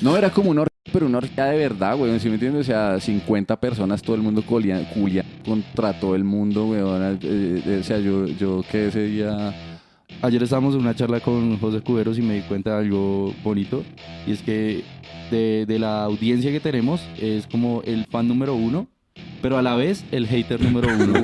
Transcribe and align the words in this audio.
No, 0.00 0.16
era 0.16 0.30
como 0.30 0.50
una 0.50 0.62
orgía, 0.62 0.92
pero 0.92 1.06
una 1.06 1.18
orgía 1.18 1.44
de 1.46 1.58
verdad, 1.58 1.98
weón, 1.98 2.18
¿sí 2.20 2.28
me 2.28 2.34
entiendes? 2.34 2.62
O 2.62 2.64
sea, 2.64 2.98
50 2.98 3.60
personas, 3.60 4.02
todo 4.02 4.16
el 4.16 4.22
mundo 4.22 4.42
culia, 4.42 4.88
culia 4.94 5.24
contra 5.44 5.98
todo 5.98 6.14
el 6.14 6.24
mundo, 6.24 6.66
weón. 6.66 7.18
Eh, 7.22 7.62
eh, 7.66 7.78
o 7.80 7.84
sea, 7.84 7.98
yo, 7.98 8.26
yo 8.26 8.64
que 8.70 8.88
ese 8.88 9.04
día... 9.04 9.54
Ayer 10.22 10.42
estábamos 10.42 10.74
en 10.74 10.80
una 10.80 10.94
charla 10.94 11.20
con 11.20 11.56
José 11.58 11.80
Cuberos 11.80 12.18
y 12.18 12.22
me 12.22 12.34
di 12.34 12.40
cuenta 12.42 12.70
de 12.72 12.84
algo 12.84 13.32
bonito. 13.44 13.84
Y 14.26 14.32
es 14.32 14.42
que 14.42 14.82
de, 15.30 15.64
de 15.66 15.78
la 15.78 16.02
audiencia 16.04 16.50
que 16.50 16.60
tenemos 16.60 17.00
es 17.18 17.46
como 17.46 17.82
el 17.86 18.04
fan 18.06 18.26
número 18.26 18.54
uno, 18.54 18.88
pero 19.40 19.56
a 19.56 19.62
la 19.62 19.76
vez 19.76 20.04
el 20.10 20.26
hater 20.26 20.60
número 20.60 20.88
uno. 20.92 21.14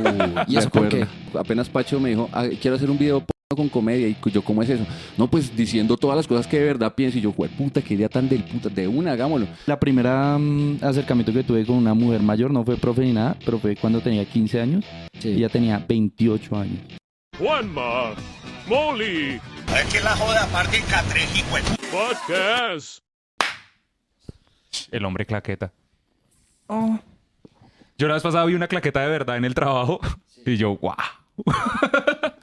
¿Y 0.47 0.55
¿Y 0.55 0.57
eso 0.57 0.71
por 0.71 0.89
qué? 0.89 1.05
Apenas 1.35 1.69
Pacho 1.69 1.99
me 1.99 2.11
dijo, 2.11 2.31
"Ah, 2.33 2.47
quiero 2.61 2.77
hacer 2.77 2.89
un 2.89 2.97
video 2.97 3.23
con 3.55 3.69
comedia. 3.69 4.09
Y 4.09 4.17
yo, 4.31 4.43
¿cómo 4.43 4.63
es 4.63 4.71
eso? 4.71 4.85
No, 5.17 5.31
pues 5.31 5.55
diciendo 5.55 5.97
todas 5.97 6.17
las 6.17 6.27
cosas 6.27 6.47
que 6.49 6.59
de 6.59 6.65
verdad 6.65 6.95
pienso. 6.95 7.19
Y 7.19 7.21
yo, 7.21 7.33
güey, 7.33 7.49
puta, 7.51 7.81
qué 7.81 7.95
idea 7.95 8.09
tan 8.09 8.29
del 8.29 8.43
puta. 8.43 8.69
De 8.69 8.89
una, 8.89 9.13
hagámoslo. 9.13 9.47
La 9.67 9.79
primera 9.79 10.37
mm, 10.37 10.79
acercamiento 10.83 11.33
que 11.33 11.45
tuve 11.45 11.65
con 11.65 11.77
una 11.77 11.95
mujer 11.95 12.23
mayor 12.23 12.51
no 12.51 12.65
fue 12.65 12.77
profe 12.77 13.03
ni 13.03 13.13
nada, 13.13 13.37
pero 13.45 13.59
fue 13.59 13.77
cuando 13.77 14.01
tenía 14.01 14.25
15 14.25 14.61
años. 14.61 14.85
Sí. 15.21 15.29
Ella 15.29 15.49
tenía 15.49 15.85
28 15.87 16.57
años. 16.57 16.79
Juanma, 17.39 18.15
Molly, 18.67 19.39
ver 19.73 19.87
quién 19.91 20.03
la 20.03 20.17
joda, 20.17 20.43
aparte 20.43 20.79
de 20.79 20.83
Podcast. 21.93 22.99
El 24.91 25.05
hombre 25.05 25.25
claqueta. 25.25 25.73
Oh. 26.67 26.99
Yo 27.97 28.09
la 28.09 28.15
vez 28.15 28.23
pasada 28.23 28.45
vi 28.45 28.55
una 28.55 28.67
claqueta 28.67 29.01
de 29.01 29.09
verdad 29.09 29.37
en 29.37 29.45
el 29.45 29.55
trabajo 29.55 30.01
y 30.45 30.57
yo, 30.57 30.71
guau. 30.77 30.97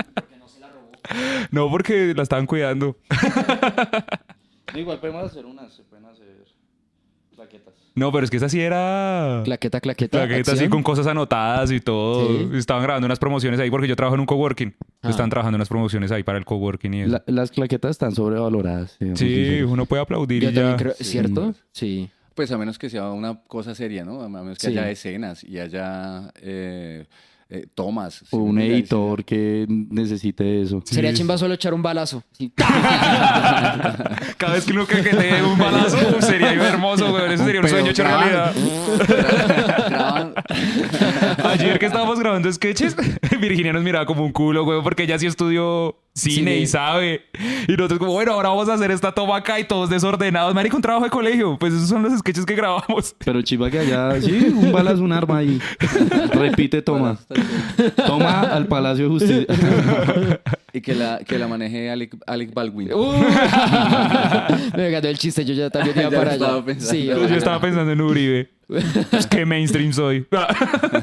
no 1.51 1.69
porque 1.69 2.13
la 2.15 2.23
estaban 2.23 2.45
cuidando. 2.45 2.97
igual 4.75 4.99
podemos 4.99 5.23
hacer 5.25 5.45
unas, 5.45 5.73
se 5.73 5.83
pueden 5.83 6.05
hacer 6.05 6.45
plaquetas. 7.35 7.73
No, 7.95 8.11
pero 8.11 8.23
es 8.23 8.31
que 8.31 8.37
esa 8.37 8.49
sí 8.49 8.59
era... 8.59 9.41
Claqueta, 9.45 9.79
claqueta. 9.79 10.17
Claqueta 10.25 10.51
así 10.53 10.63
acción. 10.63 10.69
con 10.71 10.81
cosas 10.83 11.05
anotadas 11.05 11.69
y 11.71 11.79
todo. 11.79 12.27
Sí. 12.27 12.49
Estaban 12.57 12.81
grabando 12.81 13.05
unas 13.05 13.19
promociones 13.19 13.59
ahí 13.59 13.69
porque 13.69 13.87
yo 13.87 13.95
trabajo 13.95 14.15
en 14.15 14.21
un 14.21 14.25
coworking. 14.25 14.75
Ah. 15.03 15.09
Estaban 15.11 15.29
trabajando 15.29 15.57
unas 15.57 15.69
promociones 15.69 16.11
ahí 16.11 16.23
para 16.23 16.39
el 16.39 16.45
coworking 16.45 16.93
y 16.93 17.01
eso. 17.01 17.11
La- 17.11 17.23
las 17.27 17.51
claquetas 17.51 17.91
están 17.91 18.13
sobrevaloradas. 18.13 18.97
digamos, 18.99 19.19
Sí, 19.19 19.27
sinceros. 19.35 19.71
uno 19.71 19.85
puede 19.85 20.01
aplaudir 20.01 20.41
Yo 20.41 20.49
y 20.49 20.53
también 20.55 20.73
ya. 20.73 20.77
creo, 20.83 20.93
¿cierto? 20.99 21.53
Sí. 21.71 22.09
Pues 22.33 22.51
a 22.51 22.57
menos 22.57 22.79
que 22.79 22.89
sea 22.89 23.11
una 23.11 23.43
cosa 23.43 23.75
seria, 23.75 24.03
¿no? 24.03 24.21
A 24.23 24.27
menos 24.29 24.57
que 24.57 24.67
Sí. 24.71 24.77
haya 24.77 24.89
escenas 24.89 25.43
y 25.43 25.59
haya 25.59 26.31
eh, 26.41 27.05
eh, 27.49 27.67
tomas. 27.73 28.15
¿sí 28.15 28.25
O 28.31 28.37
un 28.37 28.59
editor 28.59 29.23
que 29.23 29.65
necesite 29.67 30.61
eso. 30.61 30.81
Sí. 30.85 30.95
Sería 30.95 31.13
chimba 31.13 31.37
solo 31.37 31.53
echar 31.53 31.73
un 31.73 31.81
balazo. 31.81 32.23
Sí. 32.31 32.51
Cada 32.55 34.53
vez 34.53 34.65
que 34.65 34.71
uno 34.71 34.85
caquetee 34.85 35.43
un 35.43 35.57
balazo, 35.57 35.97
sería 36.21 36.53
hermoso, 36.53 37.11
güey. 37.11 37.33
Eso 37.33 37.45
sería 37.45 37.61
un 37.61 37.67
sueño 37.67 37.91
hecho 37.91 38.03
realidad. 38.03 38.53
Ayer 41.43 41.79
que 41.79 41.85
estábamos 41.85 42.19
grabando 42.19 42.51
sketches, 42.51 42.95
Virginia 43.39 43.73
nos 43.73 43.83
miraba 43.83 44.05
como 44.05 44.25
un 44.25 44.31
culo, 44.31 44.63
güey, 44.63 44.81
porque 44.81 45.03
ella 45.03 45.19
sí 45.19 45.27
estudió 45.27 45.95
cine 46.13 46.57
y 46.57 46.67
sabe. 46.67 47.23
Y 47.67 47.73
nosotros 47.73 47.99
como, 47.99 48.13
bueno, 48.13 48.33
ahora 48.33 48.49
vamos 48.49 48.69
a 48.69 48.73
hacer 48.73 48.91
esta 48.91 49.11
toma 49.11 49.37
acá 49.37 49.59
y 49.59 49.65
todos 49.65 49.89
desordenados. 49.89 50.53
Marico, 50.53 50.75
un 50.75 50.81
trabajo 50.81 51.05
de 51.05 51.11
colegio. 51.11 51.57
Pues 51.59 51.73
esos 51.73 51.89
son 51.89 52.03
los 52.03 52.17
sketches 52.19 52.45
que 52.45 52.55
grabamos. 52.55 53.15
Pero 53.23 53.41
chiva 53.41 53.69
que 53.69 53.79
allá, 53.79 54.21
sí, 54.21 54.53
un 54.55 54.71
bala 54.71 54.91
es 54.91 54.99
un 54.99 55.11
arma 55.11 55.39
ahí. 55.39 55.59
Repite, 56.33 56.81
toma. 56.81 57.17
Toma 58.07 58.41
al 58.41 58.67
Palacio 58.67 59.05
de 59.05 59.09
Justicia. 59.09 59.45
y 60.73 60.81
que 60.81 60.95
la, 60.95 61.19
que 61.19 61.37
la 61.37 61.47
maneje 61.47 61.89
Alec, 61.89 62.15
Alec 62.25 62.53
Baldwin. 62.53 62.93
Uh. 62.93 63.13
Me 64.77 64.89
ganó 64.89 65.07
el 65.07 65.17
chiste, 65.17 65.45
yo 65.45 65.53
ya 65.53 65.69
también 65.69 65.97
iba 65.99 66.09
Ya 66.09 66.17
para 66.17 66.33
estaba 66.33 66.57
allá. 66.57 66.79
Sí, 66.79 67.05
Yo 67.05 67.25
estaba 67.25 67.59
pensando 67.59 67.91
en 67.91 68.01
Uribe. 68.01 68.49
Pues 68.67 69.27
qué 69.27 69.45
mainstream 69.45 69.93
soy. 69.93 70.25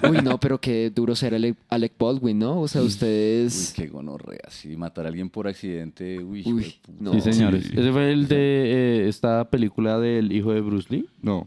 Uy, 0.09 0.19
no, 0.22 0.41
pero 0.41 0.61
qué 0.61 0.91
duro 0.91 1.14
ser 1.14 1.34
Alec, 1.34 1.56
Alec 1.69 1.92
Baldwin, 1.98 2.39
¿no? 2.39 2.61
O 2.61 2.69
sea, 2.69 2.81
Uy, 2.81 2.89
ustedes... 2.89 3.72
qué 3.76 3.87
gonorrea. 3.87 4.49
Si 4.49 4.76
matar 4.76 5.05
a 5.05 5.09
alguien 5.09 5.28
por 5.28 5.47
accidente, 5.47 6.22
uy, 6.22 6.43
Uy, 6.47 6.75
no. 6.99 7.12
Sí, 7.12 7.21
señores. 7.21 7.65
Sí. 7.65 7.72
Ese 7.78 7.93
fue 7.93 8.12
el 8.12 8.28
de 8.28 8.37
eh, 8.37 9.09
esta 9.09 9.49
película 9.50 9.99
del 9.99 10.32
hijo 10.32 10.53
de 10.53 10.60
Bruce 10.60 10.88
Lee. 10.91 11.06
No. 11.22 11.47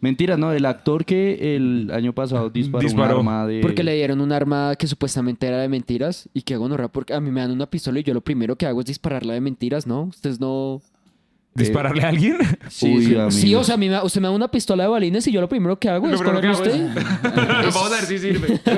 Mentira, 0.00 0.36
no. 0.36 0.52
El 0.52 0.64
actor 0.64 1.04
que 1.04 1.56
el 1.56 1.90
año 1.92 2.12
pasado 2.14 2.48
disparó, 2.50 2.82
Disparó. 2.82 3.14
un 3.20 3.28
arma 3.28 3.46
de... 3.46 3.60
Porque 3.60 3.82
le 3.82 3.94
dieron 3.94 4.20
un 4.20 4.32
arma 4.32 4.74
que 4.76 4.86
supuestamente 4.86 5.46
era 5.46 5.58
de 5.58 5.68
mentiras 5.68 6.28
y 6.32 6.42
que 6.42 6.56
gonorrea 6.56 6.88
porque 6.88 7.12
a 7.14 7.20
mí 7.20 7.30
me 7.30 7.40
dan 7.40 7.50
una 7.50 7.66
pistola 7.68 8.00
y 8.00 8.02
yo 8.02 8.14
lo 8.14 8.22
primero 8.22 8.56
que 8.56 8.66
hago 8.66 8.80
es 8.80 8.86
dispararla 8.86 9.34
de 9.34 9.40
mentiras, 9.40 9.86
¿no? 9.86 10.04
Ustedes 10.04 10.40
no... 10.40 10.80
¿Dispararle 11.54 12.02
a 12.02 12.08
alguien? 12.08 12.36
Sí, 12.70 12.94
Uy, 12.96 13.04
sí. 13.04 13.16
Sí, 13.40 13.54
o 13.54 13.64
sea, 13.64 13.74
a 13.74 13.78
mí 13.78 13.88
me, 13.88 14.00
usted 14.02 14.20
me 14.20 14.28
da 14.28 14.34
una 14.34 14.48
pistola 14.50 14.84
de 14.84 14.88
balines 14.88 15.26
y 15.26 15.32
yo 15.32 15.40
lo 15.40 15.48
primero 15.48 15.78
que 15.78 15.88
hago 15.88 16.06
Lo 16.06 16.14
es 16.14 16.20
hago 16.22 16.50
usted. 16.52 16.74
es- 16.74 16.94
Vamos 17.74 17.92
a 17.92 17.96
ver 17.96 18.04
si 18.06 18.18
sirve. 18.18 18.60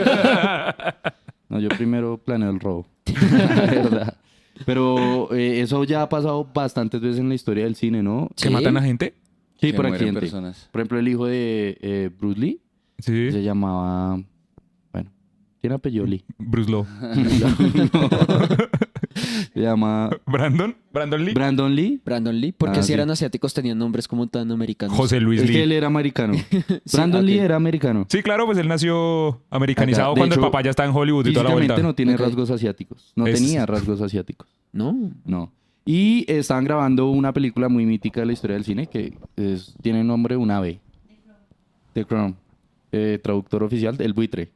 No, 1.48 1.60
yo 1.60 1.68
primero 1.68 2.16
planeo 2.16 2.48
el 2.50 2.58
robo. 2.60 2.86
La 3.30 3.60
verdad. 3.60 4.16
Pero 4.64 5.34
eh, 5.34 5.60
eso 5.60 5.84
ya 5.84 6.00
ha 6.00 6.08
pasado 6.08 6.48
bastantes 6.54 6.98
veces 7.00 7.18
en 7.20 7.28
la 7.28 7.34
historia 7.34 7.64
del 7.64 7.74
cine, 7.76 8.02
¿no? 8.02 8.28
¿Que 8.36 8.48
Sí. 8.48 8.50
matan 8.50 8.76
a 8.78 8.82
gente? 8.82 9.12
Sí, 9.62 9.72
por 9.72 9.86
accidente. 9.86 10.20
personas. 10.20 10.68
Por 10.70 10.80
ejemplo, 10.80 10.98
el 10.98 11.08
hijo 11.08 11.26
de 11.26 11.78
eh, 11.80 12.10
Bruce 12.18 12.38
Lee 12.40 12.60
Sí. 12.98 13.32
se 13.32 13.42
llamaba... 13.42 14.20
Bueno, 14.92 15.10
tiene 15.60 15.74
apellido 15.76 16.04
Lee. 16.04 16.24
Bruce 16.38 16.70
Lowe. 16.70 16.86
Se 19.52 19.60
llama 19.60 20.08
¿Brandon? 20.26 20.74
¿Brandon 20.92 21.24
Lee? 21.24 21.34
Brandon 21.34 21.74
Lee. 21.74 22.00
Brandon 22.04 22.40
Lee, 22.40 22.52
porque 22.52 22.78
Ah, 22.78 22.82
si 22.82 22.88
sí. 22.88 22.92
eran 22.94 23.10
asiáticos 23.10 23.52
tenían 23.52 23.76
nombres 23.78 24.08
como 24.08 24.26
tan 24.26 24.50
americanos. 24.50 24.96
José 24.96 25.20
Luis 25.20 25.42
Es 25.42 25.50
que 25.50 25.62
él 25.62 25.72
era 25.72 25.86
americano. 25.88 26.34
Brandon. 26.92 27.24
Lee 27.26 27.38
era 27.38 27.56
americano. 27.56 28.06
Sí, 28.08 28.22
claro, 28.22 28.46
pues 28.46 28.56
él 28.58 28.68
nació 28.68 29.42
americanizado 29.50 30.12
Acá, 30.12 30.18
cuando 30.20 30.34
el 30.36 30.40
papá 30.40 30.62
ya 30.62 30.70
está 30.70 30.84
en 30.84 30.92
Hollywood 30.94 31.26
y 31.26 31.32
toda 31.32 31.44
la 31.44 31.50
Físicamente 31.50 31.72
vuelta. 31.74 31.86
no 31.88 31.94
tiene 31.94 32.16
rasgos 32.16 32.50
asiáticos. 32.50 33.12
No 33.16 33.26
Es- 33.26 33.34
tenía 33.38 33.66
rasgos 33.66 34.00
asiáticos. 34.00 34.48
No. 34.72 35.10
No. 35.26 35.52
Y 35.84 36.24
estaban 36.30 36.64
grabando 36.64 37.10
una 37.10 37.32
película 37.32 37.68
muy 37.68 37.84
mítica 37.86 38.20
de 38.20 38.26
la 38.26 38.32
historia 38.32 38.54
del 38.56 38.64
cine 38.64 38.86
que 38.86 39.14
es- 39.36 39.74
tiene 39.82 40.04
nombre 40.04 40.36
una 40.36 40.60
B. 40.60 40.78
The 41.92 42.04
Crown. 42.04 42.36
Eh, 42.92 43.18
traductor 43.22 43.62
oficial, 43.62 43.96
El 43.98 44.12
Buitre. 44.12 44.50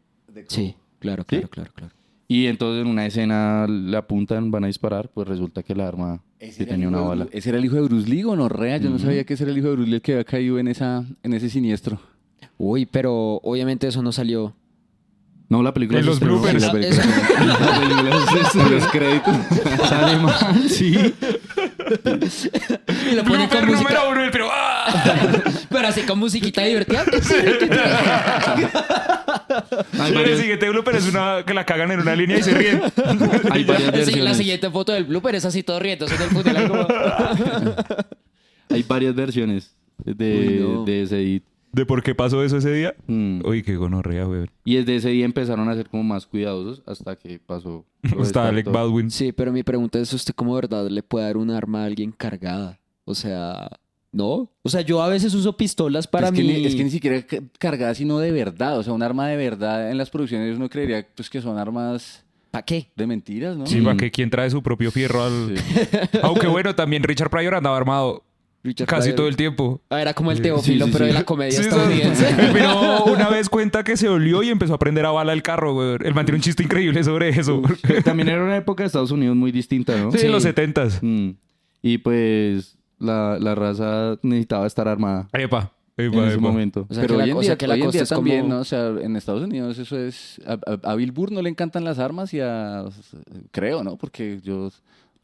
Sí, 0.49 0.75
claro, 0.99 1.25
claro, 1.25 1.49
claro, 1.49 1.71
claro. 1.75 1.93
Y 2.29 2.47
entonces 2.47 2.83
en 2.85 2.89
una 2.91 3.07
escena 3.07 3.67
le 3.69 3.97
apuntan, 3.97 4.51
van 4.51 4.65
a 4.65 4.67
disparar, 4.67 5.09
pues 5.09 5.29
resulta 5.29 5.63
que 5.63 5.75
la 5.75 5.89
arma 5.89 6.23
el 6.41 6.53
tenía 6.67 6.89
una 6.89 7.01
bala. 7.01 7.29
Ese 7.31 7.51
era 7.51 7.59
el 7.59 7.65
hijo 7.65 7.77
de 7.77 7.83
Bruce 7.83 8.09
Lee, 8.09 8.23
gonorrea. 8.23 8.77
Yo 8.79 8.91
no 8.91 8.99
sabía 8.99 9.25
que 9.25 9.35
ese 9.35 9.45
era 9.45 9.53
el 9.53 9.59
hijo 9.59 9.69
de 9.69 9.75
Bruce 9.77 9.89
Lee 9.91 9.97
el 9.97 10.03
que 10.03 10.13
había 10.13 10.25
caído 10.25 10.59
en, 10.59 10.69
esa, 10.69 11.05
en 11.23 11.33
ese 11.35 11.49
siniestro. 11.49 12.01
Uy, 12.59 12.85
pero 12.87 13.37
obviamente 13.43 13.87
eso 13.87 14.03
no 14.03 14.13
salió. 14.13 14.55
No, 15.49 15.63
la 15.63 15.73
película 15.73 16.01
En 16.01 16.07
los 16.07 16.17
estrenó- 16.21 16.41
bloopers. 16.41 16.61
La 16.63 16.73
película, 16.73 17.05
la 17.47 17.57
película 17.79 18.17
estrenó. 18.43 18.69
los 18.75 18.87
créditos. 18.89 19.35
Sale 19.89 20.17
mal, 20.19 20.69
sí. 20.69 21.15
Y 23.11 23.15
lo 23.15 23.23
ponen 23.25 23.49
con 23.49 23.61
Blooper 23.61 23.67
música. 23.67 23.77
número 23.77 24.11
uno, 24.11 24.25
el 24.25 24.31
pero 24.33 24.49
¡ah! 24.51 24.87
Pero 25.71 25.89
así 25.89 26.03
con 26.03 26.19
musiquita 26.19 26.63
divertida. 26.63 27.05
Hay 30.01 30.09
el 30.09 30.15
varias, 30.15 30.39
siguiente 30.41 30.69
blooper 30.69 30.97
es 30.97 31.09
una 31.09 31.45
que 31.47 31.55
la 31.55 31.65
cagan 31.65 31.91
en 31.93 32.01
una 32.01 32.15
línea 32.17 32.39
y 32.39 32.43
se 32.43 32.53
ríen. 32.55 32.81
hay 33.51 33.65
varias 33.65 33.67
Sí, 33.67 33.91
la 33.91 33.91
versiones. 33.93 34.37
siguiente 34.37 34.71
foto 34.71 34.93
del 34.93 35.05
blooper 35.05 35.35
es 35.37 35.45
así 35.45 35.63
todo 35.63 35.79
riéndose 35.79 36.15
en 36.17 36.23
el 36.23 36.29
funeral 36.31 36.69
como... 36.69 36.87
Hay 38.71 38.83
varias 38.83 39.15
versiones 39.15 39.75
de, 40.05 40.37
Uy, 40.39 40.59
no. 40.77 40.85
de 40.85 41.03
ese 41.03 41.21
edit. 41.21 41.45
¿De 41.77 41.85
por 41.85 42.03
qué 42.03 42.15
pasó 42.15 42.43
eso 42.43 42.57
ese 42.57 42.73
día? 42.73 42.95
Mm. 43.07 43.43
Uy, 43.45 43.63
qué 43.63 43.77
gonorrea, 43.77 44.25
güey. 44.25 44.47
Y 44.65 44.77
desde 44.77 44.97
ese 44.97 45.09
día 45.11 45.27
empezaron 45.27 45.69
a 45.69 45.75
ser 45.75 45.91
como 45.91 46.03
más 46.05 46.25
cuidadosos 46.25 46.83
hasta 46.87 47.17
que 47.17 47.39
pasó. 47.39 47.85
esto, 48.19 48.41
Alec. 48.41 48.73
Baldwin. 48.73 49.11
Sí, 49.11 49.31
pero 49.33 49.53
mi 49.53 49.63
pregunta 49.63 49.99
es, 49.99 50.11
¿usted 50.11 50.33
cómo 50.35 50.55
de 50.57 50.63
verdad 50.63 50.89
le 50.89 51.03
puede 51.03 51.27
dar 51.27 51.37
un 51.37 51.51
arma 51.51 51.83
a 51.83 51.85
alguien 51.85 52.13
cargada? 52.13 52.79
O 53.05 53.15
sea, 53.15 53.69
¿no? 54.11 54.51
O 54.63 54.71
sea, 54.71 54.81
yo 54.81 55.03
a 55.03 55.09
veces 55.11 55.35
uso 55.35 55.55
pistolas 55.59 56.07
para 56.07 56.29
es, 56.29 56.33
que 56.33 56.41
mí... 56.41 56.49
ni, 56.49 56.65
es 56.65 56.75
que 56.75 56.83
ni 56.83 56.91
siquiera 56.91 57.21
ca- 57.21 57.43
cargada, 57.59 57.95
sino 57.95 58.21
de 58.21 58.33
verdad. 58.33 58.79
O 58.79 58.83
sea, 58.83 58.95
un 58.95 59.03
arma 59.03 59.29
de 59.29 59.37
verdad 59.37 59.91
en 59.91 59.99
las 59.99 60.09
producciones 60.09 60.57
uno 60.57 60.71
creería 60.71 61.07
pues, 61.15 61.29
que 61.29 61.43
son 61.43 61.59
armas 61.59 62.25
¿Para 62.51 62.65
qué? 62.65 62.87
de 62.97 63.07
mentiras, 63.07 63.55
¿no? 63.55 63.67
Sí, 63.67 63.83
¿para 63.83 63.99
qué? 63.99 64.11
¿Quién 64.11 64.31
trae 64.31 64.49
su 64.49 64.63
propio 64.63 64.91
fierro 64.91 65.25
al...? 65.25 65.59
Sí. 65.59 65.99
Aunque 66.23 66.47
bueno, 66.47 66.75
también 66.75 67.03
Richard 67.03 67.29
Pryor 67.29 67.55
andaba 67.55 67.77
armado 67.77 68.23
Richard 68.67 68.87
casi 68.87 69.05
Pryor. 69.09 69.17
todo 69.17 69.29
el 69.29 69.37
tiempo. 69.37 69.81
Ah, 69.89 70.03
era 70.03 70.13
como 70.13 70.31
el 70.33 70.43
Teófilo, 70.43 70.87
sí, 70.87 70.93
pero 70.93 71.05
sí. 71.07 71.09
de 71.09 71.15
la 71.15 71.25
comedia 71.25 71.53
Sí, 71.53 71.61
estadounidense. 71.63 72.27
Pero 72.53 73.05
una 73.05 73.29
vez 73.31 73.49
cuenta 73.49 73.83
que 73.85 73.97
se 73.97 74.09
olió 74.09 74.43
y 74.43 74.51
empezó 74.51 74.75
a 74.75 74.79
prender 74.79 75.07
a 75.07 75.11
bala 75.13 75.33
el 75.33 75.43
carro, 75.43 75.73
güey. 75.75 75.97
El 76.05 76.15
man 76.15 76.27
tiene 76.27 76.37
un 76.37 76.43
chiste 76.43 76.63
increíble 76.63 77.03
sobre 77.05 77.29
eso. 77.31 77.63
También 78.05 78.29
era 78.29 78.45
una 78.45 78.57
época 78.57 78.83
de 78.83 78.87
Estados 78.89 79.11
Unidos 79.11 79.37
muy 79.37 79.53
distinta, 79.53 79.97
¿no? 79.97 80.13
Sí, 80.13 80.19
Sí. 80.19 80.27
en 80.27 80.33
los 80.33 80.43
setentas. 80.43 80.99
Mm. 81.03 81.31
Y 81.83 81.99
pues 81.99 82.77
la, 82.99 83.39
la 83.41 83.55
raza 83.55 84.19
necesitaba 84.23 84.67
estar 84.67 84.89
armada 84.89 85.29
Epa, 85.33 85.73
en 85.97 86.07
epa, 86.13 86.25
ese 86.27 86.33
epa. 86.35 86.41
momento. 86.41 86.87
O 86.89 86.95
sea, 86.95 87.03
Pero 87.03 87.15
que 87.15 87.19
la, 87.19 87.25
hoy 87.25 87.31
en 87.31 87.37
o 87.37 87.41
día, 87.41 87.47
sea, 87.51 87.57
que 87.59 87.67
la 87.67 87.75
hoy 87.75 87.81
en 87.81 87.87
cosa 87.87 87.93
día 87.99 88.03
es 88.03 88.09
también, 88.09 88.41
como... 88.43 88.55
¿no? 88.55 88.61
O 88.61 88.65
sea, 88.65 88.89
en 88.89 89.17
Estados 89.17 89.43
Unidos 89.43 89.79
eso 89.79 89.99
es... 89.99 90.41
A, 90.47 90.53
a- 90.55 90.93
a 90.93 90.95
Bill 90.97 91.13
Burr 91.13 91.31
no 91.33 91.43
le 91.43 91.51
encantan 91.51 91.85
las 91.85 91.99
armas 91.99 92.33
y 92.35 92.41
a... 92.41 92.85
Creo, 93.53 93.85
¿no? 93.85 93.97
Porque 93.97 94.41
yo... 94.43 94.71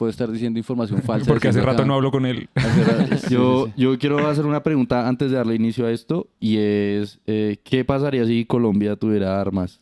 puedo 0.02 0.10
estar 0.10 0.28
diciendo 0.32 0.58
información 0.58 1.00
falsa. 1.04 1.28
Porque 1.30 1.46
hace 1.46 1.60
rato 1.60 1.82
acá- 1.82 1.84
no 1.86 1.94
hablo 1.94 2.10
con 2.10 2.26
él. 2.26 2.48
Yo, 3.30 3.68
yo 3.76 3.96
quiero 4.00 4.18
hacer 4.26 4.44
una 4.46 4.64
pregunta 4.64 5.06
antes 5.06 5.30
de 5.30 5.36
darle 5.36 5.54
inicio 5.54 5.86
a 5.86 5.92
esto 5.92 6.26
y 6.40 6.56
es, 6.56 7.20
eh, 7.26 7.58
¿qué 7.62 7.84
pasaría 7.84 8.26
si 8.26 8.44
Colombia 8.44 8.96
tuviera 8.96 9.40
armas 9.40 9.80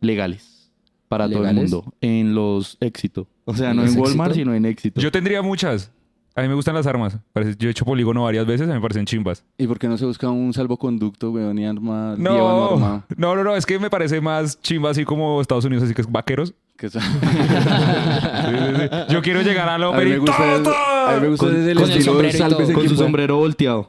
legales 0.00 0.70
para 1.08 1.28
todo 1.28 1.46
el 1.46 1.54
mundo 1.54 1.84
en 2.00 2.34
los 2.34 2.78
éxito? 2.80 3.26
O 3.44 3.54
sea, 3.54 3.72
¿En 3.72 3.76
no 3.76 3.84
en 3.84 3.98
Walmart, 3.98 4.30
Éxito? 4.30 4.34
sino 4.34 4.54
en 4.54 4.64
éxito. 4.64 5.00
Yo 5.00 5.12
tendría 5.12 5.42
muchas. 5.42 5.90
A 6.34 6.42
mí 6.42 6.48
me 6.48 6.54
gustan 6.54 6.74
las 6.74 6.86
armas. 6.86 7.18
Yo 7.58 7.68
he 7.68 7.70
hecho 7.70 7.84
polígono 7.84 8.24
varias 8.24 8.44
veces, 8.46 8.66
me 8.66 8.80
parecen 8.80 9.04
chimbas. 9.04 9.44
¿Y 9.58 9.66
por 9.68 9.78
qué 9.78 9.86
no 9.86 9.96
se 9.98 10.04
busca 10.06 10.30
un 10.30 10.52
salvoconducto, 10.52 11.30
weón, 11.30 11.58
y 11.58 11.66
arma? 11.66 12.16
No, 12.18 12.76
no, 13.16 13.36
no, 13.36 13.44
no, 13.44 13.54
es 13.54 13.64
que 13.66 13.78
me 13.78 13.88
parece 13.90 14.20
más 14.20 14.60
chimba 14.60 14.90
así 14.90 15.04
como 15.04 15.40
Estados 15.40 15.64
Unidos, 15.66 15.84
así 15.84 15.94
que 15.94 16.00
es 16.02 16.10
vaqueros. 16.10 16.54
Que 16.76 16.86
eso- 16.88 17.00
Sí, 17.00 17.06
sí, 17.06 18.74
sí. 18.76 18.88
Yo 19.12 19.22
quiero 19.22 19.42
llegar 19.42 19.68
a 19.68 19.78
la 19.78 19.86
A 19.86 19.90
mí 19.90 19.94
ópera 19.94 20.10
me 20.10 20.16
y 20.16 20.18
gusta, 20.18 20.36
¡todo, 20.36 20.56
el- 20.56 20.62
todo! 20.64 20.74
a 20.74 21.14
mí 21.14 21.20
me 21.20 21.28
gusta 21.28 21.46
Con- 21.46 21.54
desde 21.54 21.70
el 21.70 21.76
con 21.78 21.84
el 21.84 21.90
estilo 21.90 22.12
sombrero 22.12 22.34
y 22.34 22.38
sálvese 22.38 22.72
todo. 22.72 22.74
con 22.80 22.88
su 22.88 22.96
sombrero 22.96 23.36
volteado. 23.36 23.86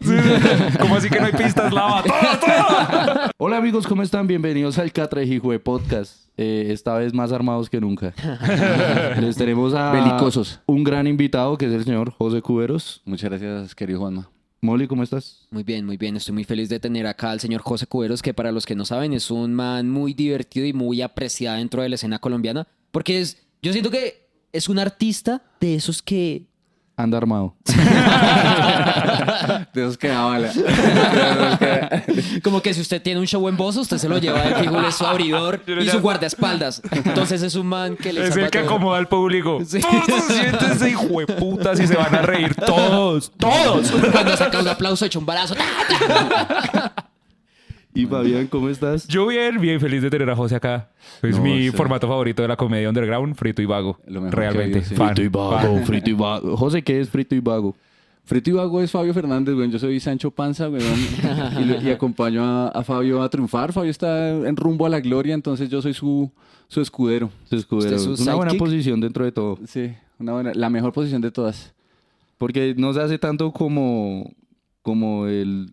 ¿Cómo 0.80 0.96
así 0.96 1.10
que 1.10 1.20
no 1.20 1.26
hay 1.26 1.34
pistas? 1.34 1.74
Lava 1.74 2.04
todo, 2.04 2.16
todo. 2.40 3.30
Hola 3.38 3.58
amigos, 3.58 3.88
¿cómo 3.88 4.04
están? 4.04 4.28
Bienvenidos 4.28 4.78
al 4.78 4.92
Catrejijo 4.92 5.52
de 5.52 5.60
Podcast. 5.60 6.26
Eh, 6.38 6.68
esta 6.72 6.94
vez 6.96 7.14
más 7.14 7.32
armados 7.32 7.70
que 7.70 7.80
nunca. 7.82 8.14
Les 9.20 9.36
tenemos 9.36 9.74
a 9.74 9.92
Belicosos. 9.92 10.60
un 10.68 10.84
gran 10.84 11.08
invitado 11.08 11.58
que 11.58 11.66
es 11.66 11.72
el 11.72 11.86
señor 11.86 12.12
José 12.18 12.42
Cuberos. 12.42 13.02
Muchas 13.06 13.30
gracias, 13.32 13.74
querido 13.74 14.00
Juanma. 14.02 14.30
Molly, 14.62 14.88
¿cómo 14.88 15.04
estás? 15.04 15.48
Muy 15.52 15.64
bien, 15.64 15.86
muy 15.86 15.98
bien. 15.98 16.16
Estoy 16.16 16.34
muy 16.34 16.44
feliz 16.44 16.70
de 16.70 16.80
tener 16.80 17.06
acá 17.08 17.32
al 17.32 17.40
señor 17.40 17.62
José 17.62 17.88
Cuberos, 17.88 18.22
que 18.22 18.34
para 18.34 18.52
los 18.52 18.66
que 18.66 18.76
no 18.76 18.86
saben 18.86 19.14
es 19.14 19.30
un 19.30 19.54
man 19.54 19.90
muy 19.90 20.14
divertido 20.14 20.66
y 20.66 20.74
muy 20.74 21.02
apreciado 21.02 21.58
dentro 21.58 21.82
de 21.82 21.90
la 21.90 21.96
escena 21.96 22.20
colombiana. 22.20 22.68
Porque 22.92 23.22
es, 23.22 23.46
yo 23.62 23.72
siento 23.72 23.92
que 23.92 24.28
es 24.52 24.70
un 24.70 24.80
artista 24.80 25.44
de 25.60 25.76
esos 25.76 26.02
que... 26.02 26.48
Anda 26.98 27.18
armado. 27.18 27.56
De 29.74 29.82
esos 29.84 29.98
que 29.98 30.08
que- 30.08 30.52
Como 32.42 32.62
que 32.62 32.74
si 32.74 32.80
usted 32.82 33.02
tiene 33.02 33.20
un 33.20 33.28
show 33.28 33.48
en 33.50 33.58
voz, 33.58 33.76
usted 33.76 33.98
se 33.98 34.08
lo 34.08 34.18
lleva 34.18 34.42
de 34.42 34.56
fijo, 34.56 34.80
él 34.80 34.86
es 34.86 34.96
su 34.96 35.06
abridor 35.06 35.62
y 35.68 35.90
su 35.90 36.00
guardaespaldas. 36.00 36.82
Entonces 36.92 37.42
es 37.42 37.56
un 37.56 37.68
man 37.68 37.98
que 37.98 38.14
le 38.14 38.26
Es 38.28 38.36
el 38.38 38.50
que 38.50 38.60
todo. 38.60 38.70
acomoda 38.70 38.98
al 38.98 39.08
público. 39.10 39.60
Sí. 39.68 39.82
Todos 39.82 40.24
siéntense, 40.26 40.90
hijo 40.90 41.20
de 41.20 41.28
putas, 41.28 41.78
y 41.80 41.88
se 41.88 41.96
van 41.98 42.16
a 42.16 42.22
reír 42.22 42.56
todos. 42.56 43.32
Todos. 43.38 43.92
Cuando 44.12 44.38
saca 44.38 44.60
un 44.60 44.68
aplauso, 44.70 45.06
echa 45.06 45.20
un 45.20 45.26
balazo. 45.26 45.56
Y 47.96 48.06
Fabián, 48.06 48.48
¿cómo 48.48 48.70
estás? 48.70 49.08
Yo 49.08 49.26
bien, 49.28 49.60
bien 49.60 49.80
feliz 49.80 50.02
de 50.02 50.10
tener 50.10 50.30
a 50.30 50.36
José 50.36 50.56
acá. 50.56 50.90
Es 51.22 51.38
No, 51.38 51.44
mi 51.44 51.70
formato 51.70 52.08
favorito 52.08 52.42
de 52.42 52.48
la 52.50 52.58
comedia 52.58 52.90
underground, 52.90 53.36
frito 53.36 53.62
y 53.62 53.66
vago. 53.66 53.98
Lo 54.06 54.20
mejor 54.22 54.32
que 54.32 54.36
Realmente. 54.36 54.84
sí. 54.84 54.96
Frito 54.96 55.22
y 55.22 55.28
vago, 55.30 55.76
fan. 55.78 55.86
frito 55.86 56.10
y 56.10 56.14
vago. 56.14 56.58
José, 56.58 56.84
¿qué 56.84 57.00
es 57.00 57.10
frito 57.10 57.34
y 57.36 57.40
vago? 57.40 57.74
Frito 58.26 58.50
y 58.50 58.54
vago 58.54 58.82
es 58.82 58.92
Fabio 58.92 59.14
Fernández, 59.14 59.56
weón. 59.56 59.72
Yo 59.72 59.80
soy 59.80 60.00
Sancho 60.02 60.30
Panza. 60.32 60.68
Y, 60.70 61.88
y 61.88 61.90
acompaño 61.92 62.44
a, 62.44 62.68
a 62.68 62.84
Fabio 62.84 63.22
a 63.22 63.30
triunfar. 63.30 63.72
Fabio 63.72 63.92
está 63.92 64.30
en 64.30 64.56
rumbo 64.58 64.86
a 64.86 64.90
la 64.90 65.00
gloria, 65.00 65.34
entonces 65.34 65.70
yo 65.70 65.82
soy 65.82 65.94
su, 65.94 66.30
su 66.68 66.82
escudero. 66.82 67.30
Su 67.50 67.56
escudero. 67.56 67.96
¿Usted 67.96 68.12
es 68.12 68.18
su 68.18 68.24
Una 68.24 68.36
buena 68.36 68.54
posición 68.56 69.00
dentro 69.00 69.24
de 69.24 69.32
todo. 69.32 69.58
Sí, 69.68 69.94
una 70.20 70.34
buena, 70.34 70.52
la 70.54 70.70
mejor 70.70 70.92
posición 70.92 71.22
de 71.22 71.32
todas. 71.32 71.74
Porque 72.38 72.76
no 72.78 72.92
se 72.94 73.00
hace 73.02 73.18
tanto 73.20 73.52
como, 73.54 74.34
como 74.82 75.28
el, 75.28 75.72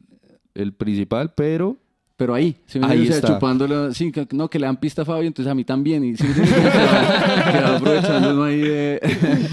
el 0.54 0.72
principal, 0.72 1.32
pero 1.34 1.78
Pero 2.22 2.34
ahí, 2.34 2.54
¿sí 2.66 2.78
me 2.78 2.86
Ahí 2.86 2.92
entiendes? 2.98 3.08
O 3.10 3.12
sea, 3.14 3.18
está. 3.18 3.34
chupándolo, 3.34 3.92
sí, 3.92 4.12
que- 4.12 4.28
no, 4.32 4.48
que 4.48 4.60
le 4.60 4.66
dan 4.66 4.76
pista 4.76 5.02
a 5.02 5.04
Fabio, 5.04 5.26
entonces 5.26 5.50
a 5.50 5.56
mí 5.56 5.64
también. 5.64 6.04
Y 6.04 6.16
sí, 6.16 6.22
me 6.22 6.28
entiendes? 6.28 6.54
que 6.54 6.78
va, 6.78 7.52
que 7.52 7.60
va 7.60 7.76
aprovechando 7.78 8.44
ahí 8.44 8.60
de- 8.60 9.00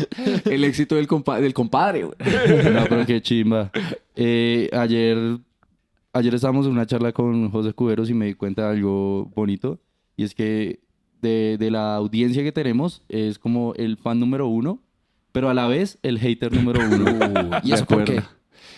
el 0.45 0.63
éxito 0.65 0.93
del, 0.95 1.07
compa- 1.07 1.39
del 1.41 1.51
compadre, 1.55 2.03
güey. 2.03 2.15
No, 2.71 2.83
pero 2.87 3.05
qué 3.07 3.21
chimba. 3.23 3.71
Eh, 4.15 4.69
ayer, 4.71 5.17
ayer 6.13 6.35
estábamos 6.35 6.67
en 6.67 6.73
una 6.73 6.85
charla 6.85 7.11
con 7.11 7.49
José 7.49 7.73
Cuberos 7.73 8.07
y 8.11 8.13
me 8.13 8.27
di 8.27 8.35
cuenta 8.35 8.65
de 8.69 8.77
algo 8.77 9.25
bonito. 9.35 9.79
Y 10.15 10.23
es 10.25 10.35
que 10.35 10.79
de, 11.23 11.57
de 11.59 11.71
la 11.71 11.95
audiencia 11.95 12.43
que 12.43 12.51
tenemos 12.51 13.01
es 13.09 13.39
como 13.39 13.73
el 13.77 13.97
fan 13.97 14.19
número 14.19 14.47
uno, 14.47 14.79
pero 15.31 15.49
a 15.49 15.55
la 15.55 15.65
vez 15.67 15.97
el 16.03 16.19
hater 16.19 16.53
número 16.53 16.81
uno 16.85 17.49
¿Y 17.63 17.71
eso 17.73 17.85
por 17.85 18.03
qué? 18.03 18.21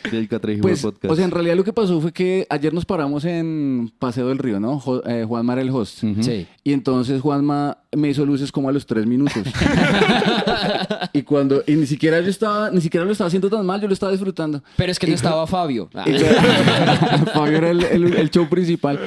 Del 0.09 0.27
Pues, 0.61 0.81
Podcast. 0.81 1.11
o 1.11 1.15
sea, 1.15 1.25
en 1.25 1.31
realidad 1.31 1.55
lo 1.55 1.63
que 1.63 1.73
pasó 1.73 1.99
fue 2.01 2.11
que 2.11 2.45
ayer 2.49 2.73
nos 2.73 2.85
paramos 2.85 3.25
en 3.25 3.91
Paseo 3.99 4.27
del 4.29 4.37
Río, 4.37 4.59
¿no? 4.59 4.79
Jo- 4.79 5.03
eh, 5.05 5.25
Juanma 5.27 5.53
era 5.53 5.61
el 5.61 5.69
host. 5.69 6.03
Ujú. 6.03 6.23
Sí. 6.23 6.47
Y 6.63 6.73
entonces 6.73 7.21
Juanma 7.21 7.77
me 7.95 8.09
hizo 8.09 8.25
luces 8.25 8.51
como 8.51 8.69
a 8.69 8.71
los 8.71 8.85
tres 8.85 9.05
minutos. 9.05 9.43
y 11.13 11.21
cuando, 11.23 11.63
y 11.67 11.73
ni 11.75 11.85
siquiera 11.85 12.19
yo 12.21 12.29
estaba, 12.29 12.69
ni 12.71 12.81
siquiera 12.81 13.05
lo 13.05 13.11
estaba 13.11 13.27
haciendo 13.27 13.49
tan 13.49 13.65
mal, 13.65 13.81
yo 13.81 13.87
lo 13.87 13.93
estaba 13.93 14.11
disfrutando. 14.11 14.63
Pero 14.77 14.91
es 14.91 14.99
que 14.99 15.07
no 15.07 15.13
estaba 15.15 15.45
Fabio. 15.47 15.89
Ah. 15.93 16.05
Y 16.11 16.15
Fabio 17.33 17.57
era 17.57 17.69
el, 17.71 17.83
el- 17.83 18.13
el 18.15 18.29
show 18.29 18.47
principal. 18.49 18.99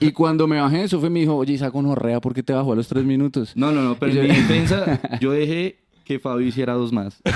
Y 0.00 0.12
cuando 0.12 0.46
me 0.46 0.60
bajé, 0.60 0.88
Sofe 0.88 1.10
me 1.10 1.20
dijo, 1.20 1.34
oye, 1.36 1.54
Isa 1.54 1.70
con 1.70 1.86
Jorrea, 1.86 2.20
¿por 2.20 2.34
qué 2.34 2.42
te 2.42 2.52
bajó 2.52 2.72
a 2.72 2.76
los 2.76 2.88
tres 2.88 3.04
minutos? 3.04 3.52
No, 3.54 3.72
no, 3.72 3.82
no, 3.82 3.96
pero 3.98 4.12
Y 4.12 4.18
en 4.18 4.26
yo- 4.26 4.32
mi 4.32 4.38
defensa 4.40 5.00
yo 5.20 5.32
dejé 5.32 5.78
que 6.06 6.20
Fabio 6.20 6.46
hiciera 6.46 6.72
dos 6.74 6.92
más. 6.92 7.20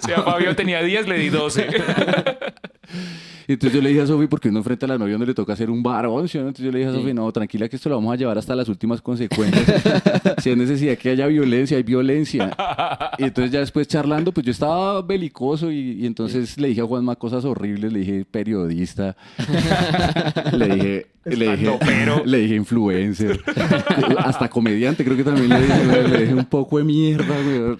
Si 0.00 0.12
a 0.12 0.22
Fabio 0.22 0.56
tenía 0.56 0.82
10, 0.82 1.06
le 1.08 1.18
di 1.18 1.28
12. 1.28 1.68
Entonces 3.54 3.74
yo 3.76 3.82
le 3.82 3.88
dije 3.88 4.02
a 4.02 4.06
Sofi, 4.06 4.28
porque 4.28 4.48
uno 4.48 4.62
frente 4.62 4.84
a 4.84 4.88
la 4.88 4.98
novia 4.98 5.14
donde 5.14 5.26
le 5.26 5.34
toca 5.34 5.54
hacer 5.54 5.70
un 5.70 5.82
varón, 5.82 6.28
¿sí 6.28 6.38
no? 6.38 6.48
Entonces 6.48 6.66
yo 6.66 6.70
le 6.70 6.78
dije 6.78 6.90
a 6.90 6.94
Sofi, 6.94 7.12
no, 7.12 7.30
tranquila 7.32 7.68
que 7.68 7.76
esto 7.76 7.88
lo 7.88 7.96
vamos 7.96 8.12
a 8.12 8.16
llevar 8.16 8.38
hasta 8.38 8.54
las 8.54 8.68
últimas 8.68 9.00
consecuencias. 9.02 9.82
si 10.38 10.50
es 10.50 10.56
necesidad 10.56 10.96
que 10.96 11.10
haya 11.10 11.26
violencia, 11.26 11.76
hay 11.76 11.82
violencia. 11.82 12.56
Y 13.18 13.24
entonces 13.24 13.50
ya 13.50 13.60
después 13.60 13.88
charlando, 13.88 14.32
pues 14.32 14.46
yo 14.46 14.52
estaba 14.52 15.02
belicoso 15.02 15.70
y, 15.70 15.92
y 16.00 16.06
entonces 16.06 16.58
le 16.58 16.68
dije 16.68 16.80
a 16.80 16.84
Juanma 16.84 17.16
cosas 17.16 17.44
horribles, 17.44 17.92
le 17.92 18.00
dije 18.00 18.24
periodista, 18.30 19.16
le 20.52 20.68
dije... 20.68 21.06
Le 21.22 21.54
dije, 21.54 21.78
le 22.24 22.38
dije 22.38 22.54
influencer, 22.54 23.38
hasta 24.18 24.48
comediante 24.48 25.04
creo 25.04 25.18
que 25.18 25.22
también 25.22 25.50
le 25.50 25.60
dije, 25.60 26.08
le 26.08 26.20
dije 26.22 26.34
un 26.34 26.46
poco 26.46 26.78
de 26.78 26.84
mierda, 26.84 27.34
güey. 27.42 27.76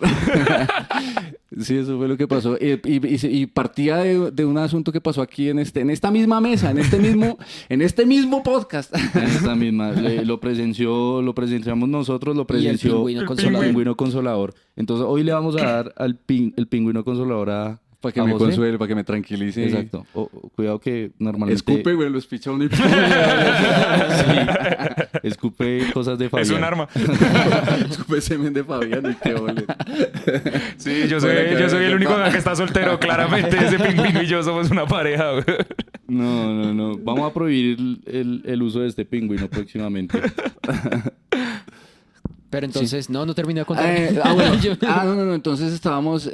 Sí, 1.58 1.76
eso 1.76 1.98
fue 1.98 2.06
lo 2.06 2.16
que 2.16 2.28
pasó. 2.28 2.56
Y, 2.60 2.80
y- 2.84 3.06
y 3.08 3.18
se- 3.18 3.30
y 3.30 3.46
partía 3.46 3.96
de, 3.96 4.30
de 4.30 4.44
un 4.44 4.56
asunto 4.56 4.92
que 4.92 5.00
pasó 5.00 5.20
aquí 5.20 5.48
en 5.48 5.58
este, 5.58 5.80
en 5.80 5.90
esta 5.90 6.10
misma 6.12 6.40
mesa, 6.40 6.70
en 6.70 6.78
este 6.78 6.98
mismo, 6.98 7.38
en 7.68 7.82
este 7.82 8.06
mismo 8.06 8.42
podcast. 8.44 8.94
En 9.16 9.24
esta 9.24 9.54
misma. 9.56 9.90
Le- 9.90 10.24
lo 10.24 10.38
presenció, 10.38 11.20
lo 11.22 11.34
presenciamos 11.34 11.88
nosotros, 11.88 12.36
lo 12.36 12.42
Y 12.42 12.44
el 12.44 12.46
presenció 12.46 12.92
pingüino 13.04 13.20
el 13.22 13.26
pingüino 13.66 13.96
consolador. 13.96 14.54
Entonces 14.76 15.06
hoy 15.08 15.24
le 15.24 15.32
vamos 15.32 15.56
a 15.56 15.64
dar 15.64 15.92
al 15.96 16.16
pin- 16.16 16.54
el 16.56 16.68
pingüino 16.68 17.02
consolador 17.04 17.50
a, 17.50 17.80
Para 18.00 18.12
que 18.14 18.22
me 18.22 18.32
José. 18.32 18.44
consuele, 18.46 18.78
para 18.78 18.88
que 18.88 18.94
me 18.94 19.04
tranquilice. 19.04 19.64
Exacto. 19.64 20.06
O- 20.14 20.22
o- 20.32 20.48
cuidado 20.50 20.78
que 20.80 21.10
normalmente 21.18 21.56
Escupe, 21.56 21.92
güey, 21.94 22.08
los 22.08 22.26
pichones. 22.26 22.70
escupe 25.22 25.84
cosas 25.92 26.18
de 26.18 26.28
Fabián. 26.30 26.50
Es 26.50 26.56
un 26.56 26.64
arma. 26.64 26.88
Escupe 27.90 28.20
semen 28.20 28.52
de 28.54 28.64
Fabián 28.64 29.10
y 29.10 29.14
qué 29.16 29.34
ole. 29.34 29.64
Sí, 30.78 31.06
yo 31.08 31.20
soy, 31.20 31.34
Bueno, 31.34 31.58
yo 31.60 31.68
soy 31.68 31.84
el 31.84 31.94
único 31.94 32.14
que 32.32 32.38
está 32.38 32.56
soltero. 32.56 32.98
Claramente 32.98 33.56
ese 33.66 33.78
pingüino 33.78 34.22
y 34.22 34.26
yo 34.26 34.42
somos 34.42 34.70
una 34.70 34.86
pareja. 34.86 35.32
güey. 35.32 35.44
No, 36.08 36.54
no, 36.54 36.74
no. 36.74 36.96
Vamos 36.98 37.30
a 37.30 37.34
prohibir 37.34 37.78
el, 37.78 38.00
el- 38.06 38.42
el 38.46 38.62
uso 38.62 38.80
de 38.80 38.88
este 38.88 39.04
pingüino 39.04 39.48
próximamente. 39.48 40.18
Pero 42.50 42.66
entonces, 42.66 43.08
no, 43.08 43.24
no 43.24 43.34
terminé 43.34 43.60
de 43.60 43.66
contar. 43.66 43.86
Eh, 43.96 44.20
ah, 44.22 44.32
bueno. 44.34 44.54
Yo- 44.60 44.72
Ah, 44.82 45.04
no, 45.04 45.14
no, 45.14 45.24
no. 45.24 45.34
Entonces 45.34 45.72
estábamos, 45.72 46.26
eh, 46.26 46.32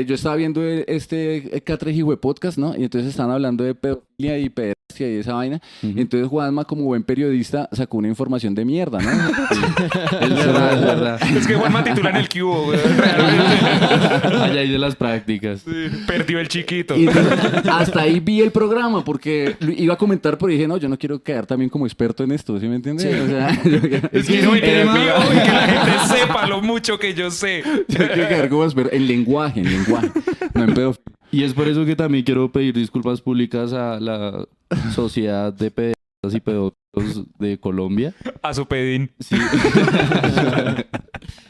eh, 0.00 0.04
yo 0.06 0.16
estaba 0.16 0.34
viendo 0.36 0.60
este 0.64 1.62
Catrejihue 1.64 2.16
podcast, 2.16 2.58
¿no? 2.58 2.76
Y 2.76 2.82
entonces 2.84 3.10
estaban 3.10 3.30
hablando 3.32 3.62
de 3.64 3.74
pedofilia 3.74 4.38
y 4.38 4.48
pederastia 4.50 4.73
y 5.00 5.18
esa 5.18 5.34
vaina. 5.34 5.60
Y 5.82 6.00
entonces 6.00 6.28
Juanma, 6.28 6.64
como 6.64 6.84
buen 6.84 7.02
periodista, 7.02 7.68
sacó 7.72 7.98
una 7.98 8.08
información 8.08 8.54
de 8.54 8.64
mierda, 8.64 8.98
¿no? 9.00 9.10
Es 10.20 10.34
verdad, 10.34 10.72
es 10.74 10.80
verdad. 10.84 11.22
Es 11.36 11.46
que 11.46 11.54
Juanma 11.54 11.84
titula 11.84 12.10
en 12.10 12.16
el 12.16 12.28
cubo. 12.28 12.64
güey. 12.64 12.78
Realmente. 12.78 14.28
Allá 14.36 14.60
hay 14.60 14.70
de 14.70 14.78
las 14.78 14.96
prácticas. 14.96 15.60
Sí, 15.60 15.88
Perdió 16.06 16.38
el 16.40 16.48
chiquito. 16.48 16.96
Y 16.96 17.06
entonces, 17.06 17.38
hasta 17.70 18.02
ahí 18.02 18.20
vi 18.20 18.40
el 18.40 18.50
programa 18.50 19.04
porque 19.04 19.56
iba 19.76 19.94
a 19.94 19.96
comentar, 19.98 20.38
pero 20.38 20.50
dije, 20.50 20.66
no, 20.68 20.76
yo 20.76 20.88
no 20.88 20.98
quiero 20.98 21.22
quedar 21.22 21.46
también 21.46 21.68
como 21.70 21.86
experto 21.86 22.24
en 22.24 22.32
esto, 22.32 22.58
¿sí 22.60 22.66
me 22.66 22.76
entiendes? 22.76 23.06
O 23.22 23.26
sea, 23.26 23.48
Es 24.12 24.26
que 24.26 24.42
no, 24.42 24.56
y 24.56 24.60
que, 24.60 24.84
y 24.84 25.38
que 25.40 25.52
la 25.52 25.66
gente 25.66 26.16
sepa 26.16 26.46
lo 26.46 26.60
mucho 26.62 26.98
que 26.98 27.14
yo 27.14 27.30
sé. 27.30 27.62
yo 27.88 27.96
quiero 27.96 28.28
quedar 28.28 28.48
como 28.48 28.64
experto 28.64 28.94
en 28.94 29.06
lenguaje, 29.06 29.60
en 29.60 29.70
lenguaje, 29.70 30.10
no 30.54 30.64
en 30.64 30.74
pedofilia. 30.74 31.14
Y 31.34 31.42
es 31.42 31.52
por 31.52 31.66
eso 31.66 31.84
que 31.84 31.96
también 31.96 32.22
quiero 32.22 32.52
pedir 32.52 32.72
disculpas 32.74 33.20
públicas 33.20 33.72
a 33.72 33.98
la 33.98 34.46
Sociedad 34.94 35.52
de 35.52 35.68
Pederastas 35.68 36.32
y 36.32 36.38
Pedófilos 36.38 37.24
de 37.40 37.58
Colombia. 37.58 38.14
A 38.40 38.54
su 38.54 38.64
pedín. 38.66 39.10
Sí. 39.18 39.34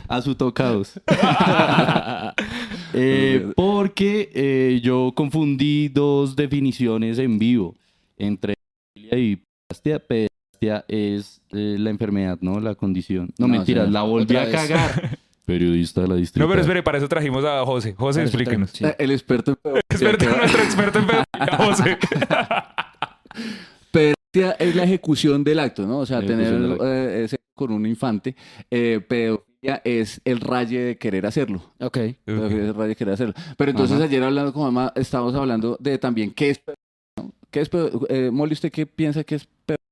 a 0.08 0.22
su 0.22 0.34
tocados. 0.34 0.98
Eh, 2.96 3.52
porque 3.56 4.30
eh, 4.34 4.80
yo 4.80 5.12
confundí 5.16 5.88
dos 5.88 6.36
definiciones 6.36 7.18
en 7.18 7.40
vivo 7.40 7.74
entre 8.16 8.54
y. 8.94 9.40
Pederastia 10.08 10.84
es 10.86 11.42
eh, 11.50 11.76
la 11.76 11.90
enfermedad, 11.90 12.38
¿no? 12.40 12.60
La 12.60 12.76
condición. 12.76 13.30
No, 13.36 13.48
No, 13.48 13.54
mentira, 13.54 13.86
sí. 13.86 13.90
la 13.90 14.02
volví 14.02 14.36
a 14.36 14.44
vez. 14.44 14.54
cagar. 14.54 15.18
Periodista 15.44 16.00
de 16.00 16.08
la 16.08 16.14
No, 16.14 16.20
distrital. 16.20 16.48
pero 16.48 16.60
espere, 16.62 16.82
para 16.82 16.98
eso 16.98 17.08
trajimos 17.08 17.44
a 17.44 17.64
José. 17.66 17.94
José, 17.96 18.20
Para 18.20 18.28
explíquenos. 18.28 18.70
Sí. 18.70 18.84
El 18.98 19.10
experto 19.10 19.50
en 19.52 19.56
pedofilia. 19.62 19.82
Experto, 19.90 20.24
nuestro 20.38 20.62
experto 20.62 20.98
en 21.00 21.06
pedofilia, 21.06 21.56
José. 21.58 21.98
Pedofilia 23.90 24.52
es 24.58 24.74
la 24.74 24.84
ejecución 24.84 25.44
del 25.44 25.58
acto, 25.60 25.86
¿no? 25.86 25.98
O 25.98 26.06
sea, 26.06 26.20
tener 26.20 26.78
eh, 26.82 27.24
ese 27.24 27.38
con 27.54 27.72
un 27.72 27.86
infante. 27.86 28.34
Eh, 28.70 29.00
pedofilia 29.06 29.80
es 29.84 30.20
el 30.24 30.40
raye 30.40 30.80
de 30.80 30.96
querer 30.98 31.26
hacerlo. 31.26 31.72
Ok. 31.78 31.98
Pedofilia 32.24 32.62
es 32.64 32.68
el 32.70 32.74
raye 32.74 32.88
de 32.88 32.96
querer 32.96 33.14
hacerlo. 33.14 33.34
Pero 33.56 33.70
entonces 33.70 33.96
Ajá. 33.96 34.04
ayer 34.06 34.22
hablando 34.22 34.52
con 34.52 34.62
mamá, 34.64 34.92
estábamos 34.96 35.34
hablando 35.34 35.76
de 35.80 35.98
también 35.98 36.32
qué 36.32 36.50
es 36.50 36.58
pedofilia, 36.58 36.78
¿no? 37.18 37.32
¿Qué 37.50 37.60
es 37.60 37.68
pedo- 37.70 38.06
eh, 38.08 38.30
Molly, 38.32 38.54
¿usted 38.54 38.72
qué 38.72 38.86
piensa 38.86 39.22
que 39.24 39.36
es 39.36 39.46
pedofilia? 39.66 39.83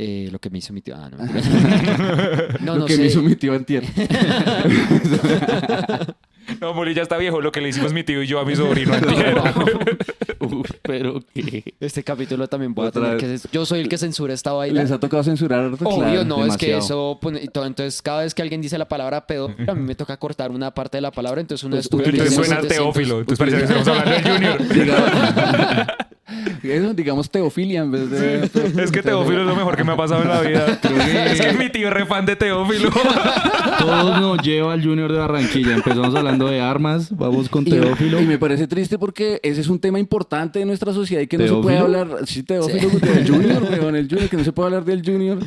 Eh, 0.00 0.28
lo 0.30 0.38
que 0.38 0.48
me 0.48 0.58
hizo 0.58 0.72
mi 0.72 0.80
tío. 0.80 0.94
Ah, 0.96 1.10
no. 1.10 1.16
no, 2.60 2.74
Lo 2.74 2.78
no 2.80 2.86
que 2.86 2.92
sé. 2.94 3.00
me 3.00 3.06
hizo 3.08 3.20
mi 3.20 3.34
tío 3.34 3.52
antier. 3.52 3.82
No, 6.62 6.72
Moli 6.72 6.94
ya 6.94 7.02
está 7.02 7.18
viejo, 7.18 7.42
lo 7.42 7.52
que 7.52 7.60
le 7.60 7.68
hicimos 7.68 7.92
mi 7.92 8.04
tío 8.04 8.22
y 8.22 8.26
yo 8.26 8.40
a 8.40 8.44
mi 8.46 8.56
sobrino 8.56 8.94
antier. 8.94 9.36
Uy, 10.40 10.62
pero 10.80 11.22
qué. 11.34 11.62
Este 11.78 12.02
capítulo 12.02 12.48
también 12.48 12.72
voy 12.74 12.86
a 12.86 12.90
tener 12.90 13.20
vez. 13.20 13.42
que... 13.42 13.48
Yo 13.52 13.66
soy 13.66 13.80
el 13.80 13.88
que 13.90 13.98
censura 13.98 14.32
esta 14.32 14.52
vaina. 14.52 14.80
Les 14.82 14.90
ha 14.90 14.98
tocado 14.98 15.22
censurar 15.22 15.66
Obvio, 15.66 15.96
claro. 15.98 16.24
no, 16.24 16.46
es 16.46 16.56
que 16.56 16.78
eso 16.78 17.18
pone- 17.20 17.42
y 17.44 17.48
todo, 17.48 17.66
entonces 17.66 18.00
cada 18.00 18.22
vez 18.22 18.34
que 18.34 18.40
alguien 18.40 18.62
dice 18.62 18.78
la 18.78 18.88
palabra 18.88 19.26
pedófilo, 19.26 19.70
a 19.70 19.74
mí 19.74 19.82
me 19.82 19.94
toca 19.94 20.16
cortar 20.16 20.50
una 20.50 20.72
parte 20.72 20.96
de 20.96 21.02
la 21.02 21.10
palabra, 21.10 21.42
entonces 21.42 21.64
uno 21.64 21.76
Pues, 21.76 21.84
estudia 21.84 22.06
Entonces 22.08 22.34
suena 22.34 22.62
700. 22.62 22.76
teófilo. 22.76 23.20
Entonces 23.20 23.38
parece 23.38 23.56
que 23.58 23.64
estamos 23.64 23.88
hablando 23.88 24.10
del 24.10 24.32
Junior. 24.32 24.58
Eso, 26.70 26.94
digamos 26.94 27.30
teofilia 27.30 27.80
en 27.80 27.90
vez 27.90 28.10
de... 28.10 28.44
Es 28.82 28.90
que 28.90 29.02
Teófilo 29.02 29.40
es 29.40 29.46
lo 29.46 29.56
mejor 29.56 29.76
que 29.76 29.84
me 29.84 29.92
ha 29.92 29.96
pasado 29.96 30.22
en 30.22 30.28
la 30.28 30.40
vida. 30.40 30.80
Es 31.28 31.40
que 31.40 31.52
mi 31.52 31.70
tío 31.70 31.88
es 31.88 31.94
re 31.94 32.06
fan 32.06 32.26
de 32.26 32.36
Teófilo. 32.36 32.90
Todos 33.78 34.20
nos 34.20 34.42
lleva 34.42 34.72
al 34.72 34.82
Junior 34.82 35.12
de 35.12 35.18
Barranquilla. 35.18 35.74
Empezamos 35.74 36.14
hablando 36.14 36.48
de 36.48 36.60
armas, 36.60 37.16
vamos 37.16 37.48
con 37.48 37.64
Teófilo. 37.64 38.20
y 38.20 38.26
me 38.26 38.38
parece 38.38 38.66
triste 38.66 38.98
porque 38.98 39.40
ese 39.42 39.60
es 39.60 39.68
un 39.68 39.78
tema 39.78 39.98
importante 39.98 40.58
de 40.58 40.64
nuestra 40.64 40.92
sociedad 40.92 41.22
y 41.22 41.26
que 41.26 41.38
no 41.38 41.46
se 41.46 41.62
puede 41.62 41.78
hablar. 41.78 42.08
Sí, 42.26 42.42
Teófilo, 42.42 42.88
del 42.98 43.28
Junior, 43.28 43.62
weón, 43.62 43.96
el 43.96 44.08
Junior, 44.08 44.28
que 44.28 44.36
no 44.36 44.44
se 44.44 44.52
puede 44.52 44.66
hablar 44.66 44.84
del 44.84 45.04
Junior, 45.04 45.38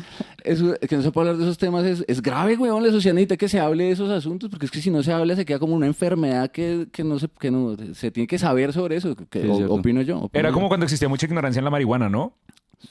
eso- 0.44 0.74
que 0.88 0.96
no 0.96 1.02
se 1.02 1.10
puede 1.12 1.28
hablar 1.28 1.38
de 1.38 1.44
esos 1.44 1.58
temas 1.58 1.84
es, 1.84 2.04
es 2.08 2.20
grave, 2.22 2.56
weón. 2.56 2.82
La 2.82 2.90
sociedad 2.90 3.14
necesita 3.14 3.36
que 3.36 3.48
se 3.48 3.60
hable 3.60 3.84
de 3.84 3.90
esos 3.92 4.10
asuntos 4.10 4.50
porque 4.50 4.66
es 4.66 4.72
que 4.72 4.80
si 4.80 4.90
no 4.90 5.02
se 5.02 5.12
habla 5.12 5.36
se 5.36 5.44
queda 5.44 5.58
como 5.58 5.74
una 5.74 5.86
enfermedad 5.86 6.50
que, 6.50 6.86
que 6.92 7.04
no, 7.04 7.18
se, 7.18 7.28
que 7.40 7.50
no 7.50 7.76
se 7.94 8.10
tiene 8.10 8.26
que 8.26 8.38
saber 8.38 8.72
sobre 8.72 8.96
eso. 8.96 9.14
Que, 9.30 9.42
Sí, 9.42 9.48
o- 9.48 9.56
cierto. 9.56 9.74
opino 9.74 10.02
yo. 10.02 10.18
opino 10.18 10.40
Era 10.40 10.48
yo. 10.50 10.54
como 10.54 10.68
cuando 10.68 10.84
existía 10.84 11.08
mucha 11.08 11.26
ignorancia 11.26 11.60
en 11.60 11.64
la 11.64 11.70
marihuana, 11.70 12.08
¿no? 12.08 12.36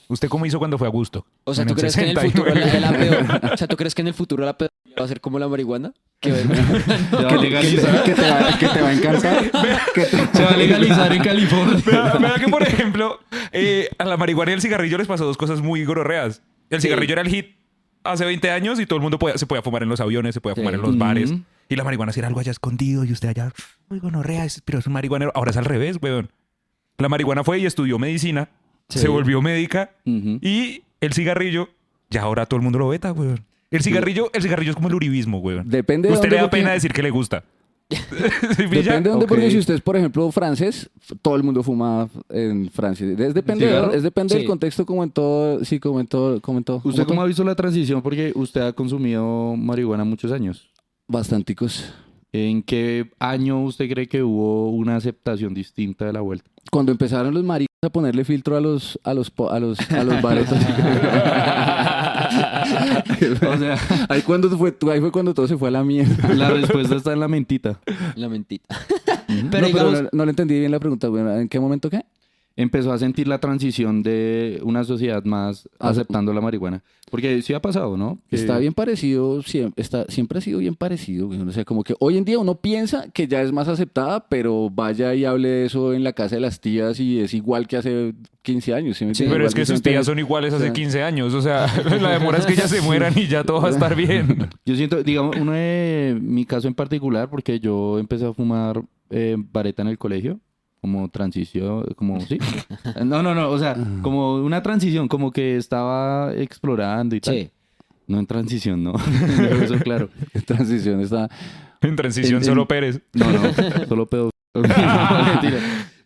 ¿Usted 0.08 0.30
cómo 0.30 0.46
hizo 0.46 0.58
cuando 0.58 0.78
fue 0.78 0.88
a 0.88 0.90
gusto? 0.92 1.26
O 1.44 1.54
sea, 1.54 1.66
¿tú 1.66 1.76
crees 1.76 1.96
que 1.96 2.02
en 2.04 2.10
el 2.10 2.16
69. 2.18 2.62
futuro 2.62 2.80
la, 2.80 2.92
la 2.92 2.98
pedo- 3.40 3.54
o 3.54 3.58
sea, 3.58 3.68
¿tú 3.68 3.76
crees 3.76 3.94
que 3.94 4.02
en 4.02 4.08
el 4.08 4.14
futuro 4.14 4.46
la 4.46 4.56
va 4.58 5.06
a 5.06 5.08
ser 5.08 5.20
como 5.20 5.38
la 5.38 5.48
marihuana? 5.50 5.92
Que 6.22 6.32
Se 6.34 6.48
va 6.48 7.30
a 7.30 7.36
legalizar. 7.36 8.04
que, 8.04 8.14
te 8.14 8.22
va, 8.22 8.58
que 8.58 8.68
te 8.68 8.82
va 8.82 8.90
a 8.90 8.94
te- 9.94 10.06
Se 10.38 10.44
va 10.44 10.50
a 10.52 10.58
legalizar 10.58 11.12
en 11.12 11.22
California. 11.24 11.82
Vea, 11.86 12.14
vea 12.20 12.36
que, 12.36 12.48
por 12.48 12.64
ejemplo, 12.64 13.20
eh, 13.52 13.90
a 13.98 14.06
la 14.06 14.16
marihuana 14.18 14.52
y 14.52 14.54
el 14.56 14.62
cigarrillo 14.62 14.98
les 14.98 15.08
pasó 15.08 15.26
dos 15.26 15.36
cosas 15.38 15.62
muy 15.62 15.84
gororreas. 15.84 16.42
El 16.72 16.82
cigarrillo 16.82 17.14
era 17.14 17.22
el 17.22 17.28
hit 17.28 17.56
hace 18.04 18.26
20 18.26 18.50
años 18.50 18.80
y 18.80 18.86
todo 18.88 18.98
el 18.98 19.04
mundo 19.04 19.20
podía- 19.20 19.38
se 19.38 19.46
podía 19.46 19.62
fumar 19.62 19.84
en 19.84 19.90
los 19.90 20.00
aviones, 20.00 20.34
se 20.34 20.42
podía 20.42 20.56
Sí. 20.56 20.62
fumar 20.62 20.74
en 20.74 20.82
los 20.82 20.98
bares. 20.98 21.34
Y 21.70 21.76
la 21.76 21.84
marihuana 21.84 22.12
sí 22.12 22.20
era 22.20 22.28
algo 22.28 22.40
allá 22.40 22.52
escondido 22.52 23.06
y 23.06 23.12
usted 23.12 23.30
allá, 23.30 23.52
muy 23.90 24.00
gonorrea, 24.00 24.46
pero 24.66 24.80
es 24.80 24.88
un 24.88 24.94
marihuanero. 24.94 25.32
Ahora 25.36 25.52
es 25.52 25.58
al 25.58 25.66
revés, 25.66 25.98
weón. 26.02 26.32
La 26.98 27.08
marihuana 27.10 27.44
fue 27.44 27.60
y 27.60 27.66
estudió 27.66 28.00
medicina, 28.00 28.50
Sí. 28.90 29.00
se 29.00 29.08
volvió 29.08 29.42
médica 29.42 29.92
y 30.06 30.84
el 31.00 31.14
cigarrillo, 31.14 31.70
ya 32.10 32.24
ahora 32.24 32.46
todo 32.46 32.58
el 32.58 32.64
mundo 32.64 32.80
lo 32.80 32.88
veta, 32.90 33.12
weón. 33.14 33.46
El 33.70 33.82
cigarrillo, 33.84 34.30
el 34.34 34.42
cigarrillo 34.42 34.72
es 34.72 34.76
como 34.76 34.90
el 34.90 34.96
uribismo, 34.96 35.38
weón. 35.40 35.70
Depende 35.70 36.10
de 36.10 36.14
Usted 36.14 36.28
dónde, 36.30 36.36
le 36.38 36.42
da 36.42 36.50
pena 36.50 36.72
decir 36.72 36.92
que 36.92 37.02
le 37.04 37.10
gusta. 37.10 37.44
Depende 38.58 38.82
de 38.84 39.10
dónde, 39.10 39.26
Ok. 39.26 39.28
porque 39.30 39.52
si 39.52 39.58
usted 39.58 39.76
es, 39.76 39.82
por 39.82 39.96
ejemplo, 39.98 40.30
francés, 40.32 40.90
todo 41.22 41.36
el 41.36 41.44
mundo 41.44 41.62
fuma 41.64 42.08
en 42.30 42.70
Francia. 42.70 43.06
Es 43.08 43.34
depende, 43.34 43.68
¿Cigarro? 43.68 43.94
es 43.94 44.04
depende 44.04 44.34
del 44.36 44.44
Sí. 44.44 44.48
contexto, 44.48 44.86
como 44.86 45.04
en 45.04 45.12
todo, 45.12 45.64
sí, 45.66 45.80
como 45.80 46.00
en 46.00 46.08
todo, 46.08 46.42
como 46.42 46.58
en 46.58 46.64
todo. 46.64 46.78
¿Usted 46.78 46.92
como 47.04 47.06
cómo 47.08 47.16
todo. 47.18 47.24
ha 47.24 47.28
visto 47.28 47.44
la 47.44 47.56
transición? 47.56 48.02
Porque 48.02 48.32
usted 48.36 48.62
ha 48.62 48.74
consumido 48.74 49.56
marihuana 49.56 50.04
muchos 50.04 50.32
años. 50.32 50.70
Bastanticos. 51.08 51.94
¿En 52.34 52.64
qué 52.64 53.12
año 53.20 53.62
usted 53.64 53.90
cree 53.90 54.08
que 54.08 54.24
hubo 54.24 54.70
una 54.70 54.96
aceptación 54.96 55.54
distinta 55.54 56.06
de 56.06 56.14
la 56.14 56.22
vuelta? 56.22 56.50
Cuando 56.72 56.94
empezaron 56.94 57.34
los 57.34 57.44
maricos 57.44 57.68
a 57.84 57.90
ponerle 57.90 58.24
filtro 58.24 58.56
a 58.56 58.62
los, 58.62 58.98
a 59.04 59.14
los, 59.14 59.32
a 59.50 59.60
los, 59.60 59.80
a 59.92 60.04
los 60.06 60.22
baretos. 60.22 60.58
O 63.52 63.58
sea, 63.58 63.78
ahí, 64.10 64.22
cuando 64.22 64.50
fue, 64.58 64.76
ahí 64.92 65.00
fue 65.00 65.12
cuando 65.12 65.34
todo 65.34 65.48
se 65.48 65.58
fue 65.58 65.70
a 65.70 65.72
la 65.72 65.84
mierda. 65.84 66.34
la 66.34 66.50
respuesta 66.50 66.96
está 66.96 67.14
en 67.14 67.20
la 67.20 67.28
mentita. 67.28 67.80
La 68.16 68.30
mentita. 68.30 68.76
Pero, 69.28 69.48
Pero 69.52 69.68
digamos, 69.68 70.04
no, 70.04 70.10
no 70.12 70.26
le 70.26 70.30
entendí 70.32 70.60
bien 70.60 70.72
la 70.72 70.80
pregunta. 70.80 71.08
¿En 71.08 71.48
qué 71.48 71.60
momento 71.60 71.90
qué? 71.90 72.06
Empezó 72.62 72.94
a 72.94 72.98
sentir 73.00 73.28
la 73.28 73.40
transición 73.40 74.04
de 74.04 74.60
una 74.64 74.84
sociedad 74.84 75.24
más 75.26 75.68
aceptando 75.80 76.32
la 76.34 76.42
marihuana. 76.42 76.84
Porque 77.10 77.42
sí 77.42 77.54
ha 77.54 77.62
pasado, 77.62 77.98
¿no? 77.98 78.20
Que- 78.30 78.36
Está 78.38 78.58
bien 78.60 78.74
parecido, 78.74 79.42
siempre, 79.42 79.82
está, 79.82 80.06
siempre 80.08 80.38
ha 80.38 80.42
sido 80.42 80.60
bien 80.60 80.76
parecido. 80.76 81.28
güey. 81.28 81.42
O 81.42 81.52
sea, 81.52 81.66
como 81.66 81.84
que 81.84 81.96
hoy 82.00 82.18
en 82.18 82.24
día 82.24 82.40
uno 82.40 82.56
piensa 82.56 83.10
que 83.12 83.28
ya 83.28 83.42
es 83.42 83.52
más 83.52 83.68
aceptada, 83.68 84.28
pero 84.30 84.70
vaya 84.70 85.14
y 85.16 85.26
hable 85.26 85.50
de 85.50 85.66
eso 85.66 85.94
en 85.94 86.04
la 86.04 86.14
casa 86.14 86.36
de 86.36 86.42
las 86.42 86.62
tías 86.62 87.00
y 87.00 87.20
es 87.20 87.34
igual 87.34 87.68
que 87.68 87.78
hace 87.78 88.14
15 88.44 88.74
años. 88.74 88.98
¿sí 88.98 89.08
Sí? 89.14 89.26
Pero 89.30 89.46
es 89.46 89.54
que 89.56 89.66
sus 89.66 89.82
tías 89.82 90.06
son 90.06 90.20
iguales 90.20 90.54
hace 90.54 90.66
sea- 90.66 90.74
15 90.74 91.04
años. 91.04 91.34
O 91.34 91.42
sea, 91.42 91.66
la 92.02 92.12
demora 92.12 92.38
es 92.38 92.46
que 92.46 92.54
ellas 92.54 92.70
se 92.70 92.82
mueran 92.82 93.14
y 93.18 93.28
ya 93.28 93.44
todo 93.44 93.60
va 93.62 93.68
a 93.70 93.72
estar 93.72 93.96
bien. 93.96 94.48
Yo 94.66 94.76
siento, 94.76 95.02
digamos, 95.04 95.36
uno 95.38 95.52
de 95.54 96.18
mi 96.22 96.46
caso 96.46 96.68
en 96.68 96.76
particular, 96.76 97.30
porque 97.30 97.60
yo 97.60 97.98
empecé 98.00 98.26
a 98.26 98.34
fumar 98.34 98.82
eh, 99.10 99.36
vareta 99.38 99.82
en 99.82 99.90
el 99.90 99.98
colegio, 99.98 100.40
como 100.82 101.08
transición, 101.10 101.86
como, 101.96 102.20
sí. 102.22 102.38
No, 103.06 103.22
no, 103.24 103.34
no, 103.36 103.50
o 103.50 103.60
sea, 103.60 103.76
como 104.02 104.36
una 104.38 104.62
transición, 104.64 105.08
como 105.08 105.32
que 105.32 105.56
estaba 105.58 106.34
explorando 106.34 107.16
y 107.16 107.22
tal. 107.22 107.36
sí. 107.36 107.50
No 108.08 108.20
en 108.20 108.26
transición, 108.28 108.84
no. 108.84 108.94
Eso 109.62 109.76
claro. 109.78 110.10
transición 110.46 111.00
está... 111.00 111.30
En 111.82 111.96
transición, 111.96 112.40
En- 112.40 112.44
solo 112.44 112.64
en- 112.64 112.68
Pérez. 112.68 113.02
No, 113.14 113.26
no, 113.32 113.40
solo 113.88 114.06
pedo. 114.08 114.30
No, 114.54 114.62
mentira. 114.64 115.60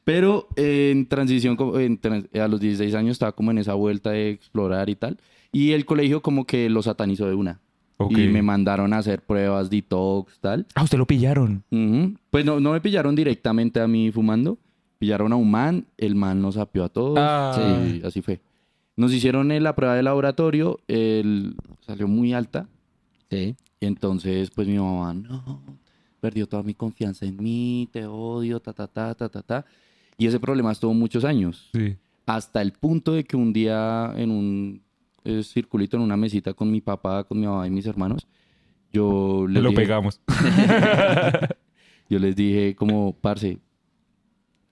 Pero 0.04 0.48
eh, 0.56 0.92
en 0.94 1.08
transición, 1.08 1.56
como 1.56 1.80
en 1.80 2.00
tran- 2.00 2.30
a 2.40 2.48
los 2.48 2.60
16 2.60 2.94
años 2.94 3.14
estaba 3.14 3.32
como 3.32 3.50
en 3.50 3.58
esa 3.58 3.74
vuelta 3.74 4.12
de 4.12 4.30
explorar 4.30 4.88
y 4.90 4.96
tal. 4.96 5.18
Y 5.52 5.72
el 5.72 5.86
colegio 5.86 6.22
como 6.22 6.46
que 6.46 6.70
lo 6.70 6.84
satanizó 6.84 7.26
de 7.28 7.34
una. 7.34 7.60
Ok. 7.98 8.12
Y 8.12 8.28
me 8.28 8.44
mandaron 8.44 8.94
a 8.94 9.00
hacer 9.00 9.24
pruebas, 9.24 9.72
detox, 9.72 10.38
tal. 10.40 10.68
Ah, 10.76 10.84
usted 10.84 11.00
lo 11.00 11.08
pillaron. 11.08 11.64
Pues 12.30 12.46
no, 12.46 12.60
no 12.60 12.74
me 12.74 12.82
pillaron 12.82 13.16
directamente 13.16 13.80
a 13.80 13.88
mí 13.88 14.12
fumando. 14.12 14.60
Pillaron 14.98 15.34
a 15.34 15.36
un 15.36 15.52
man, 15.52 15.86
el 15.98 16.16
man 16.16 16.42
nos 16.42 16.58
apió 16.58 16.84
a 16.84 16.90
todos. 16.90 17.18
Ah. 17.20 17.56
y 17.86 18.06
así 18.06 18.22
fue. 18.22 18.42
Nos 18.96 19.14
hicieron 19.14 19.50
la 19.62 19.76
prueba 19.76 19.96
de 19.96 20.04
laboratorio, 20.04 20.80
él 20.88 21.56
salió 21.82 22.08
muy 22.08 22.34
alta. 22.34 22.68
Sí. 23.30 23.56
Y 23.80 23.86
entonces, 23.86 24.52
pues 24.52 24.68
mi 24.68 24.78
mamá, 24.78 25.14
no, 25.14 25.62
perdió 26.22 26.48
toda 26.48 26.64
mi 26.64 26.74
confianza 26.74 27.26
en 27.26 27.38
mí, 27.38 27.90
te 27.92 28.06
odio, 28.06 28.60
ta, 28.62 28.74
ta, 28.74 28.88
ta, 28.88 29.14
ta, 29.14 29.28
ta, 29.28 29.42
ta. 29.42 29.66
Y 30.18 30.28
ese 30.28 30.40
problema 30.40 30.72
estuvo 30.72 30.94
muchos 30.94 31.26
años. 31.26 31.70
Sí. 31.74 31.98
Hasta 32.26 32.62
el 32.62 32.72
punto 32.72 33.12
de 33.12 33.26
que 33.26 33.36
un 33.36 33.52
día 33.52 34.14
en 34.16 34.32
un 34.32 34.82
eh, 35.26 35.44
circulito, 35.44 35.98
en 35.98 36.04
una 36.04 36.16
mesita 36.16 36.54
con 36.54 36.72
mi 36.72 36.82
papá, 36.82 37.26
con 37.26 37.40
mi 37.40 37.46
mamá 37.46 37.68
y 37.68 37.70
mis 37.70 37.86
hermanos, 37.86 38.28
yo 38.94 39.46
Le 39.48 39.56
les 39.56 39.64
lo 39.64 39.70
dije, 39.70 39.82
pegamos. 39.82 40.22
yo 42.10 42.20
les 42.20 42.36
dije 42.36 42.76
como, 42.76 43.14
parce, 43.14 43.60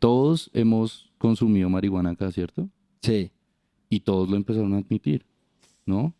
todos 0.03 0.51
hemos 0.53 1.09
consumido 1.17 1.69
marihuana 1.69 2.09
acá, 2.09 2.29
¿cierto? 2.29 2.67
Sí. 3.01 3.31
Y 3.87 4.01
todos 4.01 4.29
lo 4.29 4.35
empezaron 4.35 4.73
a 4.73 4.79
admitir, 4.79 5.25
¿no? 5.85 6.13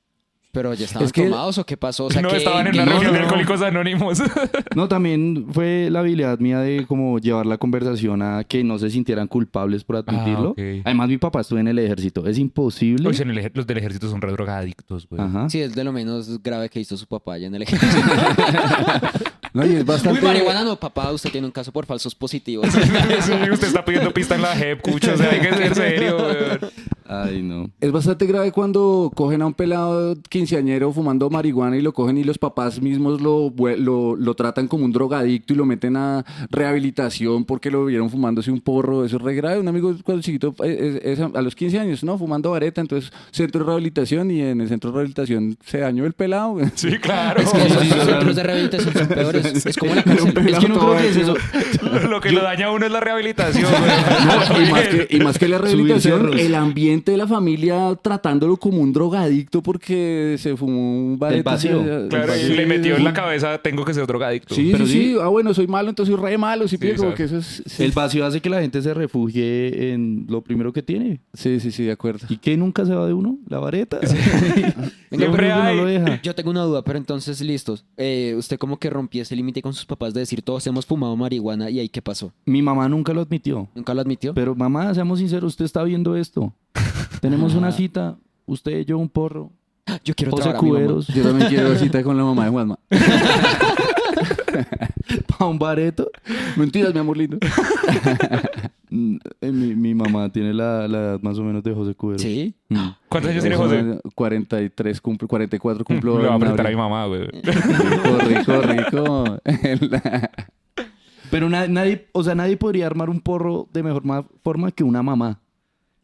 Pero 0.54 0.72
ya 0.76 0.86
estaban 0.86 1.08
Es 1.08 1.12
que- 1.12 1.24
tomados 1.24 1.58
o 1.58 1.66
qué 1.66 1.78
pasó? 1.78 2.06
O 2.06 2.12
sea, 2.12 2.22
no, 2.22 2.30
¿qué- 2.30 2.38
estaban 2.38 2.68
en 2.68 2.76
no, 2.78 2.86
reunión 2.86 3.12
de. 3.12 3.20
Alcohólicos 3.20 3.62
Anónimos. 3.64 4.22
No, 4.76 4.88
también 4.88 5.48
fue 5.52 5.90
la 5.92 6.00
habilidad 6.00 6.40
mía 6.40 6.60
de 6.60 6.86
como 6.88 7.18
llevar 7.20 7.46
la 7.48 7.58
conversación 7.58 8.22
a 8.22 8.44
que 8.44 8.64
no 8.64 8.78
se 8.80 8.90
sintieran 8.90 9.28
culpables 9.28 9.84
por 9.84 9.96
admitirlo. 9.98 10.52
ok. 10.52 10.60
Además, 10.86 11.10
mi 11.10 11.18
papá 11.18 11.42
estuvo 11.42 11.60
en 11.60 11.68
el 11.68 11.80
ejército. 11.80 12.26
Es 12.28 12.38
imposible. 12.38 13.08
Oye, 13.10 13.22
en 13.24 13.32
el 13.32 13.38
ej- 13.40 13.52
los 13.56 13.66
del 13.68 13.78
ejército 13.80 14.10
son 14.10 14.22
re 14.22 14.32
drogadictos, 14.32 15.08
güey. 15.10 15.22
Ajá. 15.22 15.50
Sí, 15.50 15.60
es 15.62 15.74
de 15.76 15.84
lo 15.84 15.92
menos 15.92 16.42
grave 16.44 16.70
que 16.70 16.80
hizo 16.80 16.98
su 16.98 17.08
papá 17.08 17.34
allá 17.34 17.48
en 17.48 17.56
el 17.56 17.64
ejército. 17.64 17.92
No, 19.54 19.64
y 19.64 19.70
es 19.70 19.82
Uy, 19.82 19.84
bastante... 19.84 20.20
marihuana 20.20 20.64
no, 20.64 20.80
papá, 20.80 21.12
usted 21.12 21.30
tiene 21.30 21.46
un 21.46 21.52
caso 21.52 21.72
por 21.72 21.86
falsos 21.86 22.16
positivos. 22.16 22.68
Sí, 23.22 23.32
usted 23.52 23.68
está 23.68 23.86
pidiendo 23.86 24.12
pista 24.12 24.34
en 24.34 24.42
la 24.42 24.56
JEP, 24.56 24.82
cucho. 24.82 25.14
O 25.14 25.18
sea, 25.18 25.30
hay 25.30 25.40
que 25.42 25.54
ser 25.54 25.76
serio, 25.76 26.18
güey. 26.18 26.72
Ay, 27.24 27.42
no. 27.44 27.70
Es 27.82 27.92
bastante 27.92 28.26
grave 28.26 28.52
cuando 28.52 29.12
cogen 29.16 29.42
a 29.42 29.46
un 29.48 29.54
pelado 29.54 30.16
quinceañero 30.30 30.92
fumando 30.92 31.30
marihuana 31.30 31.78
y 31.78 31.82
lo 31.82 31.94
cogen 31.94 32.18
y 32.18 32.24
los 32.24 32.38
papás 32.38 32.82
mismos 32.82 33.22
lo, 33.22 33.54
lo, 33.78 34.16
lo 34.16 34.34
tratan 34.34 34.68
como 34.68 34.86
un 34.86 34.92
drogadicto 34.92 35.54
y 35.54 35.56
lo 35.58 35.66
meten 35.66 35.96
a 35.98 36.26
rehabilitación 36.50 37.46
porque 37.46 37.70
lo 37.70 37.86
vieron 37.86 38.10
fumándose 38.10 38.52
un 38.52 38.62
porro. 38.62 39.06
Eso 39.06 39.18
es 39.18 39.22
re 39.22 39.36
grave. 39.36 39.60
Un 39.60 39.68
amigo 39.68 39.94
cuando 40.04 40.22
chiquito, 40.24 40.56
eh, 40.64 41.00
es- 41.04 41.20
es 41.20 41.26
a 41.36 41.42
los 41.42 41.56
15 41.56 41.80
años, 41.80 42.04
¿no? 42.04 42.18
Fumando 42.18 42.52
vareta. 42.52 42.82
Entonces, 42.82 43.12
centro 43.32 43.60
de 43.62 43.66
rehabilitación 43.68 44.32
y 44.32 44.42
en 44.42 44.62
el 44.62 44.68
centro 44.68 44.92
de 44.92 44.96
rehabilitación 44.96 45.58
se 45.66 45.80
dañó 45.80 46.06
el 46.06 46.14
pelado. 46.14 46.58
Sí, 46.76 46.98
claro. 47.00 47.42
Es 47.42 47.52
que 47.52 47.60
sí, 47.70 47.90
centros 47.90 48.36
de 48.36 48.44
rehabilitación 48.50 48.94
son 48.94 49.08
peores. 49.08 49.66
Es 49.66 49.78
como 49.78 49.94
la 49.96 50.04
cárcel. 50.04 50.34
Es 50.48 50.60
que 50.60 50.68
no 50.70 50.80
creo 50.80 50.98
que 50.98 51.08
es 51.10 51.18
eso. 51.18 51.36
Lo 52.10 52.20
que 52.22 52.32
lo 52.32 52.42
daña 52.44 52.68
a 52.68 52.72
uno 52.72 52.86
es 52.86 52.92
la 52.92 53.00
rehabilitación. 53.00 53.72
No, 54.24 54.56
güey. 54.56 54.68
y, 54.68 54.72
más 54.72 54.88
que, 54.88 55.08
y 55.10 55.20
más 55.20 55.38
que 55.40 55.48
la 55.48 55.58
rehabilitación, 55.58 56.38
el 56.38 56.56
ambiente 56.56 57.03
de 57.12 57.18
la 57.18 57.28
familia 57.28 57.98
tratándolo 58.02 58.58
como 58.58 58.80
un 58.82 58.94
drogadicto 58.94 59.62
porque 59.62 60.36
se 60.40 60.56
fumó 60.58 60.98
un 60.98 61.20
vareta. 61.20 61.52
vacío. 61.52 62.08
Claro, 62.10 62.34
y 62.36 62.54
le 62.54 62.66
metió 62.66 62.96
en 62.96 63.04
la 63.04 63.14
cabeza, 63.14 63.58
tengo 63.60 63.84
que 63.86 63.94
ser 63.94 64.06
drogadicto. 64.08 64.56
Sí, 64.56 64.70
Pero 64.72 64.86
sí, 64.86 64.92
sí. 64.94 65.00
sí. 65.14 65.18
Ah, 65.22 65.28
bueno, 65.28 65.54
soy 65.54 65.68
malo, 65.68 65.90
entonces 65.90 66.14
soy 66.16 66.24
re 66.24 66.38
malo. 66.38 66.68
Sí, 66.68 66.76
exacto. 66.82 67.14
que 67.16 67.24
eso 67.24 67.38
es... 67.38 67.64
Sí, 67.66 67.84
El 67.84 67.92
vacío 67.92 68.26
hace 68.26 68.42
que 68.42 68.50
la 68.50 68.62
gente 68.62 68.82
se 68.82 68.94
refugie 68.94 69.94
en 69.94 70.26
lo 70.30 70.42
primero 70.42 70.74
que 70.74 70.82
tiene. 70.84 71.20
sí, 71.34 71.60
sí, 71.60 71.72
sí, 71.72 71.84
de 71.84 71.92
acuerdo. 71.92 72.26
¿Y 72.30 72.38
qué 72.38 72.58
nunca 72.58 72.86
se 72.86 72.94
va 72.94 73.06
de 73.06 73.14
uno? 73.14 73.38
La 73.48 73.60
vareta. 73.60 74.00
Venga, 74.00 74.92
Siempre 75.12 75.48
pero 75.50 75.56
hay. 75.56 75.78
lo 75.78 75.86
deja. 75.86 76.22
Yo 76.22 76.34
tengo 76.36 76.50
una 76.52 76.64
duda, 76.64 76.84
pero 76.84 76.98
entonces 76.98 77.40
listos. 77.42 77.86
Eh, 77.98 78.34
usted 78.38 78.58
como 78.58 78.78
que 78.78 78.90
rompió 78.90 79.22
ese 79.22 79.36
límite 79.36 79.62
con 79.62 79.74
sus 79.74 79.86
papás 79.86 80.14
de 80.14 80.22
decir 80.22 80.42
todos 80.42 80.66
hemos 80.68 80.86
fumado 80.86 81.16
marihuana 81.16 81.70
y 81.70 81.80
ahí 81.80 81.90
qué 81.90 82.02
pasó. 82.02 82.32
Mi 82.46 82.62
mamá 82.62 82.88
nunca 82.90 83.14
lo 83.14 83.22
admitió. 83.22 83.68
¿Nunca 83.76 83.94
lo 83.94 84.02
admitió? 84.02 84.34
Pero 84.34 84.56
mamá, 84.56 84.94
seamos 84.94 85.20
sinceros, 85.20 85.54
usted 85.54 85.66
está 85.66 85.84
viendo 85.84 86.16
esto. 86.16 86.54
Tenemos 87.24 87.56
una 87.56 87.72
cita, 87.72 88.18
usted 88.46 88.80
y 88.80 88.86
yo 88.86 88.98
un 88.98 89.08
porro. 89.08 89.50
Yo 90.04 90.14
quiero 90.14 90.32
José. 90.32 90.54
Cuberos 90.54 91.08
Yo 91.08 91.24
también 91.24 91.50
quiero 91.50 91.74
cita 91.76 92.04
con 92.04 92.18
la 92.18 92.24
mamá 92.24 92.44
de 92.46 92.52
Juanma. 92.52 92.78
para 95.28 95.46
un 95.50 95.58
bareto. 95.60 96.10
Mentiras, 96.58 96.94
mi 96.94 97.00
amor 97.00 97.18
lindo. 97.18 97.38
Mi, 98.90 99.20
mi 99.76 99.96
mamá 99.96 100.30
tiene 100.30 100.54
la, 100.54 100.88
la 100.88 100.98
edad 101.00 101.20
más 101.24 101.38
o 101.40 101.44
menos 101.44 101.64
de 101.64 101.74
José 101.74 101.96
Cuberos. 101.96 102.22
Sí. 102.22 102.54
Mm. 102.70 102.90
¿Cuántos 103.10 103.32
años 103.32 103.42
tiene 103.44 103.56
José? 103.56 104.00
43, 104.14 105.02
cumple, 105.02 105.28
44 105.28 105.84
cumplo. 105.84 106.20
Le 106.22 106.28
va 106.28 106.34
a 106.34 106.36
en 106.36 106.40
presentar 106.42 106.68
a 106.68 106.70
mi 106.70 106.76
mamá, 106.76 107.06
güey. 107.08 107.24
Rico, 107.32 108.18
rico, 108.28 108.62
rico. 108.62 109.38
La- 109.90 110.30
Pero 111.32 111.50
na- 111.50 111.68
nadie, 111.68 112.08
o 112.12 112.22
sea, 112.24 112.36
nadie 112.36 112.56
podría 112.56 112.86
armar 112.86 113.10
un 113.10 113.20
porro 113.20 113.68
de 113.74 113.82
mejor 113.82 114.06
ma- 114.06 114.26
forma 114.44 114.70
que 114.72 114.84
una 114.84 115.02
mamá. 115.02 115.40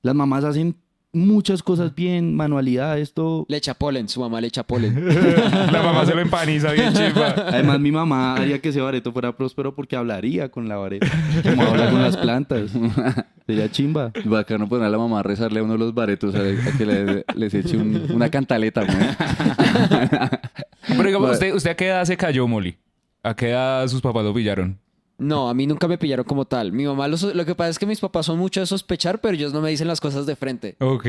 Las 0.01 0.15
mamás 0.15 0.43
hacen 0.43 0.75
muchas 1.13 1.63
cosas 1.63 1.93
bien, 1.95 2.35
manualidades, 2.35 3.13
todo. 3.13 3.45
Le 3.49 3.57
echa 3.57 3.73
polen, 3.73 4.07
su 4.09 4.19
mamá 4.19 4.39
le 4.41 4.47
echa 4.47 4.63
polen. 4.63 5.07
La 5.71 5.81
mamá 5.81 6.05
se 6.05 6.13
lo 6.15 6.21
empaniza 6.21 6.71
bien 6.71 6.93
chimba. 6.93 7.29
Además, 7.47 7.79
mi 7.79 7.91
mamá 7.91 8.35
haría 8.35 8.59
que 8.59 8.69
ese 8.69 8.81
bareto 8.81 9.11
fuera 9.11 9.35
próspero 9.35 9.73
porque 9.75 9.95
hablaría 9.95 10.49
con 10.49 10.67
la 10.69 10.77
vareta. 10.77 11.07
Como 11.43 11.63
habla 11.63 11.89
con 11.89 12.01
las 12.01 12.15
plantas. 12.17 12.71
Sería 13.47 13.71
chimba. 13.71 14.11
Bacano 14.25 14.69
poner 14.69 14.85
a 14.85 14.89
la 14.89 14.97
mamá 14.99 15.21
a 15.21 15.23
rezarle 15.23 15.59
a 15.59 15.63
uno 15.63 15.73
de 15.73 15.79
los 15.79 15.93
baretos 15.95 16.35
a, 16.35 16.39
a 16.39 16.77
que 16.77 16.85
le- 16.85 17.25
les 17.35 17.53
eche 17.55 17.77
un- 17.77 18.05
una 18.11 18.29
cantaleta, 18.29 18.83
güey. 18.83 18.97
Pero 20.87 21.03
digamos, 21.03 21.19
Bueno. 21.29 21.33
¿usted, 21.33 21.53
¿usted 21.55 21.71
a 21.71 21.75
qué 21.75 21.87
edad 21.87 22.05
se 22.05 22.15
cayó, 22.17 22.47
Molly? 22.47 22.77
¿A 23.23 23.35
qué 23.35 23.49
edad 23.49 23.87
sus 23.87 24.01
papás 24.01 24.23
lo 24.23 24.33
pillaron? 24.33 24.77
No, 25.19 25.49
a 25.49 25.53
mí 25.53 25.67
nunca 25.67 25.87
me 25.87 25.97
pillaron 25.97 26.25
como 26.25 26.45
tal. 26.45 26.71
Mi 26.71 26.85
mamá, 26.85 27.07
lo, 27.07 27.17
lo 27.33 27.45
que 27.45 27.53
pasa 27.53 27.69
es 27.69 27.77
que 27.79 27.85
mis 27.85 27.99
papás 27.99 28.25
son 28.25 28.39
mucho 28.39 28.59
de 28.61 28.65
sospechar, 28.65 29.19
pero 29.21 29.35
ellos 29.35 29.53
no 29.53 29.61
me 29.61 29.69
dicen 29.69 29.87
las 29.87 29.99
cosas 30.01 30.25
de 30.25 30.35
frente. 30.35 30.75
Ok. 30.79 31.05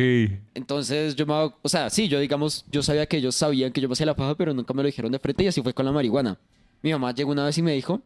Entonces 0.54 1.14
yo 1.16 1.26
me 1.26 1.32
hago- 1.34 1.54
o 1.62 1.68
sea, 1.68 1.88
sí, 1.90 2.08
yo 2.08 2.18
digamos, 2.20 2.64
yo 2.70 2.82
sabía 2.82 3.06
que 3.06 3.16
ellos 3.18 3.34
sabían 3.34 3.72
que 3.72 3.80
yo 3.80 3.88
me 3.88 3.92
hacía 3.94 4.06
la 4.06 4.16
paja, 4.16 4.34
pero 4.34 4.52
nunca 4.52 4.74
me 4.74 4.82
lo 4.82 4.86
dijeron 4.86 5.12
de 5.12 5.18
frente 5.18 5.44
y 5.44 5.46
así 5.46 5.62
fue 5.62 5.72
con 5.74 5.86
la 5.86 5.92
marihuana. 5.92 6.38
Mi 6.82 6.92
mamá 6.92 7.14
llegó 7.14 7.30
una 7.32 7.44
vez 7.44 7.56
y 7.58 7.62
me 7.62 7.72
dijo, 7.72 8.00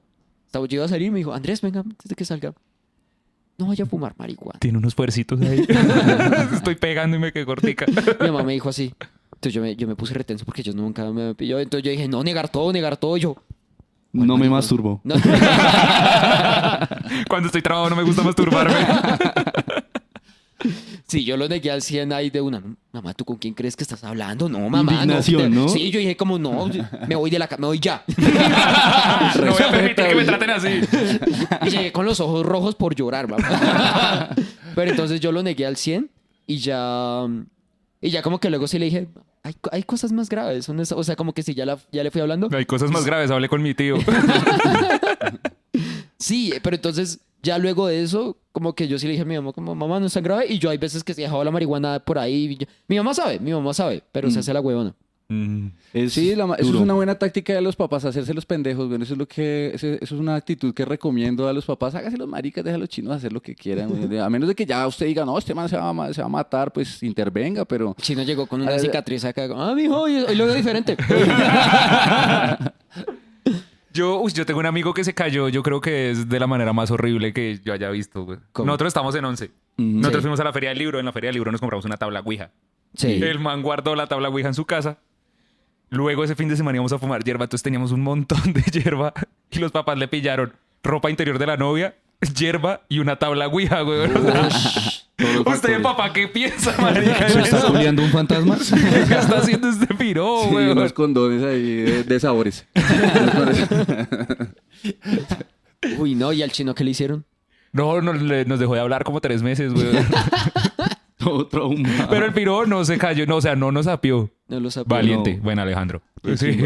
estaba 0.46 0.66
yo 0.66 0.76
iba 0.76 0.84
a 0.84 0.88
salir 0.88 1.08
y 1.08 1.10
me 1.10 1.18
dijo, 1.18 1.32
Andrés, 1.32 1.60
venga, 1.62 1.80
antes 1.80 2.08
de 2.08 2.14
que 2.14 2.24
salga, 2.24 2.52
no 3.56 3.66
vaya 3.66 3.84
a 3.84 3.86
fumar 3.86 4.14
marihuana. 4.18 4.58
Tiene 4.58 4.78
unos 4.78 4.94
puercitos 4.94 5.40
ahí. 5.40 5.64
Estoy 6.54 6.74
pegando 6.74 7.16
y 7.16 7.20
me 7.20 7.32
quedé 7.32 7.46
cortica. 7.46 7.86
Mi 8.20 8.26
mamá 8.26 8.42
me 8.42 8.52
dijo 8.52 8.68
así. 8.68 8.92
Entonces 9.32 9.52
yo 9.54 9.62
me, 9.62 9.76
yo 9.76 9.86
me 9.86 9.94
puse 9.94 10.12
retenso 10.14 10.44
porque 10.44 10.62
ellos 10.62 10.74
nunca 10.74 11.10
me 11.12 11.34
pilló. 11.34 11.58
Entonces 11.60 11.84
yo 11.84 11.90
dije, 11.90 12.08
no, 12.08 12.22
negar 12.24 12.48
todo, 12.50 12.72
negar 12.72 12.96
todo. 12.96 13.16
Yo, 13.16 13.36
No 14.14 14.38
me 14.38 14.48
masturbo. 14.48 15.00
no. 15.04 15.14
Cuando 17.28 17.46
estoy 17.46 17.62
trabado 17.62 17.90
no 17.90 17.96
me 17.96 18.02
gusta 18.04 18.22
masturbarme. 18.22 18.74
Sí, 21.06 21.22
yo 21.22 21.36
lo 21.36 21.46
negué 21.46 21.70
al 21.70 21.82
100 21.82 22.12
ahí 22.14 22.30
de 22.30 22.40
una. 22.40 22.62
Mamá, 22.90 23.12
¿tú 23.12 23.26
con 23.26 23.36
quién 23.36 23.52
crees 23.52 23.76
que 23.76 23.84
estás 23.84 24.02
hablando? 24.02 24.48
No, 24.48 24.70
mamá. 24.70 24.94
Indignación, 24.94 25.54
no. 25.54 25.64
¿no? 25.64 25.68
Sí, 25.68 25.90
yo 25.90 26.00
dije 26.00 26.16
como, 26.16 26.38
no, 26.38 26.70
me 27.06 27.14
voy 27.14 27.28
de 27.28 27.38
la 27.38 27.46
casa, 27.46 27.60
me 27.60 27.66
voy 27.66 27.78
ya. 27.78 28.02
no 28.16 29.52
voy 29.52 29.62
a 29.62 29.70
permitir 29.70 30.06
que 30.06 30.14
me 30.14 30.24
traten 30.24 30.50
así. 30.50 30.80
Y 31.66 31.70
llegué 31.70 31.92
con 31.92 32.06
los 32.06 32.20
ojos 32.20 32.46
rojos 32.46 32.74
por 32.74 32.94
llorar, 32.94 33.28
mamá. 33.28 34.30
Pero 34.74 34.90
entonces 34.90 35.20
yo 35.20 35.30
lo 35.30 35.42
negué 35.42 35.66
al 35.66 35.76
100 35.76 36.10
y 36.46 36.56
ya... 36.56 37.26
Y 38.00 38.10
ya 38.10 38.22
como 38.22 38.40
que 38.40 38.48
luego 38.48 38.66
sí 38.66 38.78
le 38.78 38.86
dije, 38.86 39.08
hay, 39.44 39.54
hay 39.70 39.82
cosas 39.84 40.10
más 40.10 40.28
graves. 40.28 40.64
son 40.64 40.80
esas- 40.80 40.98
O 40.98 41.04
sea, 41.04 41.14
como 41.14 41.32
que 41.32 41.42
sí, 41.44 41.54
ya, 41.54 41.64
la- 41.66 41.78
ya 41.92 42.02
le 42.02 42.10
fui 42.10 42.20
hablando. 42.20 42.48
Hay 42.52 42.64
cosas 42.66 42.90
más 42.90 43.04
graves, 43.04 43.30
hablé 43.30 43.48
con 43.48 43.62
mi 43.62 43.74
tío. 43.74 43.96
Sí, 46.18 46.52
pero 46.62 46.76
entonces 46.76 47.20
ya 47.42 47.58
luego 47.58 47.86
de 47.86 48.02
eso, 48.02 48.38
como 48.52 48.74
que 48.74 48.88
yo 48.88 48.98
sí 48.98 49.06
le 49.06 49.12
dije 49.12 49.22
a 49.22 49.26
mi 49.26 49.34
mamá, 49.34 49.52
como 49.52 49.74
mamá 49.74 50.00
no 50.00 50.06
es 50.06 50.12
tan 50.14 50.22
grave. 50.22 50.46
Y 50.48 50.58
yo 50.58 50.70
hay 50.70 50.78
veces 50.78 51.04
que 51.04 51.12
he 51.12 51.14
dejado 51.14 51.44
la 51.44 51.50
marihuana 51.50 51.98
por 52.00 52.18
ahí. 52.18 52.56
yo- 52.56 52.66
Mi 52.88 52.96
mamá 52.96 53.12
sabe, 53.14 53.38
mi 53.40 53.52
mamá 53.52 53.74
sabe, 53.74 54.02
pero 54.12 54.30
se 54.30 54.38
hace 54.38 54.54
la 54.54 54.60
huevona. 54.60 54.94
Mm. 55.28 55.68
Es 55.94 56.12
Sí, 56.12 56.34
la 56.36 56.44
eso 56.58 56.68
es 56.68 56.74
una 56.74 56.92
buena 56.92 57.14
táctica 57.18 57.54
de 57.54 57.62
los 57.62 57.76
papás, 57.76 58.04
hacerse 58.04 58.34
los 58.34 58.44
pendejos. 58.44 58.88
Bueno, 58.88 59.04
eso 59.04 59.14
es 59.14 59.18
lo 59.18 59.26
que, 59.26 59.70
eso 59.74 59.86
es 59.88 60.10
una 60.12 60.34
actitud 60.36 60.74
que 60.74 60.84
recomiendo 60.84 61.48
a 61.48 61.52
los 61.54 61.64
papás. 61.64 61.94
Hágase 61.94 62.18
los 62.18 62.28
maricas, 62.28 62.62
deja 62.62 62.76
a 62.76 62.78
los 62.78 62.88
chinos 62.90 63.12
hacer 63.16 63.32
lo 63.32 63.40
que 63.40 63.54
quieran. 63.54 63.88
güey. 63.88 64.18
A 64.20 64.28
menos 64.28 64.48
de 64.48 64.54
que 64.54 64.66
ya 64.66 64.86
usted 64.86 65.06
diga, 65.06 65.24
no, 65.24 65.38
este 65.38 65.54
man 65.54 65.68
se 65.68 65.76
va, 65.78 65.88
a 65.88 65.92
ma- 65.94 66.12
se 66.12 66.20
va 66.20 66.26
a 66.26 66.30
matar, 66.30 66.72
pues 66.72 67.02
intervenga, 67.02 67.64
pero 67.64 67.96
Si 68.02 68.14
no 68.14 68.22
llegó 68.22 68.46
con 68.46 68.60
una 68.60 68.72
Ah, 68.74 68.78
cicatriz 68.78 69.24
acá, 69.24 69.48
ah, 69.56 69.72
mijo, 69.74 69.98
hoy, 70.02 70.16
hoy 70.16 70.34
lo 70.36 70.44
veo 70.46 70.54
diferente. 70.54 70.96
Yo, 73.92 74.18
uy, 74.20 74.32
yo 74.32 74.44
tengo 74.44 74.58
un 74.58 74.66
amigo 74.66 74.92
que 74.92 75.04
se 75.04 75.14
cayó, 75.14 75.48
yo 75.48 75.62
creo 75.62 75.80
que 75.80 76.10
es 76.10 76.28
de 76.28 76.40
la 76.40 76.48
manera 76.48 76.72
más 76.72 76.90
horrible 76.90 77.32
que 77.32 77.60
yo 77.62 77.72
haya 77.72 77.90
visto. 77.90 78.26
Nosotros 78.58 78.88
estamos 78.88 79.14
en 79.14 79.24
11. 79.24 79.50
Nosotros 79.76 80.20
fuimos 80.22 80.40
a 80.40 80.44
la 80.44 80.52
feria 80.52 80.70
del 80.70 80.78
libro. 80.80 80.98
En 80.98 81.04
la 81.06 81.12
feria 81.12 81.28
del 81.28 81.34
libro 81.36 81.52
nos 81.52 81.60
compramos 81.60 81.84
una 81.84 81.96
tabla 81.96 82.20
Ouija. 82.20 82.50
Sí. 82.96 83.20
El 83.22 83.38
man 83.38 83.62
guardó 83.62 83.94
la 83.94 84.08
tabla 84.08 84.30
Ouija 84.30 84.48
en 84.48 84.54
su 84.54 84.64
casa. 84.64 84.98
Luego 85.90 86.24
ese 86.24 86.34
fin 86.34 86.48
de 86.48 86.56
semana 86.56 86.76
íbamos 86.76 86.92
a 86.92 86.98
fumar 86.98 87.22
hierba, 87.22 87.44
entonces 87.44 87.62
teníamos 87.62 87.92
un 87.92 88.00
montón 88.02 88.52
de 88.52 88.62
hierba 88.72 89.12
y 89.50 89.58
los 89.58 89.70
papás 89.72 89.96
le 89.98 90.08
pillaron 90.08 90.52
ropa 90.82 91.10
interior 91.10 91.38
de 91.38 91.46
la 91.46 91.56
novia, 91.56 91.94
hierba 92.36 92.80
y 92.88 92.98
una 92.98 93.16
tabla 93.16 93.46
Ouija, 93.48 93.80
güey. 93.82 94.10
¿Usted, 95.46 95.80
papá, 95.80 96.12
qué 96.12 96.26
piensa, 96.26 96.74
marica? 96.80 97.28
¿Se 97.28 97.40
está 97.40 97.62
culiando 97.68 98.02
un 98.02 98.10
fantasma? 98.10 98.56
¿Qué 99.08 99.14
está 99.14 99.38
haciendo 99.38 99.68
este 99.68 99.94
piro, 99.94 100.40
sí, 100.44 100.48
güey? 100.50 100.70
unos 100.70 100.92
condones 100.92 101.42
ahí 101.44 101.62
de, 101.82 102.02
de 102.04 102.20
sabores. 102.20 102.66
Uy, 105.98 106.14
no, 106.14 106.32
¿y 106.32 106.42
al 106.42 106.50
chino 106.50 106.74
qué 106.74 106.84
le 106.84 106.90
hicieron? 106.90 107.24
No, 107.72 108.00
no, 108.00 108.12
le- 108.12 108.44
nos 108.44 108.58
dejó 108.58 108.74
de 108.74 108.80
hablar 108.80 109.04
como 109.04 109.20
tres 109.20 109.42
meses, 109.42 109.72
güey. 109.72 109.86
Todo 111.18 111.46
traumado. 111.46 112.08
Pero 112.10 112.26
el 112.26 112.32
piro 112.32 112.66
no 112.66 112.84
se 112.84 112.98
cayó, 112.98 113.26
no, 113.26 113.36
o 113.36 113.40
sea, 113.40 113.56
no 113.56 113.72
nos 113.72 113.86
apió. 113.86 114.30
No 114.48 114.60
lo 114.60 114.70
sabía. 114.70 114.86
Valiente, 114.88 115.36
no. 115.36 115.42
buen 115.42 115.58
Alejandro. 115.58 116.02
Sí, 116.36 116.56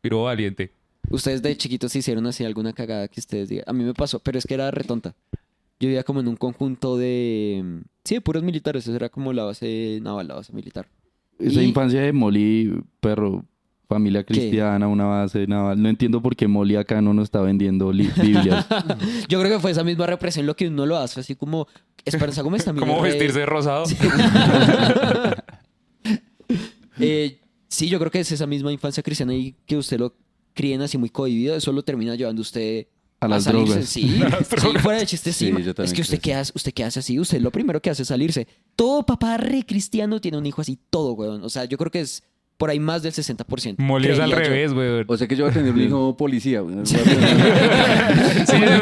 piro 0.00 0.22
valiente. 0.24 0.72
Ustedes 1.10 1.40
de 1.42 1.56
chiquitos 1.56 1.92
se 1.92 2.00
hicieron 2.00 2.26
así 2.26 2.44
alguna 2.44 2.72
cagada 2.72 3.08
que 3.08 3.20
ustedes 3.20 3.48
digan. 3.48 3.64
A 3.66 3.72
mí 3.72 3.84
me 3.84 3.94
pasó, 3.94 4.18
pero 4.18 4.38
es 4.38 4.44
que 4.46 4.54
era 4.54 4.70
retonta. 4.70 5.14
Yo 5.80 5.86
vivía 5.88 6.02
como 6.02 6.20
en 6.20 6.28
un 6.28 6.36
conjunto 6.36 6.96
de... 6.98 7.82
Sí, 8.04 8.16
de 8.16 8.20
puros 8.20 8.42
militares. 8.42 8.84
Eso 8.86 8.94
era 8.96 9.08
como 9.08 9.32
la 9.32 9.44
base 9.44 10.00
naval, 10.02 10.28
la 10.28 10.34
base 10.34 10.52
militar. 10.52 10.88
Esa 11.38 11.62
Y- 11.62 11.66
infancia 11.68 12.00
de 12.02 12.12
Molly, 12.12 12.82
perro, 13.00 13.44
familia 13.88 14.24
cristiana, 14.24 14.88
una 14.88 15.04
base 15.06 15.46
naval. 15.46 15.80
No 15.80 15.88
entiendo 15.88 16.20
por 16.20 16.34
qué 16.34 16.48
Molly 16.48 16.74
acá 16.76 17.00
no 17.00 17.14
nos 17.14 17.24
está 17.24 17.40
vendiendo 17.40 17.92
li- 17.92 18.10
Biblias. 18.20 18.66
Yo 19.28 19.40
creo 19.40 19.52
que 19.56 19.60
fue 19.60 19.70
esa 19.70 19.84
misma 19.84 20.06
represión 20.06 20.46
lo 20.46 20.56
que 20.56 20.66
uno 20.68 20.84
lo 20.84 20.96
hace. 20.96 21.20
Así 21.20 21.36
como... 21.36 21.68
Esperanza 22.04 22.42
Gómez 22.42 22.64
también. 22.64 22.86
¿Cómo 22.88 23.00
vestirse 23.02 23.38
de 23.38 23.46
rosado? 23.46 23.84
Eh, 27.00 27.40
sí, 27.68 27.88
yo 27.88 27.98
creo 27.98 28.10
que 28.10 28.20
es 28.20 28.32
esa 28.32 28.46
misma 28.46 28.72
infancia 28.72 29.02
cristiana 29.02 29.34
y 29.34 29.54
que 29.66 29.76
usted 29.76 29.98
lo 29.98 30.14
críen 30.54 30.80
así 30.82 30.98
muy 30.98 31.10
cohibido. 31.10 31.56
Eso 31.56 31.72
lo 31.72 31.82
termina 31.82 32.14
llevando 32.14 32.42
usted... 32.42 32.86
A 33.20 33.26
las 33.26 33.42
salirse. 33.42 33.72
drogas. 33.72 33.88
Sí, 33.88 34.20
sí, 34.60 34.78
fuera 34.78 35.00
de 35.00 35.06
chiste, 35.06 35.32
sí. 35.32 35.52
Es 35.78 35.92
que 35.92 36.02
usted 36.02 36.20
qué, 36.20 36.34
hace, 36.34 36.52
usted 36.54 36.72
qué 36.72 36.84
hace 36.84 37.00
así, 37.00 37.18
usted 37.18 37.40
lo 37.40 37.50
primero 37.50 37.82
que 37.82 37.90
hace 37.90 38.02
es 38.02 38.08
salirse. 38.08 38.46
Todo 38.76 39.04
papá 39.04 39.36
re 39.38 39.66
cristiano 39.66 40.20
tiene 40.20 40.38
un 40.38 40.46
hijo 40.46 40.60
así, 40.60 40.78
todo, 40.88 41.14
weón. 41.14 41.42
O 41.42 41.48
sea, 41.48 41.64
yo 41.64 41.76
creo 41.78 41.90
que 41.90 41.98
es 41.98 42.22
por 42.58 42.70
ahí 42.70 42.78
más 42.80 43.02
del 43.02 43.12
60%. 43.12 43.76
Molly 43.78 44.08
es 44.08 44.18
al 44.18 44.32
revés, 44.32 44.72
güey. 44.72 45.04
O 45.06 45.16
sea 45.16 45.26
que 45.26 45.36
yo 45.36 45.44
voy 45.44 45.50
a 45.52 45.54
tener 45.54 45.72
un 45.72 45.80
hijo 45.80 46.16
policía. 46.16 46.60
güey. 46.60 46.76
Sí, 46.84 46.96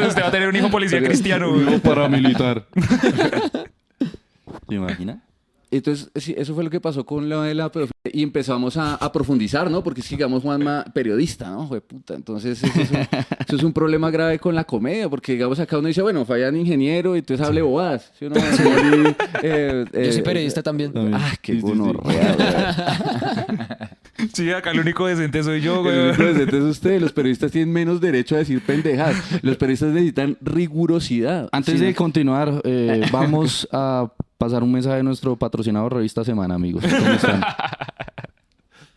usted 0.07 0.21
va 0.21 0.27
a 0.27 0.31
tener 0.31 0.49
un 0.49 0.55
hijo 0.55 0.69
policía 0.69 1.01
cristiano, 1.01 1.51
güey. 1.53 1.79
paramilitar. 1.79 2.67
¿Se 4.67 4.75
imagina? 4.75 5.23
Entonces, 5.69 6.09
sí, 6.15 6.33
eso 6.37 6.55
fue 6.55 6.63
lo 6.63 6.69
que 6.69 6.79
pasó 6.79 7.05
con 7.05 7.27
lo 7.27 7.41
de 7.41 7.53
la 7.53 7.69
pedofilia. 7.71 7.91
Y 8.13 8.23
empezamos 8.23 8.77
a, 8.77 8.95
a 8.95 9.11
profundizar, 9.11 9.69
¿no? 9.69 9.83
Porque 9.83 9.99
es 9.99 10.07
que, 10.07 10.15
digamos, 10.15 10.41
Juanma, 10.41 10.85
periodista, 10.93 11.49
¿no? 11.49 11.67
Fue 11.67 11.81
puta. 11.81 12.13
Entonces, 12.15 12.63
eso 12.63 12.81
es, 12.81 12.89
un, 12.91 12.97
eso 12.97 13.55
es 13.57 13.63
un 13.63 13.73
problema 13.73 14.09
grave 14.09 14.39
con 14.39 14.55
la 14.55 14.63
comedia. 14.63 15.09
Porque, 15.09 15.33
digamos, 15.33 15.59
acá 15.59 15.77
uno 15.77 15.89
dice, 15.89 16.01
bueno, 16.01 16.23
fallan 16.25 16.55
ingeniero 16.55 17.15
y 17.15 17.19
entonces 17.19 17.45
hable 17.45 17.61
bobadas. 17.61 18.11
¿sí 18.17 18.25
o 18.25 18.29
no? 18.29 18.35
Mori, 18.39 19.15
eh, 19.43 19.85
Yo 19.91 19.99
eh, 19.99 20.13
soy 20.13 20.21
periodista 20.21 20.63
también. 20.63 20.93
Ah, 21.13 21.33
qué 21.41 21.59
Sí, 21.59 21.61
sí, 24.33 24.51
acá 24.51 24.71
el 24.71 24.79
único 24.79 25.05
decente 25.05 25.43
soy 25.43 25.61
yo, 25.61 25.75
El 25.77 25.81
güey. 25.83 25.99
único 26.09 26.23
decente 26.23 26.57
es 26.57 26.63
usted. 26.63 27.01
Los 27.01 27.11
periodistas 27.11 27.51
tienen 27.51 27.71
menos 27.73 27.99
derecho 28.01 28.35
a 28.35 28.39
decir 28.39 28.61
pendejadas. 28.61 29.17
Los 29.43 29.57
periodistas 29.57 29.89
necesitan 29.89 30.37
rigurosidad. 30.41 31.49
Antes 31.51 31.75
Sí, 31.75 31.81
de 31.85 31.91
¿no? 31.91 31.95
continuar, 31.97 32.61
eh, 32.63 33.01
vamos 33.11 33.67
a 33.71 34.11
pasar 34.37 34.63
un 34.63 34.71
mensaje 34.71 34.97
de 34.97 35.03
nuestro 35.03 35.35
patrocinador 35.35 35.93
Revista 35.95 36.23
Semana, 36.23 36.55
amigos. 36.55 36.83
¿Cómo 36.83 37.11
están? 37.11 37.41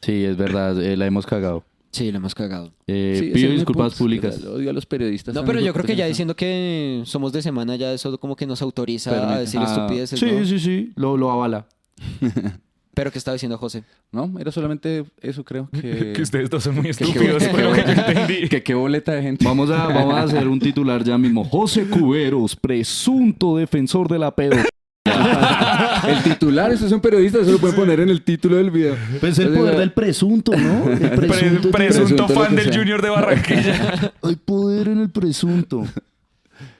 Sí, 0.02 0.24
es 0.24 0.34
verdad, 0.36 0.82
eh, 0.82 0.96
la 0.96 1.04
hemos 1.06 1.26
cagado. 1.26 1.62
Sí, 1.90 2.10
lo 2.10 2.16
hemos 2.18 2.34
cagado. 2.34 2.72
Eh, 2.86 3.16
Sí, 3.18 3.30
pido 3.34 3.52
disculpas 3.52 3.92
punto. 3.92 3.98
públicas. 3.98 4.42
Odio 4.42 4.70
a 4.70 4.72
los 4.72 4.86
periodistas. 4.86 5.34
No, 5.34 5.44
pero 5.44 5.60
yo 5.60 5.74
creo 5.74 5.84
que 5.84 5.94
ya 5.94 6.06
diciendo 6.06 6.34
que 6.34 7.02
somos 7.04 7.32
de 7.34 7.42
semana, 7.42 7.76
ya 7.76 7.92
eso 7.92 8.16
como 8.18 8.34
que 8.34 8.46
nos 8.46 8.62
autoriza 8.62 9.34
a 9.34 9.38
decir 9.40 9.60
Ah, 9.62 9.64
estupideces, 9.64 10.18
Sí, 10.18 10.26
¿no? 10.32 10.44
sí, 10.46 10.58
sí, 10.58 10.92
lo, 10.96 11.18
lo 11.18 11.30
avala. 11.30 11.66
Pero 12.94 13.12
¿qué 13.12 13.18
estaba 13.18 13.34
diciendo 13.34 13.56
José? 13.58 13.84
No, 14.10 14.32
era 14.40 14.50
solamente 14.50 15.04
eso, 15.20 15.44
creo 15.44 15.68
que. 15.70 16.12
Que 16.16 16.22
ustedes 16.22 16.48
dos 16.48 16.64
son 16.64 16.76
muy 16.76 16.88
estúpidos, 16.88 17.42
que- 17.42 17.48
fue 17.50 17.62
lo 17.62 17.72
que 17.72 17.82
yo 17.84 17.92
entendí. 17.92 18.48
que 18.48 18.62
qué 18.62 18.74
boleta 18.74 19.12
de 19.12 19.22
gente. 19.22 19.44
Vamos 19.44 19.70
a, 19.70 19.86
vamos 19.86 20.14
a 20.14 20.22
hacer 20.22 20.48
un 20.48 20.58
titular 20.60 21.04
ya 21.04 21.16
mismo. 21.18 21.44
José 21.44 21.86
Cuberos, 21.86 22.56
presunto 22.56 23.56
defensor 23.56 24.08
de 24.08 24.18
la 24.18 24.34
pedo. 24.34 24.56
El 26.08 26.22
titular, 26.22 26.70
eso 26.72 26.86
es 26.86 26.92
un 26.92 27.00
periodista, 27.00 27.38
eso 27.40 27.52
lo 27.52 27.58
pueden 27.58 27.76
poner 27.76 28.00
en 28.00 28.08
el 28.10 28.22
título 28.22 28.56
del 28.56 28.70
video. 28.70 28.96
Pues 29.20 29.38
el 29.38 29.52
poder 29.52 29.76
del 29.78 29.92
presunto, 29.92 30.52
¿no? 30.56 30.90
El 30.90 30.98
Pre- 31.16 31.28
presunto. 31.70 32.28
fan 32.28 32.54
del 32.56 32.66
sea. 32.66 32.78
Junior 32.78 33.00
de 33.02 33.08
Barranquilla. 33.10 34.12
Hay 34.22 34.36
poder 34.36 34.88
en 34.88 34.98
el 35.00 35.10
presunto. 35.10 35.84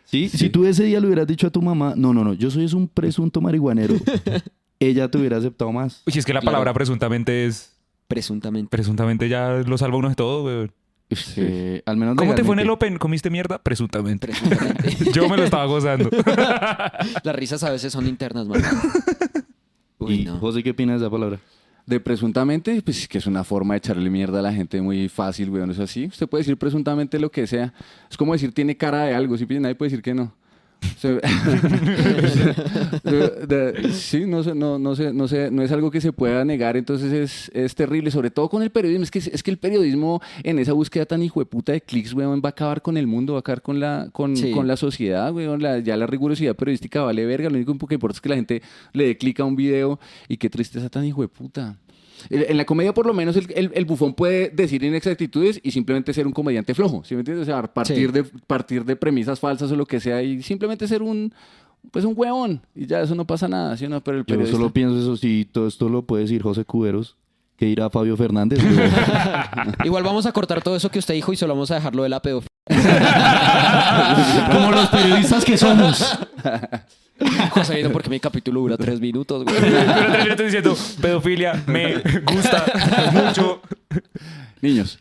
¿Sí? 0.04 0.28
Si 0.28 0.50
tú 0.50 0.66
ese 0.66 0.84
día 0.84 1.00
le 1.00 1.06
hubieras 1.06 1.26
dicho 1.26 1.46
a 1.46 1.50
tu 1.50 1.62
mamá, 1.62 1.94
no, 1.96 2.12
no, 2.12 2.24
no, 2.24 2.34
yo 2.34 2.50
soy 2.50 2.64
es 2.64 2.72
un 2.74 2.88
presunto 2.88 3.40
marihuanero, 3.40 3.94
ella 4.80 5.08
te 5.10 5.18
hubiera 5.18 5.36
aceptado 5.36 5.70
más. 5.72 6.02
Uy, 6.06 6.12
es 6.16 6.24
que 6.26 6.34
la 6.34 6.40
Claro. 6.40 6.52
palabra 6.54 6.74
presuntamente 6.74 7.46
es... 7.46 7.76
Presuntamente. 8.08 8.68
Presuntamente 8.70 9.28
ya 9.28 9.62
lo 9.64 9.78
salva 9.78 9.96
uno 9.98 10.08
de 10.08 10.16
todo, 10.16 10.68
Eh, 11.36 11.82
al 11.86 11.96
menos 11.96 12.16
¿Cómo 12.16 12.34
te 12.34 12.44
fue 12.44 12.54
en 12.54 12.60
el. 12.60 12.70
Open? 12.70 12.98
¿Comiste 12.98 13.30
mierda? 13.30 13.58
Presuntamente. 13.58 14.28
Presuntamente. 14.28 14.96
Yo 15.12 15.28
me 15.28 15.36
lo 15.36 15.44
estaba 15.44 15.64
gozando. 15.66 16.08
Las 17.24 17.34
risas 17.34 17.62
a 17.64 17.70
veces 17.70 17.92
son 17.92 18.06
internas, 18.06 18.46
man. 18.46 18.62
Uy, 19.98 20.14
¿Y 20.14 20.24
no. 20.24 20.38
José 20.38 20.62
qué 20.62 20.70
opinas 20.70 21.00
de 21.00 21.06
esa 21.06 21.10
palabra? 21.10 21.38
De 21.86 21.98
presuntamente, 21.98 22.80
pues 22.82 23.08
que 23.08 23.18
es 23.18 23.26
una 23.26 23.42
forma 23.42 23.74
de 23.74 23.78
echarle 23.78 24.08
mierda 24.08 24.38
a 24.38 24.42
la 24.42 24.52
gente 24.52 24.80
muy 24.80 25.08
fácil, 25.08 25.50
weón. 25.50 25.70
Es 25.70 25.80
así. 25.80 26.06
Usted 26.06 26.28
puede 26.28 26.42
decir 26.42 26.56
presuntamente 26.56 27.18
lo 27.18 27.30
que 27.30 27.46
sea. 27.46 27.74
Es 28.08 28.16
como 28.16 28.32
decir 28.32 28.52
tiene 28.52 28.76
cara 28.76 29.04
de 29.04 29.14
algo. 29.14 29.36
Si 29.36 29.46
nadie 29.46 29.74
puede 29.74 29.90
decir 29.90 30.02
que 30.02 30.14
no. 30.14 30.32
Sí, 33.92 34.24
no, 34.26 34.42
sé, 34.42 34.54
no, 34.54 34.78
no, 34.78 34.96
sé, 34.96 35.12
no, 35.12 35.28
sé, 35.28 35.50
no 35.50 35.62
es 35.62 35.72
algo 35.72 35.90
que 35.90 36.00
se 36.00 36.12
pueda 36.12 36.44
negar, 36.44 36.76
entonces 36.76 37.12
es, 37.12 37.50
es 37.54 37.74
terrible, 37.74 38.10
sobre 38.10 38.30
todo 38.30 38.48
con 38.48 38.62
el 38.62 38.70
periodismo. 38.70 39.04
Es 39.04 39.10
que, 39.10 39.18
es 39.18 39.42
que 39.42 39.50
el 39.50 39.58
periodismo 39.58 40.20
en 40.42 40.58
esa 40.58 40.72
búsqueda 40.72 41.06
tan 41.06 41.22
hijueputa 41.22 41.72
de 41.72 41.80
clics, 41.80 42.12
weón, 42.14 42.40
va 42.44 42.48
a 42.48 42.50
acabar 42.50 42.82
con 42.82 42.96
el 42.96 43.06
mundo, 43.06 43.34
va 43.34 43.38
a 43.38 43.40
acabar 43.40 43.62
con 43.62 43.80
la, 43.80 44.08
con, 44.12 44.36
Sí. 44.36 44.50
con 44.52 44.66
la 44.66 44.76
sociedad, 44.76 45.32
weón. 45.32 45.62
La- 45.62 45.78
ya 45.80 45.96
la 45.96 46.06
rigurosidad 46.06 46.54
periodística 46.56 47.02
vale 47.02 47.24
verga. 47.26 47.48
Lo 47.50 47.56
único 47.56 47.76
que 47.86 47.94
importa 47.94 48.16
es 48.16 48.20
que 48.20 48.28
la 48.28 48.36
gente 48.36 48.62
le 48.92 49.06
dé 49.06 49.16
clic 49.16 49.40
a 49.40 49.44
un 49.44 49.56
video 49.56 49.98
y 50.28 50.36
qué 50.36 50.48
tristeza 50.50 50.88
tan 50.88 51.04
hijueputa. 51.04 51.76
En 52.28 52.56
la 52.58 52.64
comedia, 52.66 52.92
por 52.92 53.06
lo 53.06 53.14
menos, 53.14 53.34
el, 53.36 53.46
el- 53.54 53.70
el 53.74 53.84
bufón 53.86 54.12
puede 54.14 54.50
decir 54.50 54.82
inexactitudes 54.84 55.58
y 55.62 55.70
simplemente 55.70 56.12
ser 56.12 56.26
un 56.26 56.32
comediante 56.34 56.74
flojo. 56.74 57.02
¿Sí 57.04 57.14
me 57.14 57.20
entiendes? 57.20 57.48
O 57.48 57.50
sea, 57.50 57.62
partir, 57.62 57.96
Sí. 58.08 58.12
de, 58.12 58.24
partir 58.46 58.84
de 58.84 58.94
premisas 58.96 59.40
falsas 59.40 59.72
o 59.72 59.76
lo 59.76 59.86
que 59.86 60.00
sea 60.00 60.22
y 60.22 60.42
simplemente 60.42 60.86
ser 60.86 61.02
un, 61.02 61.32
pues 61.90 62.04
un 62.04 62.12
huevón. 62.14 62.60
Y 62.74 62.86
ya, 62.86 63.00
eso 63.00 63.14
no 63.14 63.26
pasa 63.26 63.48
nada, 63.48 63.74
¿sí 63.78 63.86
o 63.86 63.88
no? 63.88 64.02
Pero 64.02 64.18
el 64.18 64.22
Yo 64.24 64.26
periodista... 64.26 64.56
solo 64.58 64.70
pienso 64.70 64.98
eso, 65.00 65.16
si 65.16 65.46
todo 65.50 65.66
esto 65.66 65.88
lo 65.88 66.02
puede 66.02 66.24
decir 66.24 66.42
José 66.42 66.64
Cuberos, 66.66 67.16
que 67.56 67.64
dirá 67.66 67.88
Fabio 67.88 68.16
Fernández. 68.18 68.58
Igual 69.84 70.02
vamos 70.04 70.26
a 70.26 70.32
cortar 70.32 70.62
todo 70.62 70.76
eso 70.76 70.90
que 70.90 70.98
usted 70.98 71.14
dijo 71.14 71.32
y 71.32 71.36
solo 71.36 71.54
vamos 71.54 71.70
a 71.70 71.76
dejarlo 71.76 72.02
de 72.02 72.10
la 72.10 72.20
pedofilia. 72.20 72.50
Como 74.52 74.70
los 74.72 74.88
periodistas 74.88 75.44
que 75.44 75.56
somos. 75.56 76.18
José 77.50 77.76
vino 77.76 77.90
porque 77.90 78.10
mi 78.10 78.20
capítulo 78.20 78.60
dura 78.60 78.76
tres 78.76 79.00
minutos, 79.00 79.44
güey. 79.44 79.56
Pero 79.60 80.22
te 80.24 80.30
estoy 80.30 80.46
diciendo, 80.46 80.76
pedofilia, 81.00 81.62
me 81.66 81.96
gusta 82.24 82.64
mucho. 83.12 83.60
Niños. 84.60 84.98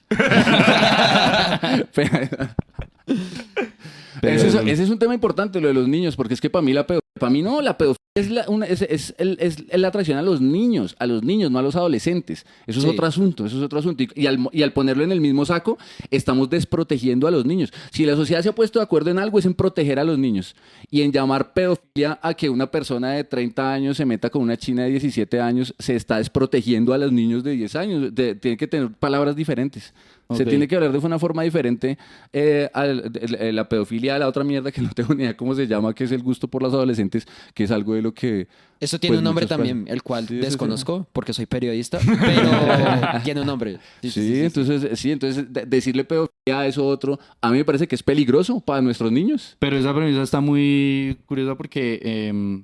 ese, 4.21 4.47
es, 4.47 4.55
ese 4.55 4.83
es 4.83 4.89
un 4.89 4.99
tema 4.99 5.13
importante, 5.13 5.59
lo 5.59 5.67
de 5.67 5.73
los 5.73 5.87
niños, 5.87 6.15
porque 6.15 6.33
es 6.33 6.41
que 6.41 6.49
para 6.49 6.61
mí 6.61 6.73
la 6.73 6.87
pedofilia, 6.87 7.08
para 7.19 7.29
mí 7.31 7.41
no, 7.41 7.61
la 7.61 7.77
pedofilia 7.77 7.99
es 8.15 8.29
la, 8.31 8.49
una- 8.49 8.65
es, 8.65 8.81
es 8.81 9.13
es 9.17 9.63
la 9.79 9.87
atracción 9.89 10.17
a 10.17 10.21
los 10.23 10.41
niños, 10.41 10.95
a 10.99 11.05
los 11.05 11.23
niños, 11.23 11.51
no 11.51 11.59
a 11.59 11.61
los 11.61 11.75
adolescentes. 11.75 12.45
Eso 12.67 12.79
es 12.79 12.83
Sí. 12.85 12.89
otro 12.91 13.05
asunto, 13.05 13.45
eso 13.45 13.57
es 13.57 13.63
otro 13.63 13.79
asunto. 13.79 14.03
Y, 14.03 14.09
y 14.15 14.25
al, 14.27 14.39
y 14.51 14.63
al 14.63 14.73
ponerlo 14.73 15.03
en 15.03 15.11
el 15.11 15.21
mismo 15.21 15.45
saco, 15.45 15.77
estamos 16.09 16.49
desprotegiendo 16.49 17.27
a 17.27 17.31
los 17.31 17.45
niños. 17.45 17.71
Si 17.91 18.05
la 18.05 18.15
sociedad 18.15 18.41
se 18.41 18.49
ha 18.49 18.55
puesto 18.55 18.79
de 18.79 18.83
acuerdo 18.83 19.11
en 19.11 19.19
algo, 19.19 19.39
es 19.39 19.45
en 19.45 19.53
proteger 19.53 19.99
a 19.99 20.03
los 20.03 20.17
niños 20.17 20.55
y 20.89 21.01
en 21.03 21.11
llamar 21.11 21.53
pedofilia 21.53 22.19
a 22.21 22.33
que 22.33 22.49
una 22.49 22.69
persona 22.71 23.11
de 23.11 23.23
30 23.23 23.71
años 23.73 23.95
se 23.97 24.05
meta 24.05 24.29
con 24.29 24.41
una 24.41 24.57
china 24.57 24.83
de 24.83 24.89
17 24.89 25.39
años, 25.39 25.73
se 25.79 25.95
está 25.95 26.17
desprotegiendo 26.17 26.93
a 26.93 26.97
los 26.97 27.11
niños 27.11 27.43
de 27.43 27.51
10 27.51 27.75
años. 27.75 28.15
De- 28.15 28.35
tiene 28.35 28.57
que 28.57 28.67
tener 28.67 28.91
palabras 28.91 29.35
diferentes. 29.35 29.93
Se 30.35 30.45
tiene 30.45 30.67
que 30.67 30.75
hablar 30.75 30.91
de 30.91 30.99
una 30.99 31.17
forma 31.17 31.41
diferente 31.41 31.97
eh, 32.33 32.69
de- 33.09 33.51
la 33.51 33.67
pedofilia 33.67 34.15
a 34.15 34.19
la 34.19 34.27
otra 34.27 34.43
mierda 34.43 34.71
que 34.71 34.79
no 34.79 34.89
tengo 34.93 35.15
ni 35.15 35.23
idea 35.23 35.35
cómo 35.35 35.55
se 35.55 35.65
llama, 35.65 35.95
que 35.95 36.03
es 36.03 36.11
el 36.11 36.21
gusto 36.21 36.47
por 36.47 36.61
los 36.61 36.71
adolescentes, 36.71 37.08
que 37.53 37.63
es 37.63 37.71
algo 37.71 37.93
de 37.95 38.01
lo 38.01 38.13
que... 38.13 38.47
Eso 38.79 38.97
tiene 38.99 39.15
Pues 39.15 39.17
un 39.19 39.23
nombre 39.25 39.45
también, 39.45 39.85
el 39.89 40.01
cual 40.03 40.23
Sí, 40.25 40.35
sí, 40.35 40.39
sí. 40.39 40.45
desconozco 40.45 41.05
porque 41.11 41.33
soy 41.33 41.45
periodista, 41.45 41.99
pero 42.19 43.21
tiene 43.23 43.41
un 43.41 43.47
nombre. 43.47 43.77
Sí, 44.01 44.39
entonces, 44.41 44.97
sí, 44.99 45.11
entonces 45.11 45.51
de- 45.51 45.65
decirle 45.65 46.05
pedofilia 46.05 46.59
a 46.61 46.65
eso 46.65 46.85
otro, 46.87 47.19
a 47.41 47.51
mí 47.51 47.57
me 47.57 47.65
parece 47.65 47.87
que 47.87 47.95
es 47.95 48.03
peligroso 48.03 48.61
para 48.61 48.81
nuestros 48.81 49.11
niños. 49.11 49.57
Pero 49.59 49.77
esa 49.77 49.93
premisa 49.93 50.21
está 50.23 50.39
muy 50.39 51.17
curiosa 51.25 51.55
porque, 51.55 51.99
em, 52.03 52.63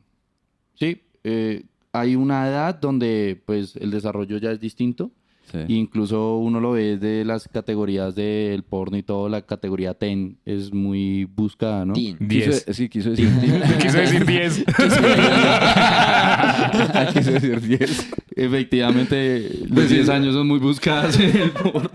sí, 0.79 1.01
eh, 1.25 1.63
hay 1.91 2.15
una 2.15 2.47
edad 2.47 2.75
donde 2.75 3.41
pues 3.45 3.75
el 3.75 3.91
desarrollo 3.91 4.37
ya 4.37 4.51
es 4.51 4.59
distinto. 4.59 5.11
E 5.53 5.65
incluso 5.73 6.37
uno 6.37 6.59
lo 6.59 6.71
ve 6.71 6.97
de 6.97 7.23
las 7.23 7.47
categorías 7.47 8.15
del 8.15 8.63
porno 8.63 8.97
y 8.97 9.03
todo, 9.03 9.29
la 9.29 9.43
categoría 9.43 9.93
TEN 9.93 10.37
es 10.45 10.73
muy 10.73 11.25
buscada, 11.25 11.85
¿no? 11.85 11.93
Teen. 11.93 12.17
Quiso- 12.17 12.49
10. 12.51 12.65
sí, 12.71 12.89
quiso 12.89 13.11
decir 13.11 13.29
Quiso 13.81 13.97
decir 13.97 14.25
10. 14.25 14.65
quiso 17.13 17.31
decir 17.31 17.61
10. 17.61 18.09
Efectivamente, 18.35 19.49
los 19.61 19.69
Pues 19.73 19.87
sí. 19.89 19.95
10 19.95 20.09
años 20.09 20.33
son 20.33 20.47
muy 20.47 20.59
buscadas 20.59 21.19
en 21.19 21.35
el 21.37 21.51
porno. 21.51 21.89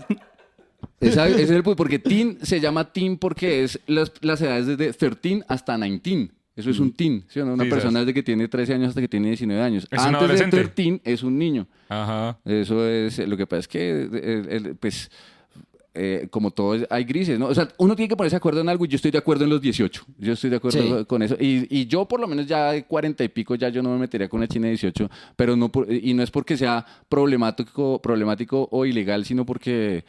Esa- 0.99 1.27
ese 1.27 1.43
es 1.43 1.49
el 1.51 1.63
punto, 1.63 1.77
porque 1.77 1.99
teen 1.99 2.37
se 2.41 2.59
llama 2.59 2.91
teen 2.93 3.17
porque 3.17 3.63
es 3.63 3.79
las, 3.87 4.11
las 4.21 4.41
edades 4.41 4.67
desde 4.67 4.93
13 4.93 5.43
hasta 5.47 5.77
19. 5.77 6.31
Eso 6.61 6.69
es 6.71 6.79
un 6.79 6.91
teen, 6.91 7.23
¿sí 7.27 7.39
o 7.39 7.45
no? 7.45 7.53
Una 7.53 7.63
Sí, 7.65 7.69
persona 7.69 7.91
sabes. 7.93 8.05
desde 8.07 8.13
que 8.13 8.23
tiene 8.23 8.47
13 8.47 8.73
años 8.73 8.89
hasta 8.89 9.01
que 9.01 9.07
tiene 9.07 9.27
19 9.27 9.61
años. 9.61 9.87
Es 9.91 9.99
un 9.99 10.05
Antes 10.05 10.19
adolescente. 10.21 10.57
de 10.57 10.67
13 10.69 11.01
es 11.03 11.23
un 11.23 11.37
niño. 11.37 11.67
Ajá. 11.89 12.37
Eso 12.45 12.87
es, 12.87 13.17
lo 13.19 13.35
que 13.37 13.45
pasa 13.47 13.59
es 13.59 13.67
que, 13.67 14.09
eh, 14.13 14.43
el- 14.49 14.75
pues, 14.75 15.11
eh, 15.93 16.27
como 16.31 16.51
todo, 16.51 16.77
hay 16.89 17.03
grises, 17.03 17.37
¿no? 17.37 17.47
O 17.47 17.53
sea, 17.53 17.67
uno 17.77 17.97
tiene 17.97 18.07
que 18.07 18.15
ponerse 18.15 18.35
de 18.35 18.37
acuerdo 18.37 18.61
en 18.61 18.69
algo 18.69 18.85
y 18.85 18.87
yo 18.87 18.95
estoy 18.95 19.11
de 19.11 19.17
acuerdo 19.17 19.43
en 19.43 19.49
los 19.49 19.59
18. 19.61 20.05
Yo 20.17 20.31
estoy 20.33 20.49
de 20.49 20.55
acuerdo 20.55 20.99
Sí. 20.99 21.05
con 21.05 21.21
eso. 21.21 21.35
Y, 21.37 21.67
y 21.69 21.85
yo, 21.85 22.05
por 22.07 22.21
lo 22.21 22.27
menos, 22.29 22.47
ya 22.47 22.71
de 22.71 22.85
40 22.85 23.25
y 23.25 23.27
pico, 23.27 23.55
ya 23.55 23.67
yo 23.67 23.83
no 23.83 23.89
me 23.91 23.97
metería 23.99 24.29
con 24.29 24.37
una 24.39 24.47
china 24.47 24.67
de 24.67 24.71
18, 24.71 25.09
pero 25.35 25.57
no 25.57 25.69
por- 25.69 25.91
y 25.91 26.13
no 26.13 26.23
es 26.23 26.31
porque 26.31 26.55
sea 26.55 26.85
problemático, 27.09 28.01
problemático 28.01 28.67
o 28.71 28.85
ilegal, 28.85 29.25
sino 29.25 29.45
porque... 29.45 30.05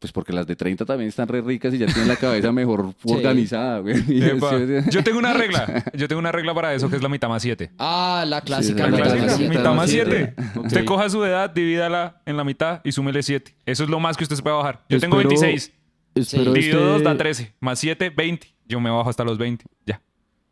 Pues 0.00 0.12
porque 0.12 0.32
las 0.32 0.46
de 0.46 0.56
30 0.56 0.86
también 0.86 1.08
están 1.10 1.28
re 1.28 1.42
ricas 1.42 1.74
y 1.74 1.78
ya 1.78 1.84
tienen 1.86 2.08
la 2.08 2.16
cabeza 2.16 2.50
mejor 2.52 2.94
Sí. 3.04 3.12
organizada, 3.12 3.80
güey. 3.80 3.96
Sí, 4.02 4.20
sí. 4.22 4.90
Yo 4.90 5.04
tengo 5.04 5.18
una 5.18 5.34
regla. 5.34 5.84
Yo 5.94 6.08
tengo 6.08 6.18
una 6.18 6.32
regla 6.32 6.54
para 6.54 6.72
eso 6.74 6.88
que 6.88 6.96
es 6.96 7.02
la 7.02 7.08
mitad 7.10 7.28
más 7.28 7.42
7. 7.42 7.70
Ah, 7.78 8.24
la 8.26 8.40
clásica. 8.40 8.86
esa 8.86 8.90
La 8.90 8.96
clásica, 8.96 9.26
más 9.26 9.36
siete. 9.36 9.56
mitad 9.58 9.74
más 9.74 9.90
siete. 9.90 10.34
7. 10.36 10.58
Ok. 10.58 10.66
Usted 10.66 10.84
coja 10.86 11.10
su 11.10 11.22
edad, 11.24 11.50
divídala 11.50 12.22
en 12.24 12.36
la 12.38 12.44
mitad 12.44 12.80
y 12.82 12.92
súmele 12.92 13.22
7. 13.22 13.54
Eso 13.66 13.84
es 13.84 13.90
lo 13.90 14.00
más 14.00 14.16
que 14.16 14.24
usted 14.24 14.36
se 14.36 14.42
puede 14.42 14.56
bajar. 14.56 14.80
Yo 14.88 14.98
tengo 14.98 15.20
Espero- 15.20 15.38
26. 15.38 15.72
Espero, 16.14 16.52
Dividido 16.54 16.80
2 16.80 17.02
da 17.04 17.10
este, 17.12 17.22
13. 17.22 17.52
Más 17.60 17.78
7, 17.78 18.10
20. 18.10 18.46
Yo 18.66 18.80
me 18.80 18.88
bajo 18.90 19.08
hasta 19.10 19.22
los 19.22 19.36
20. 19.38 19.64
Ya. 19.86 20.00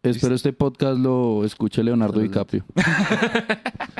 espero 0.02 0.34
este 0.34 0.52
podcast 0.52 0.98
lo 0.98 1.44
escuche 1.44 1.82
Leonardo 1.82 2.20
DiCaprio. 2.20 2.64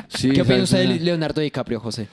Sí, 0.07 0.31
¿Qué 0.31 0.41
opina 0.41 0.63
usted 0.63 0.79
de 0.87 0.99
Leonardo 0.99 1.41
DiCaprio, 1.41 1.79
José? 1.79 2.07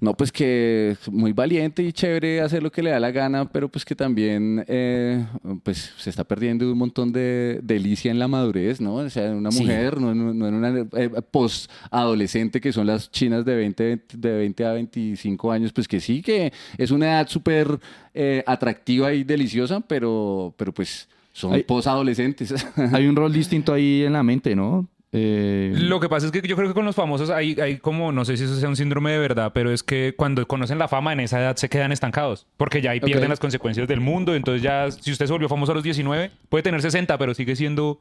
No, 0.00 0.14
pues 0.16 0.30
que 0.30 0.96
muy 1.10 1.32
valiente 1.32 1.82
y 1.82 1.92
chévere 1.92 2.40
hacer 2.40 2.62
lo 2.62 2.70
que 2.70 2.82
le 2.84 2.90
da 2.90 3.00
la 3.00 3.10
gana, 3.10 3.46
pero 3.50 3.68
pues 3.68 3.84
que 3.84 3.96
también 3.96 4.64
eh, 4.68 5.26
pues 5.64 5.92
se 5.98 6.08
está 6.10 6.22
perdiendo 6.22 6.70
un 6.70 6.78
montón 6.78 7.10
de 7.10 7.58
delicia 7.64 8.08
en 8.12 8.20
la 8.20 8.28
madurez, 8.28 8.80
¿no? 8.80 8.94
O 8.94 9.10
sea, 9.10 9.26
en 9.26 9.34
una 9.34 9.50
Sí. 9.50 9.62
mujer, 9.62 10.00
no, 10.00 10.12
en- 10.12 10.38
no 10.38 10.46
en 10.46 10.54
una 10.54 10.86
eh, 10.96 11.10
post-adolescente 11.32 12.60
que 12.60 12.72
son 12.72 12.86
las 12.86 13.10
chinas 13.10 13.44
de 13.44 13.56
20, 13.56 14.00
de 14.14 14.36
20 14.38 14.64
a 14.64 14.72
25 14.72 15.50
años, 15.52 15.72
pues 15.72 15.88
que 15.88 16.00
sí, 16.00 16.22
que 16.22 16.52
es 16.76 16.90
una 16.90 17.06
edad 17.06 17.28
súper 17.28 17.78
eh, 18.14 18.42
atractiva 18.46 19.12
y 19.12 19.24
deliciosa, 19.24 19.80
pero, 19.80 20.54
pero 20.56 20.72
pues 20.72 21.08
son 21.32 21.54
Ay. 21.54 21.62
post-adolescentes. 21.64 22.54
Hay 22.92 23.06
un 23.06 23.16
rol 23.16 23.32
distinto 23.32 23.72
ahí 23.72 24.02
en 24.04 24.12
la 24.12 24.22
mente, 24.22 24.54
¿no? 24.56 24.86
Eh, 25.12 25.72
Lo 25.74 26.00
que 26.00 26.08
pasa 26.08 26.26
es 26.26 26.32
que 26.32 26.42
yo 26.46 26.54
creo 26.54 26.68
que 26.68 26.74
con 26.74 26.84
los 26.84 26.94
famosos 26.94 27.30
hay, 27.30 27.58
hay 27.60 27.78
como, 27.78 28.12
no 28.12 28.24
sé 28.24 28.36
si 28.36 28.44
eso 28.44 28.56
sea 28.56 28.68
un 28.68 28.76
síndrome 28.76 29.10
de 29.12 29.18
verdad, 29.18 29.52
pero 29.54 29.72
es 29.72 29.82
que 29.82 30.14
cuando 30.16 30.46
conocen 30.46 30.78
la 30.78 30.86
fama 30.86 31.12
en 31.12 31.20
esa 31.20 31.40
edad 31.40 31.56
se 31.56 31.68
quedan 31.68 31.92
estancados, 31.92 32.46
porque 32.58 32.82
ya 32.82 32.90
ahí 32.90 33.00
pierden 33.00 33.30
las 33.30 33.40
consecuencias 33.40 33.88
del 33.88 34.00
mundo, 34.00 34.34
entonces 34.34 34.62
ya 34.62 34.90
si 34.90 35.10
usted 35.10 35.26
se 35.26 35.32
volvió 35.32 35.48
famoso 35.48 35.72
a 35.72 35.74
los 35.76 35.84
19, 35.84 36.30
puede 36.48 36.62
tener 36.62 36.82
60, 36.82 37.16
pero 37.16 37.32
sigue 37.32 37.56
siendo 37.56 38.00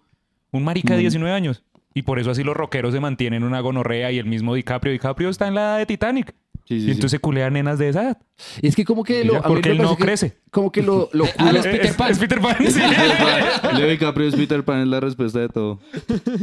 un 0.51 0.63
marica 0.65 0.95
de 0.95 0.99
19 1.01 1.33
años. 1.33 1.63
Y 1.93 2.03
por 2.03 2.19
eso 2.19 2.29
así 2.29 2.43
los 2.43 2.55
rockeros 2.55 2.93
se 2.93 2.99
mantienen 2.99 3.43
una 3.43 3.59
gonorrea 3.59 4.11
y 4.11 4.19
el 4.19 4.25
mismo 4.25 4.53
DiCaprio, 4.53 4.91
DiCaprio 4.93 5.29
está 5.29 5.47
en 5.47 5.55
la 5.55 5.61
edad 5.61 5.77
de 5.79 5.85
Titanic. 5.87 6.35
Sí, 6.67 6.81
sí, 6.81 6.87
y 6.87 6.91
entonces 6.91 7.11
se 7.11 7.19
culean 7.19 7.53
nenas 7.53 7.79
de 7.79 7.87
esa 7.89 8.01
edad. 8.03 8.17
es 8.61 8.75
que 8.75 8.83
como 8.83 9.03
que 9.03 9.23
lo, 9.23 9.41
porque 9.41 9.69
él 9.71 9.77
no 9.77 9.95
que- 9.95 10.03
crece. 10.03 10.37
Como 10.51 10.71
que 10.71 10.81
lo, 10.81 11.09
lo 11.13 11.25
Ah, 11.37 11.51
es 11.55 11.65
Peter 11.65 11.93
Pan. 11.95 12.11
Es 12.11 12.19
Peter 12.19 12.41
Pan, 12.41 12.55
sí. 12.67 12.79
Leo 13.77 13.87
DiCaprio 13.89 14.27
es 14.27 14.35
Peter 14.35 14.63
Pan, 14.63 14.81
es 14.81 14.87
la 14.87 14.99
respuesta 14.99 15.39
de 15.39 15.49
todo. 15.49 15.79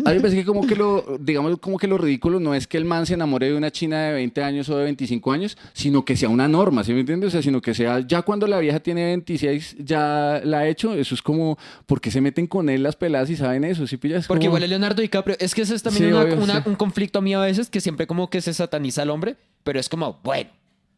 A 0.05 0.11
mí 0.11 0.15
me 0.17 0.21
parece 0.21 0.37
que 0.37 0.45
como 0.45 0.67
que 0.67 0.77
lo, 0.77 1.19
digamos, 1.21 1.59
como 1.59 1.79
que 1.79 1.87
lo 1.87 1.99
ridículo 1.99 2.41
no 2.41 2.55
es 2.55 2.67
que 2.67 2.77
el 2.79 2.85
man 2.85 3.05
se 3.07 3.15
enamore 3.15 3.49
de 3.51 3.55
una 3.57 3.71
china 3.71 4.03
de 4.05 4.15
20 4.15 4.43
años 4.43 4.69
o 4.71 4.77
de 4.79 4.85
25 4.85 5.33
años, 5.33 5.57
sino 5.73 6.05
que 6.05 6.17
sea 6.17 6.29
una 6.29 6.49
norma, 6.49 6.85
¿sí 6.85 6.93
me 6.95 7.01
entiendes? 7.01 7.29
O 7.29 7.31
sea, 7.33 7.43
sino 7.43 7.61
que 7.61 7.75
sea, 7.75 8.01
ya 8.01 8.23
cuando 8.23 8.47
la 8.47 8.59
vieja 8.61 8.81
tiene 8.81 9.05
26, 9.07 9.77
ya 9.81 10.41
la 10.45 10.61
ha 10.61 10.69
hecho, 10.69 10.95
eso 10.95 11.15
es 11.15 11.23
como, 11.23 11.59
¿por 11.87 12.01
qué 12.01 12.11
se 12.11 12.21
meten 12.21 12.47
con 12.47 12.69
él 12.71 12.83
las 12.83 12.97
peladas 12.97 13.29
y 13.31 13.37
saben 13.37 13.65
eso? 13.65 13.87
¿Sí 13.87 13.97
pillas? 13.99 14.27
Porque 14.27 14.41
Como- 14.47 14.51
igual 14.57 14.63
es 14.65 14.71
Leonardo 14.71 15.03
DiCaprio. 15.03 15.37
Es 15.39 15.55
que 15.55 15.63
ese 15.63 15.75
es 15.75 15.83
también 15.83 16.07
Sí, 16.07 16.13
una- 16.13 16.23
obvio, 16.23 16.37
una- 16.39 16.63
sí. 16.63 16.69
un 16.69 16.77
conflicto 16.77 17.19
a 17.19 17.23
mí 17.23 17.35
a 17.35 17.41
veces 17.41 17.69
que 17.69 17.81
siempre 17.81 18.07
como 18.07 18.31
que 18.31 18.41
se 18.41 18.55
sataniza 18.55 19.03
al 19.03 19.11
hombre, 19.11 19.37
pero 19.65 19.81
es 19.81 19.89
como, 19.89 20.21
bueno, 20.23 20.51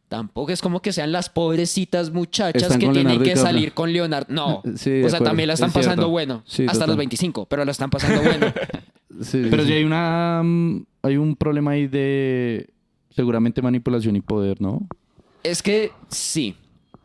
tampoco 0.07 0.51
es 0.51 0.61
como 0.61 0.81
que 0.81 0.93
sean 0.93 1.11
las 1.11 1.29
pobrecitas 1.29 2.11
muchachas 2.11 2.61
Están 2.63 2.79
que 2.79 2.85
tienen 2.87 3.07
Leonardo 3.07 3.23
que 3.23 3.35
salir 3.35 3.73
con 3.73 3.91
Leonardo. 3.91 4.33
No, 4.33 4.61
Sí, 4.75 4.89
de 4.91 5.05
o 5.05 5.09
sea, 5.09 5.19
también 5.21 5.47
la 5.47 5.53
están 5.55 5.67
es 5.69 5.73
cierto. 5.73 5.89
pasando 5.89 6.09
bueno. 6.09 6.43
Sí, 6.45 6.63
hasta 6.63 6.73
total. 6.73 6.87
los 6.89 6.97
25, 6.97 7.45
pero 7.47 7.65
la 7.65 7.71
están 7.71 7.89
pasando 7.89 8.21
bueno. 8.21 8.47
Sí, 9.19 9.41
sí, 9.43 9.47
Pero 9.49 9.63
sí. 9.63 9.69
sí 9.69 9.73
hay 9.73 9.83
una 9.83 10.41
mm, 10.43 10.85
hay 11.01 11.17
un 11.17 11.35
problema 11.35 11.71
ahí 11.71 11.87
de 11.87 12.69
seguramente 13.09 13.63
manipulación 13.63 14.15
y 14.15 14.21
poder, 14.21 14.61
¿no? 14.61 14.85
es 15.43 15.63
que 15.63 15.91
sí. 16.09 16.55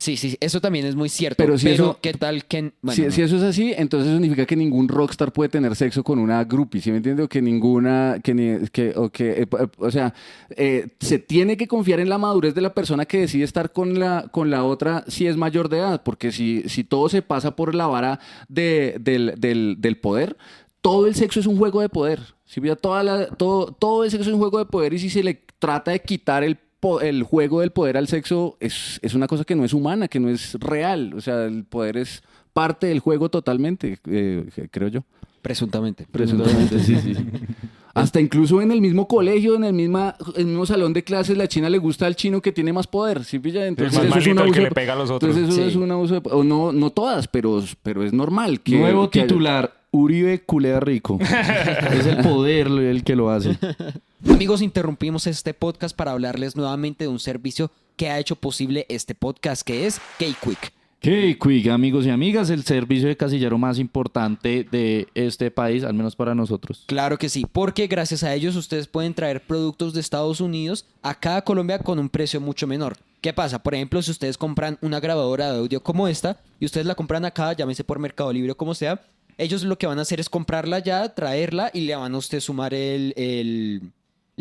Sí, 0.03 0.17
sí, 0.17 0.37
eso 0.41 0.61
también 0.61 0.85
es 0.85 0.97
muy 0.97 1.09
cierto. 1.09 1.37
Pero 1.37 1.51
Pero, 1.53 1.59
si 1.59 1.69
eso- 1.69 1.99
¿qué 2.03 2.13
tal 2.13 2.45
que...? 2.47 2.73
Bueno, 2.83 2.97
si, 2.97 3.03
no. 3.03 3.11
si 3.13 3.23
eso 3.23 3.37
es 3.37 3.43
así, 3.45 3.73
entonces 3.77 4.11
significa 4.11 4.45
que 4.47 4.57
ningún 4.57 4.89
rockstar 4.89 5.33
puede 5.33 5.49
tener 5.49 5.77
sexo 5.77 6.03
con 6.03 6.19
una 6.19 6.43
groupie, 6.43 6.81
¿sí 6.81 6.91
me 6.91 6.97
entiende? 6.97 7.23
O 7.23 7.29
que 7.29 7.41
ninguna, 7.41 8.17
que, 8.21 8.35
ni- 8.35 8.67
que, 8.71 8.93
o, 8.97 9.11
que, 9.11 9.31
eh, 9.43 9.47
eh, 9.61 9.67
o 9.79 9.91
sea, 9.93 10.13
eh, 10.57 10.89
se 10.99 11.21
tiene 11.21 11.57
que 11.57 11.69
confiar 11.69 12.01
en 12.01 12.09
la 12.09 12.19
madurez 12.19 12.53
de 12.53 12.63
la 12.63 12.75
persona 12.75 13.05
que 13.07 13.21
decide 13.21 13.45
estar 13.45 13.71
con 13.73 14.01
la, 14.01 14.27
con 14.33 14.51
la 14.51 14.65
otra 14.65 15.05
si 15.07 15.29
es 15.29 15.37
mayor 15.37 15.69
de 15.69 15.79
edad, 15.79 16.03
porque 16.03 16.33
si, 16.33 16.65
si 16.69 16.83
todo 16.83 17.09
se 17.09 17.23
pasa 17.23 17.55
por 17.55 17.73
la 17.73 17.87
vara 17.87 18.19
de- 18.49 18.97
del, 19.01 19.35
del, 19.39 19.77
del 19.79 19.99
poder, 19.99 20.37
todo 20.81 21.07
el 21.07 21.15
sexo 21.15 21.39
es 21.39 21.47
un 21.47 21.57
juego 21.59 21.81
de 21.81 21.89
poder. 21.89 22.19
Si 22.45 22.61
mira, 22.61 22.75
toda 22.75 23.05
la- 23.05 23.27
todo, 23.29 23.67
todo 23.73 24.03
el 24.03 24.11
sexo 24.11 24.31
es 24.31 24.35
un 24.35 24.41
juego 24.41 24.59
de 24.59 24.65
poder 24.67 24.95
y 24.95 24.99
si 24.99 25.11
se 25.11 25.23
le 25.23 25.45
trata 25.61 25.93
de 25.93 26.01
quitar 26.03 26.43
el, 26.43 26.59
el 27.01 27.23
juego 27.23 27.61
del 27.61 27.71
poder 27.71 27.97
al 27.97 28.09
sexo, 28.09 28.57
es, 28.61 28.99
es 29.03 29.15
una 29.15 29.27
cosa 29.27 29.45
que 29.45 29.55
no 29.55 29.65
es 29.65 29.73
humana, 29.73 30.09
que 30.09 30.21
no 30.21 30.29
es 30.29 30.55
real. 30.61 31.13
O 31.17 31.21
sea, 31.21 31.45
el 31.45 31.65
poder 31.65 31.97
es 31.97 32.23
parte 32.53 32.87
del 32.89 33.01
juego 33.01 33.29
totalmente, 33.29 33.99
eh, 34.07 34.45
creo 34.71 34.89
yo. 34.89 35.05
Presuntamente. 35.43 36.07
Presuntamente, 36.11 36.79
sí, 36.79 36.97
sí. 37.03 37.15
Hasta 37.95 38.21
incluso 38.21 38.63
en 38.63 38.71
el 38.73 38.81
mismo 38.81 39.07
colegio, 39.07 39.55
en 39.57 39.65
el, 39.65 39.73
misma, 39.75 40.17
en 40.35 40.41
el 40.43 40.47
mismo 40.47 40.65
salón 40.67 40.93
de 40.95 41.05
clases, 41.05 41.37
la 41.37 41.47
china 41.47 41.69
le 41.69 41.77
gusta 41.79 42.07
al 42.07 42.17
chino 42.17 42.41
que 42.41 42.51
tiene 42.53 42.73
más 42.73 42.87
poder. 42.87 43.23
¿sí 43.25 43.39
pilla? 43.39 43.67
Entonces, 43.67 43.99
más 43.99 44.07
eso 44.09 44.19
es 44.19 44.27
un 44.27 44.31
el 44.31 44.37
que 44.37 44.43
abuso 44.43 44.59
le 44.61 44.69
de- 44.69 44.71
pega 44.75 44.93
a 44.95 44.97
los 44.97 45.11
otros. 45.11 45.37
Entonces, 45.37 45.59
eso 45.59 45.65
Sí. 45.69 45.71
es 45.71 45.77
un 45.77 45.91
abuso 45.91 46.21
de- 46.21 46.31
o 46.31 46.43
no, 46.45 46.73
no 46.73 46.91
todas, 46.91 47.29
pero, 47.29 47.63
pero 47.83 48.03
es 48.03 48.13
normal. 48.13 48.61
Que, 48.61 48.79
Nuevo 48.79 49.11
que 49.11 49.21
haya- 49.21 49.27
titular, 49.29 49.73
Uribe 49.91 50.41
culea 50.41 50.81
rico. 50.81 51.19
es 51.93 52.07
el 52.07 52.17
poder 52.19 52.69
el 52.69 53.05
que 53.05 53.15
lo 53.15 53.29
hace. 53.31 53.59
Amigos, 54.29 54.63
interrumpimos 54.63 55.27
este 55.27 55.53
podcast 55.55 55.97
para 55.97 56.13
hablarles 56.13 56.57
nuevamente 56.57 57.05
de 57.05 57.09
un 57.09 57.19
servicio 57.19 57.71
que 57.97 58.09
ha 58.09 58.19
hecho 58.19 58.37
posible 58.37 58.87
este 58.89 59.15
podcast, 59.15 59.63
que 59.63 59.87
es 59.87 60.01
K-Quick. 60.19 60.73
K-Quick, 61.01 61.69
amigos 61.69 62.07
y 62.07 62.11
amigas, 62.11 62.49
el 62.51 62.63
servicio 62.65 63.09
de 63.09 63.17
casillero 63.17 63.59
más 63.59 63.79
importante 63.81 64.65
de 64.71 65.09
este 65.15 65.51
país, 65.51 65.83
al 65.83 65.95
menos 65.95 66.15
para 66.15 66.35
nosotros. 66.35 66.85
Claro 66.87 67.19
que 67.19 67.29
sí, 67.29 67.45
porque 67.51 67.89
gracias 67.89 68.23
a 68.23 68.33
ellos 68.35 68.55
ustedes 68.55 68.87
pueden 68.87 69.13
traer 69.15 69.43
productos 69.45 69.93
de 69.95 70.01
Estados 70.01 70.41
Unidos 70.41 70.87
acá 71.03 71.37
a 71.39 71.43
Colombia 71.45 71.81
con 71.81 71.99
un 71.99 72.09
precio 72.09 72.41
mucho 72.41 72.69
menor. 72.69 72.97
¿Qué 73.21 73.33
pasa? 73.33 73.63
Por 73.63 73.75
ejemplo, 73.75 74.01
si 74.03 74.13
ustedes 74.13 74.39
compran 74.39 74.79
una 74.81 75.01
grabadora 75.01 75.51
de 75.53 75.59
audio 75.59 75.83
como 75.83 76.07
esta 76.07 76.41
y 76.61 76.65
ustedes 76.67 76.87
la 76.87 76.95
compran 76.95 77.25
acá, 77.25 77.53
llámese 77.53 77.83
por 77.85 77.99
Mercado 77.99 78.33
Libre 78.33 78.53
o 78.53 78.57
como 78.57 78.75
sea, 78.75 79.01
ellos 79.39 79.65
lo 79.65 79.79
que 79.79 79.87
van 79.89 79.99
a 79.99 80.03
hacer 80.03 80.21
es 80.21 80.29
comprarla 80.29 80.79
ya, 80.79 81.13
traerla 81.15 81.71
y 81.75 81.81
le 81.83 81.97
van 81.97 82.15
a 82.15 82.19
usted 82.19 82.39
sumar 82.41 82.73
el... 82.73 83.13
el- 83.17 83.83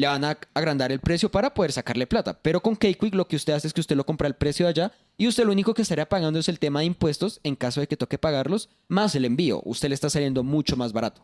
le 0.01 0.07
van 0.07 0.23
a 0.25 0.37
agrandar 0.53 0.91
el 0.91 0.99
precio 0.99 1.29
para 1.29 1.53
poder 1.53 1.71
sacarle 1.71 2.07
plata. 2.07 2.37
Pero 2.41 2.59
con 2.61 2.75
K-Quick 2.75 3.13
lo 3.15 3.27
que 3.27 3.35
usted 3.35 3.53
hace 3.53 3.67
es 3.67 3.73
que 3.73 3.81
usted 3.81 3.95
lo 3.95 4.05
compra 4.05 4.27
al 4.27 4.35
precio 4.35 4.65
de 4.65 4.71
allá 4.71 4.91
y 5.17 5.27
usted 5.27 5.45
lo 5.45 5.51
único 5.51 5.73
que 5.73 5.83
estaría 5.83 6.09
pagando 6.09 6.39
es 6.39 6.49
el 6.49 6.57
tema 6.59 6.79
de 6.79 6.87
impuestos 6.87 7.39
en 7.43 7.55
caso 7.55 7.79
de 7.81 7.87
que 7.87 7.95
toque 7.97 8.17
pagarlos, 8.17 8.69
más 8.87 9.15
el 9.15 9.25
envío. 9.25 9.61
Usted 9.63 9.89
le 9.89 9.95
está 9.95 10.09
saliendo 10.09 10.43
mucho 10.43 10.75
más 10.75 10.91
barato. 10.91 11.21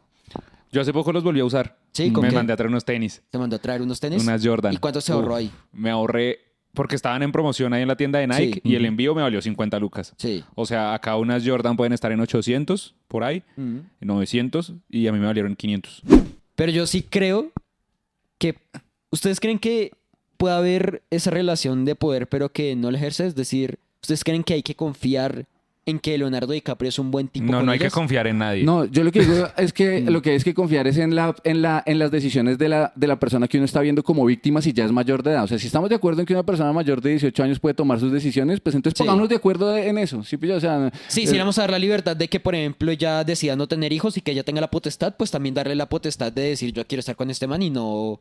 Yo 0.71 0.81
hace 0.81 0.93
poco 0.93 1.11
los 1.11 1.23
volví 1.23 1.39
a 1.39 1.45
usar. 1.45 1.77
Sí, 1.93 2.11
¿con 2.11 2.21
Me 2.23 2.29
qué? 2.29 2.35
mandé 2.35 2.53
a 2.53 2.55
traer 2.55 2.69
unos 2.69 2.85
tenis. 2.85 3.23
Se 3.31 3.37
mandó 3.37 3.55
a 3.55 3.59
traer 3.59 3.81
unos 3.81 3.99
tenis. 3.99 4.21
Unas 4.21 4.45
Jordan. 4.45 4.73
¿Y 4.73 4.77
cuánto 4.77 5.01
se 5.01 5.11
ahorró 5.11 5.31
Uf, 5.33 5.37
ahí? 5.39 5.51
Me 5.71 5.89
ahorré 5.89 6.39
porque 6.73 6.95
estaban 6.95 7.23
en 7.23 7.31
promoción 7.31 7.73
ahí 7.73 7.81
en 7.81 7.87
la 7.87 7.95
tienda 7.97 8.19
de 8.19 8.27
Nike 8.27 8.61
Sí. 8.61 8.61
y 8.63 8.75
el 8.75 8.85
envío 8.85 9.15
me 9.15 9.23
valió 9.23 9.41
50 9.41 9.79
lucas. 9.79 10.13
Sí. 10.17 10.43
O 10.53 10.67
sea, 10.67 10.93
acá 10.93 11.15
unas 11.15 11.43
Jordan 11.47 11.75
pueden 11.77 11.93
estar 11.93 12.11
en 12.11 12.19
800 12.19 12.93
por 13.07 13.23
ahí, 13.23 13.41
Mm. 13.55 13.77
900 14.01 14.73
y 14.89 15.07
a 15.07 15.11
mí 15.13 15.17
me 15.19 15.25
valieron 15.25 15.55
500. 15.55 16.03
Pero 16.55 16.71
yo 16.71 16.85
sí 16.85 17.01
creo 17.01 17.51
que. 18.37 18.55
¿Ustedes 19.09 19.39
creen 19.39 19.59
que 19.59 19.91
puede 20.35 20.55
haber 20.55 21.03
esa 21.11 21.31
relación 21.31 21.85
de 21.85 21.95
poder, 21.95 22.27
pero 22.27 22.51
que 22.51 22.75
no 22.75 22.91
la 22.91 22.97
ejerce? 22.97 23.25
Es 23.25 23.35
decir, 23.35 23.79
¿ustedes 24.01 24.23
creen 24.23 24.43
que 24.43 24.53
hay 24.53 24.63
que 24.63 24.75
confiar 24.75 25.47
en 25.87 25.97
que 25.99 26.15
Leonardo 26.17 26.53
DiCaprio 26.53 26.89
es 26.89 26.99
un 26.99 27.09
buen 27.09 27.27
tipo? 27.29 27.45
No, 27.51 27.57
con 27.57 27.65
no 27.65 27.71
hay 27.71 27.79
que 27.79 27.89
confiar 27.89 28.27
en 28.27 28.37
nadie. 28.37 28.63
No, 28.63 28.85
yo 28.85 29.03
lo 29.03 29.11
que 29.11 29.21
digo 29.21 29.47
es 29.57 29.73
que 29.73 30.01
lo 30.01 30.21
que 30.21 30.29
hay 30.31 30.35
es 30.35 30.43
que 30.43 30.53
confiar 30.53 30.85
es 30.85 30.97
en 30.97 31.15
la, 31.15 31.35
en 31.43 31.61
la, 31.61 31.81
en 31.85 31.97
las 31.97 32.11
decisiones 32.11 32.57
de 32.59 32.69
la, 32.69 32.93
de 32.95 33.07
la 33.07 33.17
persona 33.19 33.47
que 33.47 33.57
uno 33.57 33.65
está 33.65 33.81
viendo 33.81 34.03
como 34.03 34.23
víctima 34.25 34.61
si 34.61 34.73
ya 34.73 34.85
es 34.85 34.91
mayor 34.91 35.23
de 35.23 35.31
edad. 35.31 35.45
O 35.45 35.47
sea, 35.47 35.57
si 35.57 35.65
estamos 35.67 35.89
de 35.89 35.95
acuerdo 35.95 36.19
en 36.21 36.27
que 36.27 36.33
una 36.33 36.43
persona 36.43 36.71
mayor 36.73 37.01
de 37.01 37.11
18 37.11 37.41
años 37.43 37.59
puede 37.59 37.73
tomar 37.73 37.99
sus 37.99 38.11
decisiones, 38.11 38.59
pues 38.59 38.75
entonces 38.75 38.97
Sí. 38.97 39.03
pongámonos 39.03 39.29
de 39.29 39.35
acuerdo 39.37 39.71
de- 39.71 39.87
en 39.87 39.97
eso. 39.97 40.23
Sí, 40.23 40.37
pilla? 40.37 40.57
o 40.57 40.59
sea, 40.59 40.91
Sí, 41.07 41.23
eh, 41.23 41.27
si 41.27 41.33
le 41.33 41.39
vamos 41.39 41.57
a 41.57 41.61
dar 41.61 41.71
la 41.71 41.79
libertad 41.79 42.15
de 42.15 42.27
que, 42.27 42.39
por 42.39 42.53
ejemplo, 42.53 42.91
ella 42.91 43.23
decida 43.23 43.55
no 43.55 43.67
tener 43.67 43.93
hijos 43.93 44.17
y 44.17 44.21
que 44.21 44.31
ella 44.31 44.43
tenga 44.43 44.61
la 44.61 44.69
potestad, 44.69 45.15
pues 45.17 45.31
también 45.31 45.55
darle 45.55 45.75
la 45.75 45.87
potestad 45.89 46.31
de 46.31 46.41
decir 46.41 46.73
yo 46.73 46.85
quiero 46.85 46.99
estar 46.99 47.15
con 47.15 47.29
este 47.29 47.47
man 47.47 47.61
y 47.61 47.69
no. 47.69 48.19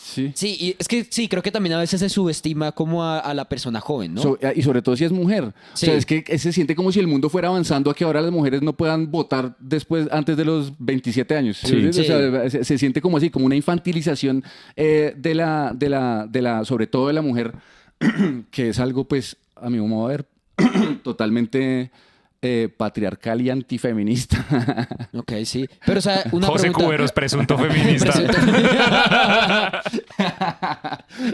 Sí. 0.00 0.32
Sí, 0.34 0.56
y 0.58 0.76
es 0.78 0.88
que 0.88 1.06
sí, 1.08 1.28
creo 1.28 1.42
que 1.42 1.50
también 1.50 1.74
a 1.74 1.78
veces 1.78 2.00
se 2.00 2.08
subestima 2.08 2.72
como 2.72 3.04
a, 3.04 3.18
a 3.18 3.34
la 3.34 3.46
persona 3.48 3.80
joven, 3.80 4.14
¿no? 4.14 4.22
So- 4.22 4.38
y 4.54 4.62
sobre 4.62 4.82
todo 4.82 4.96
si 4.96 5.04
es 5.04 5.12
mujer. 5.12 5.44
O 5.44 5.52
sea, 5.76 5.94
es 5.94 6.06
que 6.06 6.38
se 6.38 6.52
siente 6.52 6.74
como 6.74 6.90
si 6.92 7.00
el 7.00 7.06
mundo 7.06 7.28
fuera 7.28 7.48
avanzando 7.48 7.90
a 7.90 7.94
que 7.94 8.04
ahora 8.04 8.20
las 8.20 8.30
mujeres 8.32 8.62
no 8.62 8.72
puedan 8.72 9.10
votar 9.10 9.56
después, 9.60 10.08
antes 10.10 10.36
de 10.36 10.44
los 10.44 10.72
27 10.78 11.36
años. 11.36 11.58
Sí. 11.62 11.86
O 11.86 11.92
sea, 11.92 12.44
Sí. 12.48 12.50
se, 12.50 12.64
se 12.64 12.78
siente 12.78 13.00
como 13.00 13.16
así, 13.18 13.30
como 13.30 13.46
una 13.46 13.56
infantilización 13.56 14.42
eh, 14.76 15.14
de, 15.16 15.34
la, 15.34 15.72
de, 15.74 15.88
la, 15.88 16.26
de 16.28 16.42
la, 16.42 16.64
sobre 16.64 16.86
todo 16.86 17.08
de 17.08 17.12
la 17.12 17.22
mujer, 17.22 17.52
que 18.50 18.68
es 18.70 18.78
algo, 18.78 19.04
pues, 19.04 19.36
a 19.56 19.68
mi 19.70 19.78
modo 19.78 20.08
de 20.08 20.16
ver, 20.16 20.26
totalmente 21.02 21.90
eh, 22.40 22.68
patriarcal 22.76 23.40
y 23.40 23.50
antifeminista. 23.50 24.88
Ok, 25.14 25.32
sí. 25.44 25.68
Pero, 25.84 25.98
o 25.98 26.02
sea, 26.02 26.22
una 26.32 26.46
José 26.46 26.62
pregunta... 26.62 26.84
Cuberos, 26.84 27.12
presunto 27.12 27.58
feminista. 27.68 28.12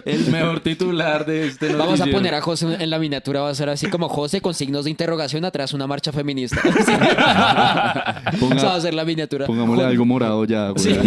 El 0.04 0.30
mejor 0.30 0.60
titular 0.60 1.26
de 1.26 1.46
este 1.48 1.68
Vamos 1.72 1.86
a 1.86 1.90
noticiero. 2.06 2.18
poner 2.18 2.34
a 2.34 2.40
José 2.40 2.76
en 2.80 2.90
la 2.90 2.98
miniatura, 2.98 3.40
va 3.40 3.50
a 3.50 3.54
ser 3.54 3.68
así 3.68 3.88
como 3.88 4.08
José 4.08 4.40
con 4.40 4.54
signos 4.54 4.84
de 4.84 4.90
interrogación 4.90 5.44
atrás 5.44 5.72
una 5.74 5.86
marcha 5.86 6.12
feminista. 6.12 6.60
Ponga- 8.40 8.56
Esa 8.56 8.66
va 8.68 8.74
a 8.76 8.80
ser 8.80 8.94
la 8.94 9.04
miniatura. 9.04 9.46
Pongámosle 9.46 9.84
algo 9.84 10.04
morado 10.04 10.44
ya, 10.44 10.70
güey. 10.70 10.84
Sí. 10.84 10.98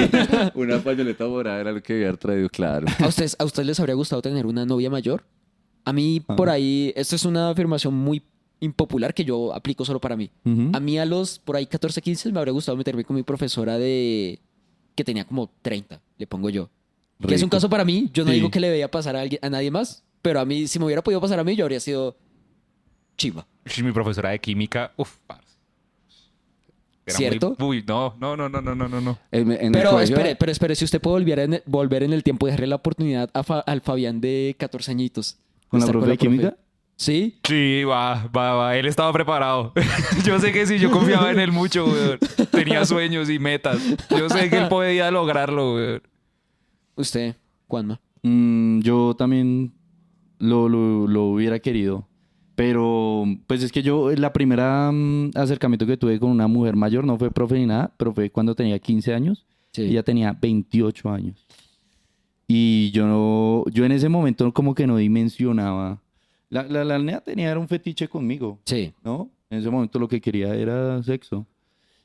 una 0.56 0.80
pañoleta 0.80 1.26
morada 1.26 1.60
era 1.60 1.72
lo 1.72 1.82
que 1.82 1.94
había 1.94 2.14
traído, 2.14 2.50
claro. 2.50 2.86
¿A 3.00 3.08
ustedes, 3.08 3.36
¿A 3.40 3.46
ustedes 3.46 3.66
les 3.68 3.80
habría 3.80 3.96
gustado 3.96 4.22
tener 4.22 4.46
una 4.46 4.66
novia 4.66 4.90
mayor? 4.90 5.24
A 5.86 5.94
mí, 5.94 6.20
por 6.20 6.50
ahí, 6.50 6.92
esto 6.96 7.16
es 7.16 7.24
una 7.26 7.50
afirmación 7.50 7.94
muy 7.94 8.22
impopular 8.60 9.14
que 9.14 9.24
yo 9.24 9.54
aplico 9.54 9.86
solo 9.86 10.00
para 10.00 10.16
mí. 10.16 10.32
A 10.74 10.80
mí 10.80 10.98
a 10.98 11.06
los 11.06 11.40
por 11.40 11.56
ahí 11.56 11.66
14, 11.66 12.02
15 12.02 12.32
me 12.32 12.40
habría 12.40 12.54
gustado 12.54 12.78
meterme 12.78 13.04
con 13.04 13.16
mi 13.16 13.24
profesora 13.24 13.78
de 13.78 14.40
que 14.96 15.04
tenía 15.04 15.26
como 15.26 15.50
30, 15.62 16.02
le 16.18 16.28
pongo 16.28 16.50
yo. 16.50 16.70
Rico. 17.20 17.30
Que 17.30 17.36
es 17.36 17.44
un 17.44 17.50
caso 17.50 17.70
para 17.70 17.86
mí, 17.86 18.10
yo 18.14 18.26
no 18.26 18.32
digo 18.32 18.52
que 18.52 18.60
le 18.60 18.70
veía 18.70 18.90
pasar 18.90 19.16
a, 19.16 19.22
alguien, 19.22 19.40
a 19.44 19.50
nadie 19.50 19.72
más, 19.72 20.04
pero 20.22 20.40
a 20.40 20.46
mí 20.46 20.68
si 20.68 20.80
me 20.80 20.86
hubiera 20.86 21.04
podido 21.04 21.20
pasar 21.20 21.40
a 21.40 21.44
mí 21.44 21.56
yo 21.56 21.66
habría 21.66 21.80
sido 21.80 22.18
chiva. 23.18 23.48
Sí, 23.66 23.84
mi 23.84 23.92
profesora 23.92 24.30
de 24.30 24.40
química, 24.40 24.94
uff, 24.98 25.18
era 27.08 27.18
¿Cierto? 27.18 27.56
Muy, 27.58 27.84
no, 27.88 28.16
no, 28.20 28.36
no, 28.36 28.50
no, 28.50 28.62
no, 28.62 28.76
no, 28.76 29.00
no. 29.00 29.18
Pero, 29.32 30.02
espere, 30.02 30.36
pero 30.36 30.52
espere, 30.52 30.76
si 30.76 30.84
usted 30.84 31.00
puede 31.00 31.14
volver 31.14 31.40
en, 31.40 31.62
volver 31.66 32.04
en 32.04 32.12
el 32.12 32.22
tiempo, 32.22 32.48
y 32.48 32.50
dejarle 32.50 32.68
la 32.68 32.76
oportunidad 32.76 33.30
al 33.34 33.80
Fabián 33.80 34.20
de 34.20 34.58
14 34.60 34.92
añitos. 34.92 35.38
¿Con 35.70 35.80
la 35.80 35.88
profe 35.88 36.08
de 36.10 36.18
química? 36.18 36.58
Sí. 37.00 37.40
Sí, 37.48 37.84
va, 37.84 38.28
va, 38.36 38.54
va. 38.56 38.76
Él 38.78 38.88
estaba 38.88 39.14
preparado. 39.14 39.72
yo 40.26 40.40
sé 40.40 40.52
que 40.52 40.66
sí, 40.66 40.80
yo 40.80 40.90
confiaba 40.92 41.32
en 41.32 41.40
él 41.40 41.52
mucho, 41.52 41.86
weón. 41.86 42.18
Tenía 42.52 42.84
sueños 42.86 43.30
y 43.30 43.38
metas. 43.40 43.80
Yo 44.10 44.28
sé 44.30 44.50
que 44.50 44.58
él 44.58 44.68
podía 44.68 45.10
lograrlo, 45.12 45.76
weón. 45.76 46.02
Usted, 46.96 47.36
Juanma. 47.68 48.02
Mm, 48.24 48.80
yo 48.82 49.16
también 49.16 49.74
lo, 50.40 50.68
lo- 50.68 51.08
lo 51.08 51.24
hubiera 51.26 51.60
querido. 51.60 52.08
Pero, 52.56 53.26
pues 53.46 53.62
es 53.62 53.72
que 53.72 53.84
yo, 53.84 54.10
la 54.16 54.34
primera 54.34 54.92
mm, 54.92 55.30
acercamiento 55.36 55.86
que 55.86 55.98
tuve 55.98 56.20
con 56.20 56.32
una 56.32 56.48
mujer 56.48 56.76
mayor 56.76 57.06
no 57.06 57.16
fue 57.20 57.30
profe 57.30 57.60
ni 57.60 57.68
nada, 57.68 57.94
pero 57.98 58.12
fue 58.12 58.32
cuando 58.32 58.56
tenía 58.56 58.80
15 58.80 59.14
años. 59.14 59.46
Sí. 59.72 59.84
Ella 59.84 60.02
tenía 60.02 60.34
28 60.42 61.10
años. 61.12 61.46
Y 62.48 62.90
yo 62.92 63.06
no, 63.06 63.64
yo 63.72 63.86
en 63.86 63.92
ese 63.92 64.10
momento 64.10 64.52
como 64.52 64.74
que 64.74 64.88
no 64.88 64.98
dimensionaba. 64.98 66.02
La, 66.50 66.64
la, 66.64 66.84
la 66.84 66.98
nena 67.00 67.20
tenía 67.22 67.50
era 67.52 67.60
un 67.60 67.68
fetiche 67.68 68.08
conmigo, 68.08 68.60
Sí. 68.66 68.94
¿no? 69.04 69.30
En 69.50 69.60
ese 69.60 69.70
momento 69.70 70.00
lo 70.00 70.08
que 70.08 70.20
quería 70.22 70.54
era 70.56 71.02
sexo. 71.04 71.46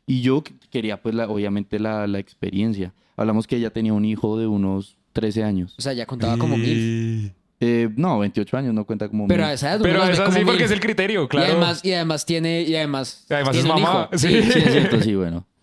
Y 0.06 0.20
yo 0.20 0.42
qu- 0.42 0.52
quería, 0.70 1.00
pues, 1.00 1.14
la, 1.14 1.28
obviamente, 1.28 1.78
la, 1.78 2.06
la 2.06 2.18
experiencia. 2.18 2.92
Hablamos 3.16 3.46
que 3.46 3.56
ella 3.56 3.70
tenía 3.70 3.92
un 3.92 4.04
hijo 4.04 4.38
de 4.38 4.46
unos 4.46 4.96
13 5.12 5.44
años. 5.44 5.74
O 5.78 5.82
sea, 5.82 5.92
ya 5.92 6.06
contaba 6.06 6.36
como 6.38 6.56
mil. 6.56 7.32
Eh, 7.60 7.88
no, 7.94 8.18
28 8.18 8.56
años 8.56 8.74
no 8.74 8.84
cuenta 8.84 9.08
como 9.08 9.28
Pero 9.28 9.42
mil. 9.42 9.50
a 9.50 9.52
esa 9.52 9.68
edad 9.68 9.76
uno 9.80 9.84
Pero 9.84 9.98
las 10.00 10.08
ve 10.08 10.14
eso 10.14 10.24
como 10.24 10.36
sí, 10.36 10.44
porque 10.44 10.56
mil. 10.58 10.64
es 10.64 10.70
el 10.72 10.80
criterio, 10.80 11.28
claro. 11.28 11.46
Y 11.46 11.50
además, 11.52 11.84
y 11.84 11.92
además 11.92 12.26
tiene, 12.26 12.62
y 12.62 12.74
además, 12.74 13.24
Además 13.30 13.56
es 13.56 13.62
tiene 13.62 13.76
un 13.76 13.82
mamá, 13.82 14.08
hijo. 14.12 14.18
sí. 14.18 14.28
Sí, 14.28 14.58
es 14.58 14.72
cierto, 14.72 15.00
sí, 15.00 15.14
bueno. 15.14 15.46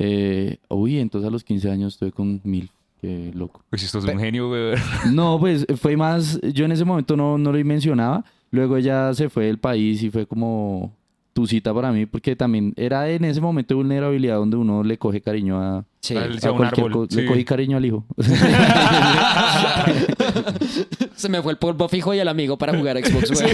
Eh, 0.00 0.58
uy, 0.68 0.98
entonces 1.00 1.26
a 1.26 1.30
los 1.32 1.42
15 1.42 1.70
años 1.70 1.94
estuve 1.94 2.12
con 2.12 2.40
mil. 2.44 2.70
Qué 3.00 3.30
loco. 3.34 3.62
Pues 3.70 3.82
esto 3.84 3.98
es 3.98 4.04
un 4.04 4.18
genio, 4.18 4.50
weón. 4.50 4.78
No, 5.12 5.38
pues 5.38 5.66
fue 5.80 5.96
más. 5.96 6.40
Yo 6.52 6.64
en 6.64 6.72
ese 6.72 6.84
momento 6.84 7.16
no, 7.16 7.38
no 7.38 7.52
lo 7.52 7.64
mencionaba. 7.64 8.24
Luego 8.50 8.76
ella 8.76 9.12
se 9.14 9.28
fue 9.28 9.44
del 9.46 9.58
país 9.58 10.02
y 10.02 10.10
fue 10.10 10.26
como 10.26 10.92
tu 11.34 11.46
cita 11.46 11.72
para 11.72 11.92
mí, 11.92 12.06
porque 12.06 12.34
también 12.34 12.72
era 12.76 13.08
en 13.08 13.24
ese 13.24 13.40
momento 13.40 13.74
de 13.74 13.76
vulnerabilidad 13.76 14.36
donde 14.36 14.56
uno 14.56 14.82
le 14.82 14.98
coge 14.98 15.20
cariño 15.20 15.60
a, 15.62 15.84
Sí. 16.00 16.16
Al- 16.16 16.38
a 16.42 16.50
un. 16.52 16.62
Le 16.62 16.70
sí. 17.10 17.24
cogí 17.26 17.44
cariño 17.44 17.76
al 17.76 17.84
hijo. 17.84 18.04
Se 21.14 21.28
me 21.28 21.42
fue 21.42 21.52
el 21.52 21.58
polvo 21.58 21.88
fijo 21.88 22.14
y 22.14 22.18
el 22.18 22.28
amigo 22.28 22.56
para 22.56 22.76
jugar 22.76 22.96
a 22.96 23.00
Xbox. 23.04 23.30
güey. 23.42 23.52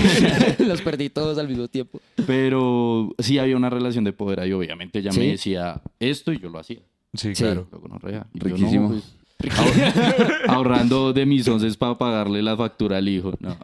Los 0.68 0.82
perdí 0.82 1.08
todos 1.10 1.38
al 1.38 1.48
mismo 1.48 1.68
tiempo. 1.68 2.00
Pero 2.26 3.10
sí 3.18 3.38
había 3.38 3.56
una 3.56 3.70
relación 3.70 4.04
de 4.04 4.12
poder 4.12 4.40
ahí, 4.40 4.52
obviamente. 4.52 4.98
Ella 4.98 5.12
¿Sí? 5.12 5.20
me 5.20 5.26
decía 5.28 5.80
esto 5.98 6.32
y 6.32 6.38
yo 6.38 6.48
lo 6.50 6.58
hacía. 6.58 6.80
Sí, 7.14 7.34
Sí. 7.34 7.42
claro. 7.42 7.66
Luego 7.70 7.88
no 7.88 7.98
rea. 7.98 8.26
Y 8.34 8.38
yo, 8.40 8.48
no, 8.48 8.54
Riquísimo. 8.56 8.88
pues, 8.90 9.14
ahorrando 10.48 11.12
de 11.12 11.26
mis 11.26 11.46
once 11.48 11.72
para 11.76 11.98
pagarle 11.98 12.42
la 12.42 12.56
factura 12.56 12.98
al 12.98 13.08
hijo. 13.08 13.32
No. 13.40 13.56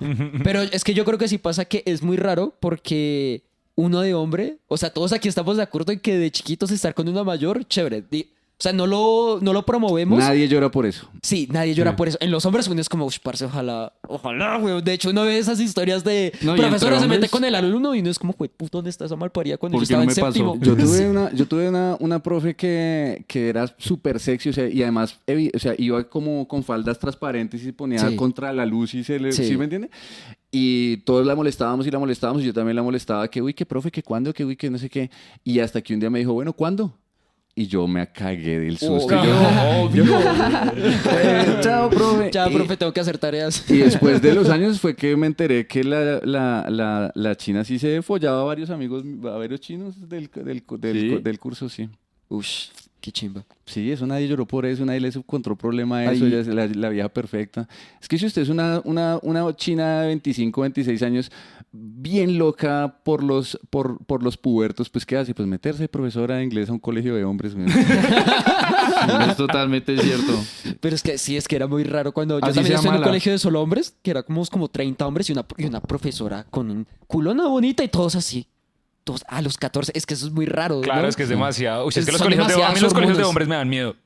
Pero 0.45 0.63
es 0.63 0.85
que 0.85 0.95
yo 0.95 1.05
creo 1.05 1.19
que 1.19 1.29
sí 1.29 1.39
pasa 1.39 1.65
que 1.65 1.83
es 1.87 2.03
muy 2.03 2.17
raro 2.17 2.55
porque 2.61 3.43
uno 3.75 4.01
de 4.01 4.15
hombre, 4.15 4.59
o 4.69 4.77
sea, 4.77 4.93
todos 4.93 5.13
aquí 5.13 5.29
estamos 5.29 5.57
de 5.57 5.63
acuerdo 5.63 5.93
en 5.93 6.01
que 6.01 6.17
de 6.17 6.31
chiquitos 6.31 6.71
estar 6.71 6.95
con 6.95 7.09
una 7.09 7.25
mayor, 7.25 7.65
chévere. 7.67 8.05
O 8.61 8.63
sea, 8.63 8.75
no 8.75 8.87
lo, 8.87 9.39
no 9.41 9.55
lo 9.55 9.65
promovemos. 9.65 10.19
Nadie 10.19 10.47
llora 10.47 10.71
por 10.71 10.85
eso. 10.85 11.09
Sí, 11.23 11.49
nadie 11.51 11.73
llora 11.75 11.97
por 11.97 12.09
eso. 12.09 12.19
En 12.21 12.31
los 12.31 12.45
hombres 12.45 12.69
uno 12.69 12.79
es 12.79 12.91
como, 12.91 13.07
uff, 13.07 13.19
parce, 13.21 13.47
ojalá, 13.47 13.95
ojalá, 14.07 14.59
güey. 14.59 14.83
De 14.83 14.93
hecho, 14.93 15.09
uno 15.09 15.23
ve 15.23 15.39
esas 15.39 15.59
historias 15.61 16.05
de 16.05 16.31
No, 16.43 16.57
profesora 16.57 17.01
se 17.01 17.09
mete 17.09 17.31
con 17.31 17.43
el 17.45 17.55
alumno 17.55 17.95
y 17.95 18.01
uno 18.01 18.11
es 18.11 18.19
como, 18.19 18.35
güey, 18.35 18.51
puto, 18.55 18.77
¿dónde 18.77 18.91
está 18.91 19.07
esa 19.07 19.17
malparía 19.17 19.57
cuando 19.57 19.79
yo 19.79 19.81
¿Por 19.81 19.89
qué 19.89 19.95
estaba 19.95 20.05
no 20.05 20.11
en 20.11 20.15
me 20.15 20.21
pasó? 20.21 20.33
séptimo? 20.33 20.59
Yo 20.61 20.77
tuve 20.77 21.09
una, 21.11 21.33
yo 21.33 21.47
tuve 21.49 21.69
una, 21.71 21.97
una 22.01 22.23
profe 22.23 22.55
que, 22.55 23.25
que 23.27 23.49
era 23.49 23.75
súper 23.79 24.21
sexy, 24.21 24.51
o 24.51 24.53
sea, 24.53 24.69
y 24.69 24.83
además, 24.83 25.19
o 25.55 25.59
sea, 25.59 25.75
iba 25.79 26.05
como 26.05 26.47
con 26.47 26.63
faldas 26.63 26.99
transparentes 26.99 27.63
y 27.63 27.65
se 27.65 27.73
ponía 27.73 28.07
Sí. 28.11 28.15
contra 28.15 28.53
la 28.53 28.67
luz 28.67 28.93
y 28.93 29.03
se 29.05 29.19
le, 29.19 29.33
Sí. 29.33 29.47
¿sí 29.47 29.57
me 29.57 29.65
entiende? 29.65 29.89
Y 30.53 30.99
todos 30.99 31.25
la 31.27 31.35
molestábamos 31.35 31.87
y 31.87 31.91
la 31.91 31.99
molestábamos 31.99 32.43
y 32.43 32.47
yo 32.47 32.53
también 32.53 32.77
la 32.77 32.83
molestaba, 32.83 33.27
que 33.29 33.41
uy, 33.41 33.55
que 33.55 33.65
profe, 33.65 33.91
que 33.91 34.03
cuándo, 34.03 34.35
que 34.35 34.45
uy, 34.45 34.55
que 34.57 34.69
no 34.69 34.77
sé 34.77 34.91
qué. 34.91 35.11
Y 35.45 35.61
hasta 35.61 35.81
que 35.81 35.95
un 35.95 36.01
día 36.01 36.11
me 36.11 36.19
dijo, 36.19 36.35
bueno, 36.35 36.53
¿cuándo? 36.53 36.95
Y 37.55 37.67
yo 37.67 37.87
me 37.87 38.07
cagué 38.11 38.61
del 38.61 38.79
susto. 38.79 39.15
Y 39.15 39.27
yo, 39.97 40.05
yo, 40.05 40.19
eh, 41.13 41.59
chao, 41.61 41.91
profe. 41.91 42.29
Y- 42.29 42.55
profe, 42.55 42.77
tengo 42.77 42.93
que 42.93 43.01
hacer 43.01 43.19
tareas. 43.19 43.69
y 43.71 43.79
después 43.79 44.23
de 44.23 44.35
los 44.35 44.49
años 44.51 44.81
fue 44.81 44.95
que 44.95 45.17
me 45.17 45.27
enteré 45.27 45.67
que 45.67 45.85
la, 45.85 46.21
la, 46.25 46.67
la, 46.71 47.13
la 47.15 47.37
China 47.37 47.65
sí 47.65 47.79
se 47.79 48.03
follaba 48.03 48.41
a 48.43 48.45
varios 48.45 48.71
amigos, 48.71 49.05
a 49.25 49.31
varios 49.37 49.61
chinos 49.61 50.09
del, 50.09 50.31
del, 50.33 50.63
del, 50.79 51.01
¿Sí? 51.01 51.19
del 51.23 51.39
curso, 51.39 51.69
sí. 51.69 51.89
Ush, 52.29 52.69
qué 53.01 53.11
chimba. 53.11 53.45
Sí, 53.67 53.91
eso 53.91 54.07
nadie 54.07 54.29
lloró 54.29 54.47
por 54.47 54.65
eso, 54.65 54.85
nadie 54.87 55.01
le 55.01 55.09
encontró 55.09 55.57
problema 55.57 55.99
a 55.99 56.13
eso, 56.13 56.27
ella 56.27 56.41
es 56.41 56.47
la, 56.47 56.67
la 56.69 56.89
vieja 56.89 57.09
perfecta. 57.09 57.69
Es 58.01 58.07
que 58.09 58.17
si 58.17 58.27
usted 58.27 58.43
es 58.43 58.49
una, 58.49 58.81
una, 58.85 59.19
una 59.23 59.55
china 59.57 60.03
de 60.03 60.07
25, 60.09 60.61
26 60.61 61.03
años, 61.03 61.33
bien 61.73 62.37
loca 62.39 62.97
por 63.05 63.23
los, 63.23 63.59
por, 63.71 64.05
por 64.05 64.23
los 64.23 64.37
pubertos, 64.37 64.89
pues 64.91 65.07
¿qué 65.07 65.17
hace? 65.17 65.35
Pues 65.35 65.47
meterse 65.47 65.83
de 65.83 65.89
profesora 65.89 66.37
de 66.37 66.45
inglés 66.45 66.69
a 66.69 66.73
un 66.73 66.79
colegio 66.79 67.15
de 67.15 67.25
hombres. 67.25 67.55
güey. 67.55 67.67
es 69.29 69.37
totalmente 69.37 69.97
cierto. 69.99 70.33
Pero 70.81 70.95
es 70.97 71.03
que 71.03 71.19
sí, 71.19 71.37
es 71.37 71.47
que 71.49 71.57
era 71.57 71.67
muy 71.67 71.85
raro 71.85 72.13
cuando 72.13 72.39
yo 72.39 72.45
Así 72.45 72.55
también 72.57 72.75
estuve 72.75 72.89
en 72.89 72.95
un 72.95 73.01
mala. 73.01 73.07
colegio 73.11 73.33
de 73.33 73.39
solo 73.39 73.63
hombres, 73.63 73.95
que 74.03 74.11
era 74.11 74.23
como, 74.23 74.45
como 74.47 74.69
30 74.69 75.07
hombres 75.07 75.29
y 75.31 75.33
una, 75.33 75.45
y 75.57 75.67
una 75.67 75.81
profesora 75.81 76.45
con 76.51 76.71
un 76.71 76.87
culona 77.07 77.47
bonita 77.47 77.85
y 77.85 77.89
todos 77.89 78.15
así. 78.17 78.47
Todos 79.05 79.25
a 79.29 79.41
los 79.41 79.57
14. 79.57 79.93
Es 79.95 80.05
que 80.07 80.15
eso 80.15 80.27
es 80.27 80.33
muy 80.33 80.47
raro. 80.47 80.81
Claro, 80.83 81.03
¿no? 81.03 81.09
es 81.09 81.17
que 81.17 81.23
es 81.23 81.29
demasiado. 81.29 81.85
Uy, 81.87 81.93
es 81.95 82.05
que 82.05 82.13
los 82.13 82.19
Son 82.19 82.27
colegios 82.27 82.49
de, 82.49 82.55
a 82.55 82.57
mí 82.57 82.61
demasiadas 82.63 82.83
los 82.83 82.95
colegios 82.95 83.19
de 83.19 83.25
hombres 83.25 83.49
me 83.49 83.55
dan 83.55 83.69
miedo. 83.69 83.97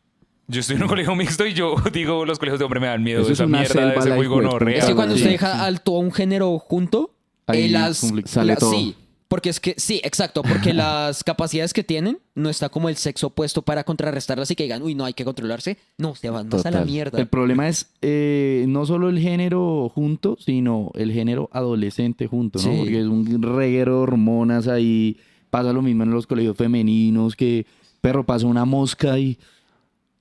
Yo 0.46 0.60
estoy 0.60 0.76
en 0.76 0.82
un 0.82 0.88
colegio 0.88 1.14
mixto 1.14 1.46
y 1.46 1.54
yo 1.54 1.74
digo, 1.92 2.24
los 2.26 2.38
colegios 2.38 2.58
de 2.58 2.64
hombres 2.66 2.80
me 2.82 2.86
dan 2.88 3.02
miedo. 3.02 3.22
Eso 3.22 3.32
es 3.32 3.38
Esa 3.38 3.46
una 3.46 3.58
mierda 3.58 3.72
selva, 3.74 3.88
debe 3.90 4.02
ser 4.02 4.10
la 4.10 4.16
muy 4.16 4.26
hijueputa. 4.26 4.48
gonorrea. 4.48 4.78
Es 4.78 4.84
que 4.84 4.94
cuando 4.94 5.14
Sí, 5.14 5.22
usted 5.22 5.30
deja 5.32 5.64
alto 5.64 5.96
a 5.96 5.98
un 6.00 6.12
género 6.12 6.58
junto, 6.58 7.13
Ahí 7.46 7.64
eh, 7.64 7.68
las. 7.68 7.98
Sale 8.26 8.52
la- 8.54 8.56
todo. 8.56 8.72
Sí, 8.72 8.94
porque 9.28 9.48
es 9.50 9.58
que, 9.58 9.74
sí, 9.78 10.00
exacto, 10.04 10.42
porque 10.42 10.72
las 10.74 11.24
capacidades 11.24 11.72
que 11.72 11.82
tienen 11.82 12.18
no 12.34 12.48
está 12.48 12.68
como 12.68 12.88
el 12.88 12.96
sexo 12.96 13.28
opuesto 13.28 13.62
para 13.62 13.82
contrarrestarlas 13.82 14.50
y 14.50 14.54
que 14.54 14.62
digan, 14.62 14.82
uy, 14.82 14.94
no, 14.94 15.04
hay 15.04 15.14
que 15.14 15.24
controlarse. 15.24 15.76
No, 15.98 16.14
se 16.14 16.30
van 16.30 16.48
más 16.48 16.64
a 16.66 16.70
la 16.70 16.84
mierda. 16.84 17.18
El 17.18 17.26
problema 17.26 17.68
es 17.68 17.88
eh, 18.00 18.64
no 18.68 18.86
solo 18.86 19.08
el 19.08 19.18
género 19.18 19.90
junto, 19.94 20.36
sino 20.38 20.90
el 20.94 21.10
género 21.12 21.48
adolescente 21.52 22.26
junto, 22.26 22.58
¿no? 22.60 22.70
Sí. 22.72 22.78
Porque 22.78 23.00
es 23.00 23.06
un 23.06 23.42
reguero 23.42 23.96
de 23.96 24.02
hormonas 24.02 24.68
ahí. 24.68 25.16
Pasa 25.50 25.72
lo 25.72 25.82
mismo 25.82 26.02
en 26.02 26.10
los 26.10 26.26
colegios 26.26 26.56
femeninos, 26.56 27.34
que 27.36 27.66
perro 28.00 28.24
pasa 28.24 28.46
una 28.46 28.64
mosca 28.64 29.18
y 29.18 29.38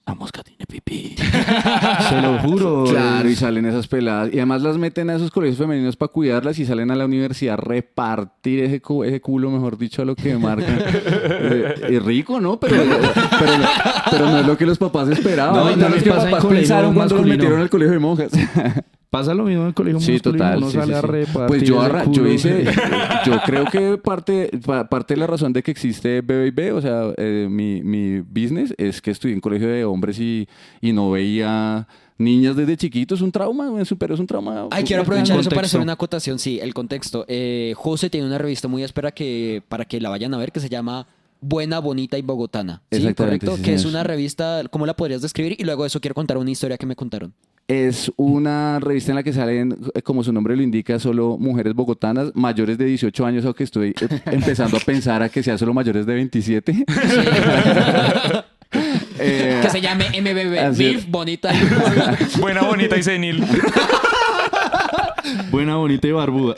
la 0.05 0.15
mosca 0.15 0.43
tiene 0.43 0.65
pipí. 0.67 1.15
Se 2.09 2.21
lo 2.21 2.37
juro. 2.39 2.83
Claro, 2.89 3.29
y 3.29 3.35
salen 3.35 3.65
esas 3.65 3.87
peladas. 3.87 4.29
Y 4.33 4.37
además 4.37 4.61
las 4.61 4.77
meten 4.77 5.09
a 5.09 5.15
esos 5.15 5.31
colegios 5.31 5.57
femeninos 5.57 5.95
para 5.95 6.11
cuidarlas 6.11 6.59
y 6.59 6.65
salen 6.65 6.91
a 6.91 6.95
la 6.95 7.05
universidad 7.05 7.53
a 7.53 7.57
repartir 7.57 8.59
ese, 8.63 8.81
cu- 8.81 9.03
ese 9.05 9.21
culo, 9.21 9.49
mejor 9.49 9.77
dicho, 9.77 10.01
a 10.01 10.05
lo 10.05 10.15
que 10.15 10.35
marcan. 10.37 10.79
Eh, 11.45 11.75
es 11.97 12.03
rico, 12.03 12.39
¿no? 12.39 12.59
Pero, 12.59 12.75
pero, 12.77 13.51
pero 14.11 14.25
no 14.29 14.37
es 14.39 14.45
lo 14.47 14.57
que 14.57 14.65
los 14.65 14.77
papás 14.77 15.09
esperaban. 15.09 15.55
No, 15.55 15.71
y 15.71 15.75
No, 15.75 15.87
es 15.87 15.95
lo 15.97 16.03
que 16.03 16.09
en 16.09 16.15
papás 16.31 16.45
pensaron 16.45 16.93
cuando 16.93 17.15
los 17.15 17.21
masculino. 17.23 17.35
metieron 17.37 17.59
al 17.61 17.69
colegio 17.69 17.93
de 17.93 17.99
monjas. 17.99 18.31
Pasa 19.13 19.35
lo 19.35 19.43
mismo 19.43 19.61
en 19.61 19.67
el 19.67 19.73
colegio 19.75 19.99
Sí, 19.99 20.13
masculino, 20.13 20.43
total. 20.43 20.57
uno 20.57 20.67
sí, 20.71 20.77
sale 20.77 20.87
sí, 20.87 20.93
a 20.97 21.01
sí. 21.01 21.07
repartir 21.07 21.45
Pues 21.47 21.61
yo, 21.63 21.79
arra- 21.81 22.11
yo 22.11 22.25
hice, 22.27 22.65
yo 23.27 23.39
creo 23.45 23.65
que 23.65 23.97
parte, 23.99 24.49
pa- 24.65 24.89
parte 24.89 25.13
de 25.13 25.19
la 25.19 25.27
razón 25.27 25.53
de 25.53 25.61
que 25.61 25.69
existe 25.69 26.21
BBB, 26.21 26.73
o 26.75 26.81
sea, 26.81 27.13
eh, 27.17 27.47
mi, 27.47 27.83
mi 27.83 28.21
business 28.21 28.73
es 28.75 29.01
que 29.03 29.11
estudié 29.11 29.35
en 29.35 29.39
colegio 29.39 29.67
de 29.67 29.85
hombres 29.85 30.17
y, 30.19 30.47
y 30.81 30.93
no 30.93 31.11
veía 31.11 31.87
niñas 32.17 32.55
desde 32.55 32.75
chiquitos. 32.75 33.21
Un 33.21 33.31
trauma, 33.31 33.71
pero 33.99 34.15
es 34.15 34.19
un 34.19 34.25
trauma. 34.25 34.67
Ay, 34.71 34.83
quiero 34.83 35.03
aprovechar 35.03 35.39
eso 35.39 35.49
para 35.51 35.67
hacer 35.67 35.79
una 35.81 35.93
acotación. 35.93 36.39
Sí, 36.39 36.59
el 36.59 36.73
contexto. 36.73 37.23
Eh, 37.27 37.73
José 37.77 38.09
tiene 38.09 38.25
una 38.25 38.39
revista 38.39 38.67
muy 38.67 38.81
espera 38.83 39.11
que, 39.11 39.61
para 39.69 39.85
que 39.85 40.01
la 40.01 40.09
vayan 40.09 40.33
a 40.33 40.37
ver 40.39 40.51
que 40.51 40.59
se 40.59 40.69
llama 40.69 41.05
Buena, 41.39 41.77
Bonita 41.77 42.17
y 42.17 42.23
Bogotana. 42.23 42.81
¿Sí? 42.91 42.97
Exactamente, 42.97 43.45
¿Correcto? 43.45 43.57
sí, 43.57 43.61
que 43.63 43.75
es 43.75 43.85
una 43.85 44.03
revista, 44.03 44.63
¿cómo 44.71 44.87
la 44.87 44.95
podrías 44.95 45.21
describir? 45.21 45.55
Y 45.59 45.65
luego 45.65 45.83
de 45.83 45.87
eso 45.87 45.99
quiero 46.01 46.15
contar 46.15 46.37
una 46.39 46.49
historia 46.49 46.77
que 46.79 46.85
me 46.87 46.95
contaron. 46.95 47.33
Es 47.73 48.11
una 48.17 48.79
revista 48.79 49.11
en 49.11 49.15
la 49.15 49.23
que 49.23 49.33
salen, 49.33 49.75
eh, 49.95 50.03
como 50.03 50.23
su 50.23 50.31
nombre 50.31 50.55
lo 50.55 50.61
indica, 50.61 50.99
solo 50.99 51.37
mujeres 51.39 51.73
bogotanas 51.73 52.29
mayores 52.35 52.77
de 52.77 52.85
18 52.85 53.25
años, 53.25 53.45
aunque 53.45 53.63
estoy 53.63 53.95
eh, 53.99 54.21
empezando 54.27 54.77
a 54.77 54.79
pensar 54.79 55.23
a 55.23 55.29
que 55.29 55.41
sean 55.41 55.57
solo 55.57 55.73
mayores 55.73 56.05
de 56.05 56.13
27. 56.13 56.85
Eh, 59.19 59.59
Que 59.61 59.69
se 59.69 59.79
llame 59.79 60.05
MBB. 60.09 60.75
MILF, 60.75 61.05
Bonita 61.07 61.53
y... 61.53 62.39
Buena, 62.41 62.63
bonita 62.63 62.97
y 62.97 63.03
senil. 63.03 63.45
Buena, 65.51 65.75
bonita 65.75 66.07
y 66.07 66.11
barbuda. 66.11 66.55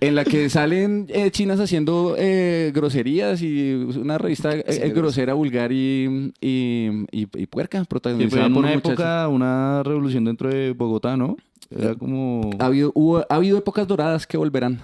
En 0.00 0.14
la 0.14 0.24
que 0.24 0.48
salen 0.50 1.06
eh, 1.10 1.30
chinas 1.30 1.60
haciendo 1.60 2.14
eh, 2.18 2.72
groserías 2.74 3.42
y 3.42 3.72
una 3.96 4.18
revista 4.18 4.54
eh, 4.56 4.64
eh, 4.66 4.90
grosera, 4.94 5.34
vulgar 5.34 5.72
y, 5.72 6.32
y, 6.40 6.88
y- 7.12 7.28
y 7.34 7.46
puerca, 7.46 7.84
protagonizada 7.84 8.46
en 8.46 8.52
por 8.54 8.64
una 8.64 8.72
muchachos. 8.74 8.92
época 8.92 9.28
una 9.28 9.82
revolución 9.82 10.24
dentro 10.24 10.48
de 10.48 10.72
Bogotá, 10.72 11.16
¿no? 11.16 11.36
Era 11.70 11.94
como... 11.94 12.50
Ha 12.58 12.66
habido, 12.66 12.90
hubo- 12.94 13.24
ha 13.28 13.34
habido 13.34 13.58
épocas 13.58 13.86
doradas 13.86 14.26
que 14.26 14.36
volverán. 14.36 14.80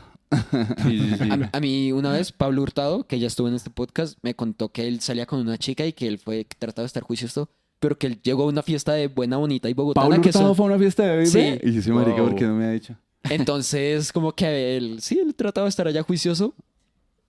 Sí, 0.87 0.99
sí, 0.99 1.15
sí. 1.19 1.29
A, 1.31 1.37
mí- 1.37 1.47
a 1.53 1.61
mí 1.61 1.93
una 1.93 2.13
vez 2.13 2.33
Pablo 2.33 2.63
Hurtado, 2.63 3.05
que 3.05 3.19
ya 3.19 3.27
estuvo 3.27 3.49
en 3.49 3.55
este 3.55 3.71
podcast, 3.71 4.19
me 4.23 4.35
contó 4.35 4.69
que 4.71 4.87
él 4.87 5.01
salía 5.01 5.27
con 5.27 5.41
una 5.41 5.57
chica 5.59 5.87
y 5.87 5.93
que 5.93 6.07
él 6.09 6.19
fue 6.19 6.47
tratado 6.59 6.83
de 6.85 6.87
estar 6.89 7.03
juicioso, 7.03 7.49
pero 7.81 7.97
que 7.99 8.07
él 8.07 8.19
llegó 8.23 8.45
a 8.45 8.47
una 8.47 8.63
fiesta 8.63 8.93
de 8.93 9.09
Buena 9.09 9.37
Bonita 9.37 9.69
y 9.69 9.75
Bogotana. 9.75 10.07
Pablo 10.09 10.23
que 10.23 10.29
Hurtado 10.29 10.47
son- 10.49 10.57
fue 10.57 10.67
a 10.67 10.69
una 10.71 10.79
fiesta 10.79 11.03
de 11.05 11.11
bebé. 11.17 11.27
Sí. 11.27 11.59
Y 11.63 11.73
yo 11.73 11.83
soy 11.83 11.93
marica, 11.93 12.21
Wow. 12.21 12.31
¿por 12.31 12.39
qué 12.39 12.45
no 12.45 12.55
me 12.55 12.65
ha 12.67 12.71
dicho? 12.71 12.97
Entonces, 13.31 14.13
como 14.13 14.33
que 14.33 14.77
él, 14.77 14.99
sí, 15.01 15.19
él 15.19 15.35
trataba 15.35 15.67
de 15.67 15.71
estar 15.71 15.87
allá 15.87 16.03
juicioso. 16.03 16.55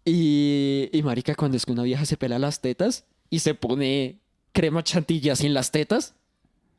Y, 0.06 0.90
y 0.94 1.04
marica, 1.04 1.36
cuando 1.36 1.58
es 1.58 1.66
que 1.66 1.72
una 1.74 1.84
vieja 1.84 2.06
se 2.06 2.18
pela 2.18 2.40
las 2.40 2.62
tetas 2.62 3.06
y 3.30 3.40
se 3.40 3.54
pone 3.54 4.20
crema 4.54 4.84
chantilly 4.84 5.30
así 5.30 5.46
en 5.48 5.54
las 5.54 5.72
tetas. 5.72 6.16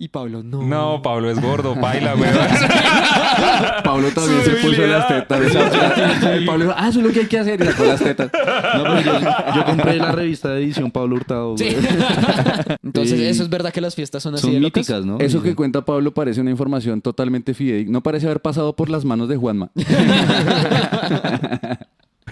Y 0.01 0.07
Pablo, 0.09 0.45
no. 0.45 0.63
No, 0.63 1.03
Pablo 1.03 1.29
es 1.29 1.41
gordo, 1.41 1.75
baila, 1.75 2.15
weón. 2.15 2.33
Pablo 3.85 4.09
también 4.15 4.43
se 4.45 4.51
puso 4.53 4.87
las 4.87 5.09
tetas. 5.09 5.41
Pablo 6.47 6.65
dijo, 6.67 6.75
ah, 6.77 6.89
eso 6.89 7.01
es 7.01 7.07
lo 7.07 7.13
que 7.13 7.21
hay 7.21 7.27
que 7.27 7.37
hacer. 7.41 7.61
Y 7.61 7.65
sacó 7.67 7.85
las 7.85 7.99
tetas. 8.01 8.31
No, 8.77 8.85
pero 8.85 9.01
yo, 9.01 9.21
yo 9.57 9.65
compré 9.65 9.97
la 9.97 10.13
revista 10.13 10.51
de 10.51 10.63
edición 10.63 10.93
Pablo 10.93 11.17
Hurtado. 11.17 11.59
Sí. 11.59 11.65
güey. 11.75 11.77
Entonces, 12.85 13.19
Sí. 13.19 13.27
¿eso 13.27 13.43
es 13.43 13.49
verdad 13.51 13.73
que 13.73 13.81
las 13.81 13.97
fiestas 13.97 14.23
son 14.23 14.35
así 14.35 14.43
Son 14.43 14.53
de 14.53 14.61
locas? 14.61 14.83
míticas, 14.89 15.05
¿no? 15.05 15.19
Eso 15.19 15.43
que 15.43 15.57
cuenta 15.57 15.85
Pablo 15.85 16.15
parece 16.15 16.41
una 16.41 16.51
información 16.53 17.03
totalmente 17.03 17.53
fidedigna. 17.53 17.91
No 17.95 18.01
parece 18.03 18.27
haber 18.27 18.41
pasado 18.41 18.77
por 18.77 18.91
las 18.91 19.05
manos 19.05 19.29
de 19.29 19.37
Juanma. 19.37 19.71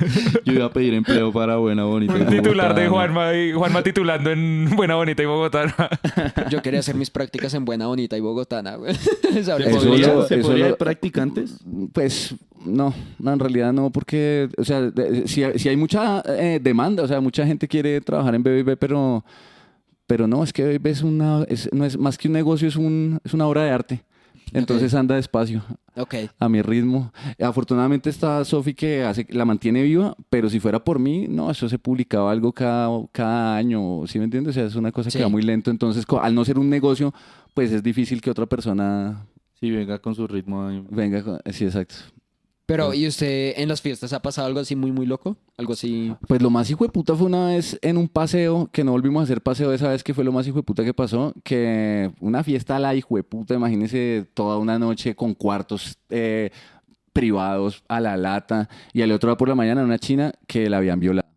Yo 0.45 0.53
iba 0.53 0.65
a 0.67 0.71
pedir 0.71 0.95
empleo 0.95 1.33
para 1.33 1.57
Buena 1.57 1.85
Bonita. 1.85 2.17
y 2.17 2.21
Un 2.23 2.27
titular 2.29 2.69
Bogotá, 2.69 2.81
de. 2.83 2.89
Juanma, 2.89 3.35
y 3.35 3.53
Juanma 3.53 3.83
titulando 3.83 4.31
en 4.31 4.69
Buena 4.77 4.95
Bonita 4.97 5.23
y 5.23 5.27
Bogotá. 5.27 5.75
Yo 6.51 6.63
quería 6.63 6.81
hacer 6.81 6.95
mis 6.95 7.11
prácticas 7.11 7.55
en 7.55 7.65
Buena 7.65 7.87
Bonita 7.87 8.17
y 8.17 8.21
Bogotana, 8.21 8.77
güey. 8.77 8.95
¿Se 8.95 9.43
podría, 9.71 10.15
lo- 10.15 10.27
se 10.27 10.37
eso 10.39 10.49
podría 10.49 10.65
lo- 10.67 10.71
de 10.73 10.77
practicantes? 10.77 11.59
Pues 11.93 12.35
no, 12.65 12.95
no, 13.19 13.33
en 13.33 13.39
realidad 13.39 13.73
no, 13.73 13.91
porque, 13.91 14.49
o 14.59 14.65
sea, 14.65 14.81
de- 14.83 15.27
si, 15.29 15.43
si 15.57 15.69
hay 15.69 15.77
mucha 15.77 16.23
eh, 16.27 16.59
demanda, 16.63 17.03
o 17.03 17.09
sea, 17.09 17.21
mucha 17.21 17.47
gente 17.47 17.69
quiere 17.69 18.01
trabajar 18.01 18.35
en 18.35 18.43
BBB, 18.43 18.77
pero, 18.79 19.25
pero 20.07 20.27
no, 20.27 20.43
es 20.45 20.53
que 20.53 20.65
BBB 20.79 20.87
es 20.89 21.03
una, 21.03 21.45
es- 21.49 21.69
no 21.73 21.85
es 21.85 21.99
más 21.99 22.19
que 22.19 22.29
un 22.29 22.35
negocio, 22.35 22.69
es, 22.69 22.77
un, 22.77 23.21
es 23.25 23.35
una 23.35 23.47
obra 23.47 23.63
de 23.65 23.71
arte. 23.71 24.05
Entonces 24.53 24.95
anda 24.95 25.17
despacio, 25.17 25.63
Ok. 25.97 26.15
a 26.39 26.49
mi 26.49 26.63
ritmo. 26.63 27.13
Afortunadamente 27.43 28.09
está 28.11 28.45
Sofi 28.45 28.75
que 28.75 29.03
hace, 29.03 29.27
la 29.31 29.45
mantiene 29.45 29.83
viva, 29.83 30.17
pero 30.31 30.49
si 30.49 30.61
fuera 30.61 30.83
por 30.85 30.99
mí, 30.99 31.27
no, 31.29 31.51
eso 31.51 31.69
se 31.69 31.79
publicaba 31.79 32.31
algo 32.31 32.53
cada, 32.53 32.89
cada 33.13 33.57
año, 33.57 34.07
¿sí 34.07 34.19
me 34.19 34.25
entiendes? 34.27 34.53
O 34.53 34.55
sea, 34.55 34.65
es 34.67 34.77
una 34.77 34.93
cosa 34.93 35.11
Sí. 35.11 35.19
que 35.19 35.25
va 35.25 35.31
muy 35.31 35.43
lento. 35.43 35.71
Entonces, 35.71 36.05
al 36.23 36.35
no 36.35 36.45
ser 36.45 36.59
un 36.59 36.71
negocio, 36.71 37.13
pues 37.55 37.73
es 37.73 37.83
difícil 37.83 38.21
que 38.21 38.31
otra 38.31 38.47
persona 38.47 39.27
Sí, 39.59 39.71
venga 39.71 39.99
con 39.99 40.15
su 40.15 40.27
ritmo. 40.27 40.69
venga. 40.91 41.23
con- 41.25 41.41
Sí, 41.51 41.65
exacto. 41.65 41.97
Pero, 42.67 42.93
¿y 42.93 43.07
usted 43.07 43.55
en 43.57 43.69
las 43.69 43.81
fiestas 43.81 44.13
ha 44.13 44.21
pasado 44.21 44.49
algo 44.49 44.59
así 44.59 44.75
muy, 44.75 44.91
muy 44.91 45.07
loco? 45.07 45.37
Algo 45.57 45.75
así. 45.75 46.13
Pues 46.27 46.43
lo 46.43 46.51
más 46.51 46.69
hijo 46.69 46.85
de 46.85 46.91
puta 46.91 47.15
fue 47.15 47.27
una 47.27 47.47
vez 47.47 47.79
en 47.81 47.97
un 47.97 48.09
paseo, 48.09 48.69
que 48.73 48.83
no 48.83 48.91
volvimos 48.91 49.21
a 49.21 49.25
hacer 49.25 49.41
paseo 49.41 49.73
esa 49.73 49.89
vez, 49.89 50.03
que 50.03 50.13
fue 50.13 50.25
lo 50.25 50.33
más 50.33 50.49
hijo 50.49 50.57
de 50.57 50.63
puta 50.65 50.85
que 50.85 50.93
pasó, 50.93 51.33
que 51.45 52.11
una 52.21 52.43
fiesta 52.43 52.75
a 52.75 52.81
la 52.81 52.93
hijo 52.97 53.15
de 53.17 53.23
puta, 53.23 53.55
imagínense 53.55 54.27
toda 54.35 54.59
una 54.59 54.81
noche 54.81 55.15
con 55.15 55.35
cuartos 55.35 55.97
eh, 56.11 56.51
privados 57.13 57.85
a 57.87 58.01
la 58.01 58.17
lata, 58.17 58.69
y 58.93 59.03
al 59.03 59.13
otro 59.13 59.31
día 59.31 59.37
por 59.37 59.49
la 59.49 59.55
mañana 59.55 59.85
una 59.85 59.99
china 60.01 60.33
que 60.49 60.69
la 60.69 60.79
habían 60.79 60.99
violado. 60.99 61.29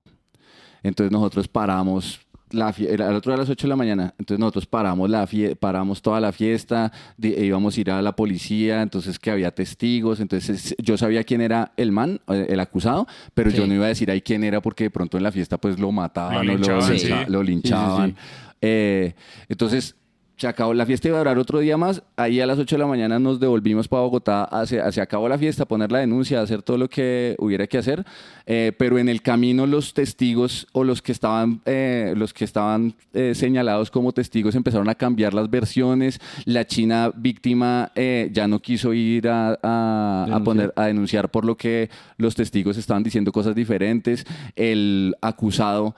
Entonces 0.82 1.12
nosotros 1.12 1.48
paramos, 1.48 2.22
la 2.52 2.68
al 2.68 3.16
otro 3.16 3.32
día 3.32 3.36
a 3.36 3.38
las 3.42 3.50
8 3.50 3.68
de 3.68 3.70
la 3.70 3.76
mañana, 3.76 4.14
entonces 4.18 4.40
nosotros 4.40 4.66
paramos, 4.66 5.10
la 5.10 5.28
fie- 5.28 5.56
paramos 5.56 6.02
toda 6.02 6.20
la 6.20 6.32
fiesta, 6.32 6.92
e 7.22 7.46
íbamos 7.46 7.78
a 7.78 7.82
ir 7.82 7.92
a 7.92 8.02
la 8.02 8.16
policía, 8.16 8.82
entonces 8.82 9.20
que 9.20 9.32
había 9.32 9.52
testigos, 9.52 10.20
entonces 10.20 10.76
yo 10.80 10.98
sabía 10.98 11.24
quién 11.24 11.42
era 11.42 11.72
el 11.78 11.92
man, 11.92 12.20
eh, 12.28 12.48
el 12.50 12.60
acusado, 12.60 13.08
pero 13.34 13.50
yo 13.50 13.68
no 13.68 13.74
iba 13.74 13.86
a 13.86 13.90
decir 13.90 14.10
ahí 14.12 14.22
quién 14.22 14.44
era 14.44 14.62
porque 14.62 14.86
de 14.86 14.90
pronto 14.92 15.18
en 15.18 15.24
la 15.24 15.32
fiesta 15.32 15.58
pues 15.58 15.80
lo 15.80 15.92
mataban 15.92 16.46
Lo 16.48 16.54
o 16.54 16.58
lo, 16.58 16.76
linchaban, 16.76 17.00
sí. 17.00 17.10
lo 17.28 17.44
linchaban. 17.44 18.10
Sí, 18.10 18.16
sí, 18.18 18.26
Eh, 18.62 19.14
entonces 19.48 19.96
se 20.40 20.48
acabó 20.48 20.74
la 20.74 20.86
fiesta 20.86 21.10
iba 21.10 21.18
a 21.18 21.20
durar 21.20 21.38
otro 21.38 21.60
día 21.60 21.76
más. 21.76 22.02
Ahí 22.16 22.40
a 22.40 22.46
las 22.46 22.58
8 22.58 22.76
de 22.76 22.80
la 22.80 22.88
mañana 22.88 23.20
nos 23.20 23.40
devolvimos 23.42 23.88
para 23.90 24.04
Bogotá. 24.04 24.46
a- 24.46 24.66
Se, 24.66 24.80
acabó 25.02 25.28
la 25.28 25.38
fiesta, 25.38 25.66
poner 25.66 25.92
la 25.92 26.00
denuncia, 26.00 26.42
hacer 26.42 26.62
todo 26.64 26.78
lo 26.78 26.90
que 26.90 27.36
hubiera 27.40 27.68
que 27.68 27.78
hacer. 27.78 28.06
Eh, 28.46 28.72
pero 28.78 28.98
en 28.98 29.10
el 29.10 29.22
camino 29.22 29.68
los 29.68 29.94
testigos 29.94 30.66
o 30.72 30.84
los 30.86 31.02
que 31.02 31.12
estaban, 31.12 31.62
eh, 31.66 32.14
los 32.16 32.34
que 32.34 32.46
estaban 32.46 32.96
eh, 33.14 33.34
señalados 33.36 33.92
como 33.92 34.14
testigos 34.14 34.56
empezaron 34.56 34.88
a 34.88 34.96
cambiar 34.96 35.34
las 35.34 35.50
versiones. 35.50 36.20
La 36.46 36.66
china 36.66 37.12
víctima 37.14 37.92
eh, 37.96 38.30
ya 38.32 38.48
no 38.48 38.60
quiso 38.60 38.94
ir 38.94 39.28
a, 39.28 39.60
a- 39.62 40.28
a 40.32 40.44
poner 40.44 40.72
a 40.78 40.86
denunciar 40.86 41.30
por 41.30 41.44
lo 41.44 41.58
que 41.58 41.90
los 42.18 42.36
testigos 42.36 42.78
estaban 42.78 43.04
diciendo 43.04 43.34
cosas 43.34 43.56
diferentes. 43.56 44.26
El 44.56 45.16
acusado 45.22 45.96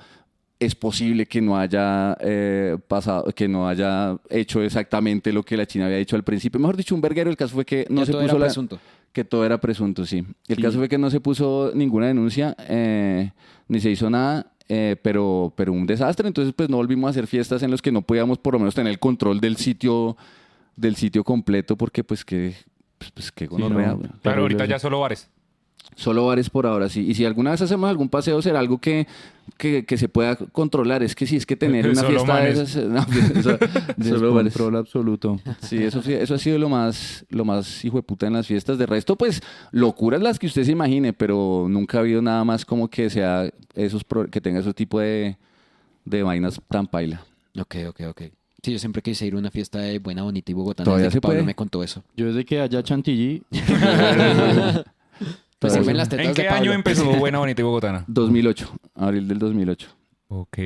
es 0.62 0.76
posible 0.76 1.26
que 1.26 1.42
no 1.42 1.58
haya 1.58 2.16
eh, 2.22 2.78
pasado, 2.88 3.26
que 3.36 3.48
no 3.48 3.68
haya 3.68 4.16
hecho 4.30 4.62
exactamente 4.62 5.34
lo 5.34 5.42
que 5.44 5.58
la 5.58 5.66
China 5.66 5.86
había 5.88 5.98
dicho 5.98 6.16
al 6.16 6.24
principio. 6.24 6.60
Mejor 6.60 6.78
dicho, 6.78 6.94
un 6.94 7.02
verguero. 7.02 7.30
El 7.32 7.36
caso 7.36 7.56
fue 7.56 7.66
que 7.66 7.88
no 7.90 8.02
Ya 8.02 8.06
se 8.06 8.12
todo 8.12 8.22
puso 8.22 8.36
era 8.36 8.40
la, 8.40 8.46
presunto. 8.46 8.80
que 9.12 9.24
todo 9.26 9.44
era 9.46 9.60
presunto, 9.60 10.06
sí. 10.06 10.20
El 10.48 10.58
Sí. 10.58 10.62
caso 10.62 10.78
fue 10.78 10.88
que 10.88 11.00
no 11.00 11.10
se 11.10 11.20
puso 11.20 11.72
ninguna 11.74 12.08
denuncia, 12.08 12.56
eh, 12.70 13.32
ni 13.68 13.80
se 13.80 13.90
hizo 13.90 14.10
nada, 14.12 14.52
eh, 14.70 14.96
pero, 15.02 15.52
pero 15.58 15.74
un 15.74 15.88
desastre. 15.88 16.28
Entonces, 16.28 16.54
pues 16.56 16.70
no 16.70 16.78
volvimos 16.78 17.08
a 17.08 17.10
hacer 17.12 17.26
fiestas 17.26 17.64
en 17.64 17.72
los 17.72 17.82
que 17.82 17.92
no 17.92 18.04
podíamos 18.04 18.38
por 18.38 18.54
lo 18.54 18.60
menos 18.60 18.76
tener 18.76 18.92
el 18.92 19.00
control 19.00 19.40
del 19.42 19.58
sitio, 19.58 20.16
del 20.76 20.96
sitio 20.96 21.24
completo, 21.24 21.76
porque 21.76 22.04
pues 22.04 22.24
que, 22.24 22.54
pues, 23.00 23.10
pues, 23.12 23.32
que 23.32 23.48
gonorrea, 23.48 23.96
no. 23.96 24.10
Claro, 24.22 24.44
ahorita 24.44 24.66
ya 24.66 24.78
solo 24.78 25.00
bares. 25.00 25.28
Solo 25.96 26.26
bares 26.26 26.50
por 26.50 26.66
ahora, 26.66 26.90
sí. 26.90 27.02
Y 27.08 27.14
si 27.16 27.26
alguna 27.26 27.52
vez 27.52 27.62
hacemos 27.62 27.90
algún 27.90 28.08
paseo, 28.10 28.42
será 28.42 28.60
algo 28.60 28.80
que, 28.80 29.08
que, 29.58 29.86
que 29.86 29.98
se 29.98 30.08
pueda 30.08 30.36
controlar. 30.36 31.04
Es 31.04 31.14
que 31.16 31.28
si 31.28 31.36
es 31.36 31.46
que 31.46 31.56
tener 31.56 31.86
una 31.90 32.02
Solo 32.02 32.10
fiesta 32.26 32.38
de 32.40 32.52
esas... 32.52 32.76
no, 32.88 33.00
eso- 33.40 33.58
solo 34.18 34.34
bares. 34.34 34.54
Descontrol 34.54 34.76
absoluto. 34.78 35.40
Sí, 35.62 35.78
eso, 35.84 36.02
sí- 36.02 36.14
eso 36.14 36.34
ha 36.34 36.38
sido 36.40 36.58
lo 36.58 36.70
más, 36.70 37.26
lo 37.30 37.46
más 37.46 37.84
hijo 37.86 37.98
de 37.98 38.04
puta 38.04 38.26
en 38.26 38.34
las 38.34 38.48
fiestas. 38.48 38.78
De 38.78 38.86
resto, 38.86 39.16
pues, 39.18 39.42
locuras 39.72 40.22
las 40.22 40.40
que 40.40 40.48
usted 40.48 40.64
se 40.64 40.72
imagine, 40.72 41.14
pero 41.14 41.68
nunca 41.70 41.98
ha 41.98 42.02
habido 42.02 42.22
nada 42.22 42.44
más 42.46 42.66
como 42.66 42.88
que 42.90 43.10
sea 43.10 43.52
esos 43.76 44.04
pro- 44.04 44.28
que 44.28 44.40
tenga 44.42 44.62
ese 44.62 44.74
tipo 44.74 45.00
de, 45.00 45.36
de 46.06 46.24
vainas 46.24 46.60
tan 46.70 46.88
paila. 46.88 47.22
Ok, 47.60 47.76
ok, 47.90 48.02
ok. 48.10 48.22
Sí, 48.64 48.72
yo 48.72 48.80
siempre 48.80 49.02
quise 49.02 49.26
ir 49.26 49.34
a 49.34 49.38
una 49.40 49.50
fiesta 49.52 49.80
de 49.80 49.98
Buena 50.00 50.22
Bonita 50.24 50.52
y 50.52 50.54
Bogotá. 50.54 50.84
Todavía 50.84 51.06
desde 51.06 51.16
que 51.16 51.18
se 51.18 51.22
Pablo 51.22 51.36
puede. 51.38 51.46
me 51.48 51.56
contó 51.56 51.84
eso. 51.84 52.04
Yo 52.16 52.28
desde 52.28 52.46
que 52.46 52.62
haya 52.62 52.82
chantilly, 52.84 53.42
Pues 55.62 55.96
las 55.96 56.10
tetas 56.10 56.26
¿En 56.28 56.34
qué 56.34 56.42
de 56.44 56.50
Pablo. 56.50 56.62
año 56.64 56.74
empezó 56.74 57.06
Buena 57.20 57.40
Bonita 57.40 57.62
y 57.62 57.64
Bogotana? 57.64 58.04
2008, 58.08 58.80
abril 58.96 59.28
del 59.28 59.40
2008. 59.40 59.88
Ok. 60.30 60.58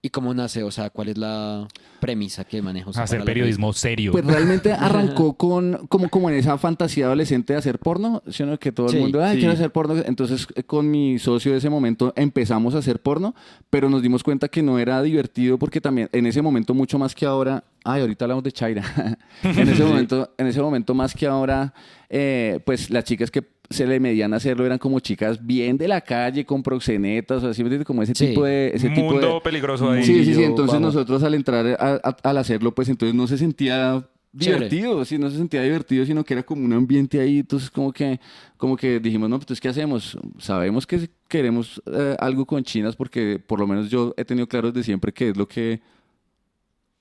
¿Y 0.00 0.10
cómo 0.10 0.32
nace? 0.32 0.62
O 0.62 0.70
sea, 0.70 0.90
¿cuál 0.90 1.08
es 1.08 1.18
la 1.18 1.66
premisa 2.00 2.44
que 2.44 2.62
maneja 2.62 2.88
usted 2.88 3.02
Hacer 3.02 3.18
para 3.18 3.24
la 3.24 3.34
periodismo 3.34 3.72
serio. 3.72 4.12
Pues 4.12 4.24
realmente 4.24 4.72
arrancó 4.78 5.36
con 5.36 5.86
como, 5.88 6.08
como 6.08 6.30
en 6.30 6.36
esa 6.36 6.56
fantasía 6.56 7.06
adolescente 7.06 7.52
de 7.52 7.58
hacer 7.58 7.80
porno, 7.80 8.22
¿sí 8.28 8.44
o 8.44 8.46
no? 8.46 8.58
que 8.58 8.70
todo 8.70 8.88
Sí, 8.88 8.96
el 8.96 9.02
mundo, 9.02 9.22
ay, 9.22 9.32
sí. 9.34 9.38
quiero 9.40 9.54
hacer 9.54 9.72
porno. 9.72 9.96
Entonces 10.06 10.46
eh, 10.54 10.62
con 10.62 10.88
mi 10.88 11.18
socio 11.18 11.50
de 11.50 11.58
ese 11.58 11.68
momento 11.68 12.12
empezamos 12.16 12.76
a 12.76 12.78
hacer 12.78 13.00
porno, 13.02 13.34
pero 13.70 13.90
nos 13.90 14.00
dimos 14.00 14.22
cuenta 14.22 14.46
que 14.48 14.62
no 14.62 14.78
era 14.78 15.02
divertido 15.02 15.58
porque 15.58 15.80
también 15.80 16.08
en 16.12 16.26
ese 16.26 16.40
momento 16.42 16.72
mucho 16.74 16.96
más 17.00 17.12
que 17.14 17.26
ahora, 17.26 17.64
ay, 17.84 18.00
ahorita 18.02 18.24
hablamos 18.24 18.44
de 18.44 18.52
Chaira, 18.52 19.18
en 19.42 19.68
ese 19.68 19.82
momento, 19.84 20.32
en 20.38 20.46
ese 20.46 20.62
momento 20.62 20.94
más 20.94 21.12
que 21.12 21.26
ahora, 21.26 21.74
eh, 22.08 22.60
pues 22.64 22.88
las 22.90 23.02
chicas 23.02 23.32
que 23.32 23.42
se 23.70 23.86
le 23.86 24.00
medían 24.00 24.32
a 24.32 24.36
hacerlo 24.36 24.64
eran 24.64 24.78
como 24.78 24.98
chicas 25.00 25.44
bien 25.44 25.76
de 25.76 25.88
la 25.88 26.00
calle, 26.00 26.44
con 26.44 26.62
proxenetas, 26.62 27.42
o 27.44 27.48
así, 27.48 27.62
como 27.84 28.02
ese 28.02 28.14
Sí. 28.14 28.28
tipo 28.28 28.44
de... 28.44 28.72
Ese 28.74 28.88
tipo 28.90 29.02
Mundo 29.12 29.34
de, 29.34 29.40
peligroso 29.42 29.90
ahí. 29.90 30.02
Sí, 30.04 30.24
sí, 30.24 30.34
sí. 30.34 30.42
Entonces 30.42 30.74
vamos. 30.74 30.94
nosotros 30.94 31.22
al 31.22 31.34
entrar 31.34 31.66
a- 31.78 32.00
a- 32.02 32.16
al 32.22 32.38
hacerlo, 32.38 32.74
pues 32.74 32.88
entonces 32.88 33.14
no 33.14 33.26
se 33.26 33.36
sentía 33.38 34.08
divertido, 34.32 35.04
sí, 35.04 35.18
no 35.18 35.30
se 35.30 35.36
sentía 35.38 35.62
divertido, 35.62 36.04
sino 36.04 36.24
que 36.24 36.34
era 36.34 36.42
como 36.42 36.64
un 36.64 36.72
ambiente 36.72 37.20
ahí. 37.20 37.38
Entonces 37.40 37.70
como 37.70 37.92
que, 37.92 38.20
como 38.56 38.76
que 38.76 39.00
dijimos, 39.00 39.28
no, 39.28 39.36
pues 39.36 39.44
entonces, 39.44 39.60
¿qué 39.60 39.68
hacemos? 39.68 40.18
Sabemos 40.38 40.86
que 40.86 41.08
queremos 41.28 41.82
eh, 41.86 42.16
algo 42.18 42.46
con 42.46 42.62
chinas 42.64 42.94
porque 42.96 43.38
por 43.44 43.58
lo 43.60 43.66
menos 43.66 43.90
yo 43.90 44.14
he 44.16 44.24
tenido 44.24 44.46
claro 44.46 44.70
desde 44.70 44.84
siempre 44.84 45.12
que 45.12 45.30
es 45.30 45.36
lo 45.36 45.46
que 45.48 45.80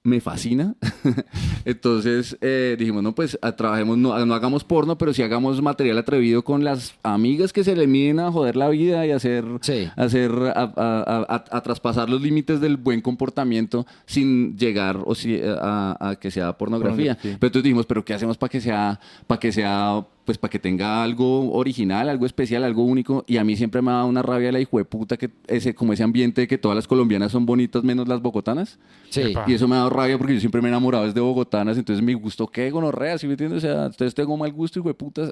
me 0.08 0.22
fascina. 0.22 0.74
Entonces 1.66 2.38
eh, 2.42 2.76
dijimos, 2.80 3.04
no, 3.04 3.14
pues 3.14 3.38
trabajemos, 3.58 3.98
no, 3.98 4.26
no 4.26 4.34
hagamos 4.34 4.64
porno, 4.64 4.98
pero 4.98 5.14
sí 5.14 5.22
hagamos 5.22 5.62
material 5.62 5.98
atrevido 5.98 6.44
con 6.44 6.64
las 6.64 6.94
amigas 7.04 7.52
que 7.54 7.64
se 7.64 7.76
le 7.76 7.88
miden 7.88 8.20
a 8.20 8.32
joder 8.32 8.56
la 8.56 8.70
vida 8.70 9.06
y 9.06 9.12
hacer, 9.12 9.46
Sí. 9.62 9.90
hacer 9.96 10.32
a, 10.56 10.62
a- 10.62 10.72
a- 10.76 11.26
a- 11.36 11.46
a 11.58 11.62
traspasar 11.62 12.10
los 12.10 12.22
límites 12.22 12.62
del 12.62 12.78
buen 12.78 13.02
comportamiento 13.02 13.86
sin 14.06 14.58
llegar 14.58 14.98
o 15.06 15.14
si, 15.16 15.40
a, 15.44 15.98
a 16.00 16.16
que 16.16 16.32
sea 16.32 16.58
pornografía. 16.58 17.16
Pornografía. 17.16 17.38
Pero 17.40 17.48
entonces 17.48 17.64
dijimos, 17.64 17.86
pero 17.86 18.06
¿qué 18.06 18.14
hacemos 18.14 18.38
para 18.38 18.50
que 18.50 18.62
sea, 18.62 19.00
para 19.28 19.40
que 19.40 19.52
sea 19.52 20.06
pues 20.28 20.38
para 20.38 20.52
que 20.52 20.60
tenga 20.60 21.02
algo 21.04 21.54
original, 21.54 22.10
algo 22.10 22.26
especial, 22.26 22.66
algo 22.66 22.84
único. 22.84 23.24
Y 23.28 23.38
a 23.38 23.46
mí 23.46 23.56
siempre 23.56 23.82
me 23.82 23.92
ha 23.92 23.94
dado 23.94 24.08
una 24.08 24.22
rabia 24.22 24.52
la 24.52 24.60
hijo 24.60 24.78
de 24.78 24.84
puta 24.84 25.16
que 25.16 25.30
ese, 25.48 25.74
como 25.74 25.94
ese 25.94 26.04
ambiente 26.04 26.42
de 26.42 26.50
que 26.50 26.58
todas 26.58 26.76
las 26.76 26.86
colombianas 26.86 27.32
son 27.32 27.46
bonitas 27.46 27.82
menos 27.82 28.10
las 28.10 28.22
bogotanas. 28.22 28.78
Sí. 29.10 29.22
Epa. 29.22 29.46
Y 29.48 29.54
eso 29.54 29.70
me 29.70 29.76
ha 29.76 29.78
dado 29.78 29.90
rabia 29.90 30.18
porque 30.18 30.34
yo 30.34 30.42
siempre 30.42 30.62
me 30.62 30.68
he 30.68 30.72
enamorado 30.72 31.06
desde 31.06 31.22
bogotanas, 31.22 31.78
entonces 31.78 32.04
mi 32.04 32.14
gusto 32.14 32.46
qué 32.46 32.70
gonorrea, 32.70 33.18
¿sí 33.18 33.26
me 33.26 33.34
entiendes? 33.36 33.64
O 33.64 33.68
sea, 33.68 33.86
entonces 33.86 34.14
tengo 34.14 34.36
mal 34.36 34.52
gusto, 34.52 34.80
hijo 34.80 34.90
de 34.90 34.96
putas. 34.96 35.32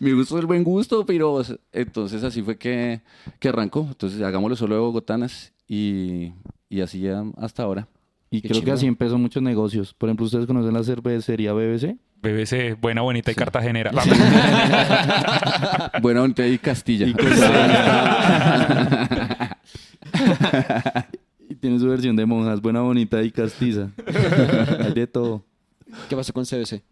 mi 0.00 0.12
gusto 0.12 0.38
es 0.38 0.40
el 0.40 0.46
buen 0.46 0.64
gusto, 0.64 1.04
pero 1.04 1.42
entonces 1.74 2.24
así 2.24 2.40
fue 2.40 2.56
que, 2.56 3.02
que 3.38 3.50
arrancó. 3.50 3.86
Entonces 3.86 4.22
hagámoslo 4.22 4.56
solo 4.56 4.76
de 4.76 4.80
bogotanas 4.80 5.52
y, 5.68 6.32
y 6.70 6.80
así 6.80 7.00
ya 7.00 7.22
hasta 7.36 7.64
ahora. 7.64 7.86
Y 8.30 8.40
Qué 8.40 8.48
creo 8.48 8.64
que 8.64 8.70
así 8.70 8.86
empezó 8.86 9.18
muchos 9.18 9.42
negocios. 9.42 9.92
Por 9.92 10.08
ejemplo, 10.08 10.24
¿ustedes 10.24 10.46
conocen 10.46 10.72
la 10.72 10.82
cervecería 10.82 11.52
BBC? 11.52 11.98
BBC, 12.22 12.76
buena, 12.80 13.02
bonita 13.02 13.32
y 13.32 13.34
cartagenera. 13.34 13.90
Buena, 16.00 16.20
bonita 16.20 16.46
y 16.46 16.58
Castilla. 16.58 17.06
Y 21.48 21.54
tiene 21.56 21.78
su 21.78 21.86
versión 21.88 22.16
de 22.16 22.24
monjas, 22.26 22.60
buena, 22.62 22.80
bonita 22.80 23.22
y 23.22 23.30
castiza. 23.30 23.88
Hay 24.80 24.92
de 24.94 25.06
todo. 25.06 25.44
¿Qué 26.08 26.16
pasó 26.16 26.32
con 26.32 26.44
CBC? 26.46 26.82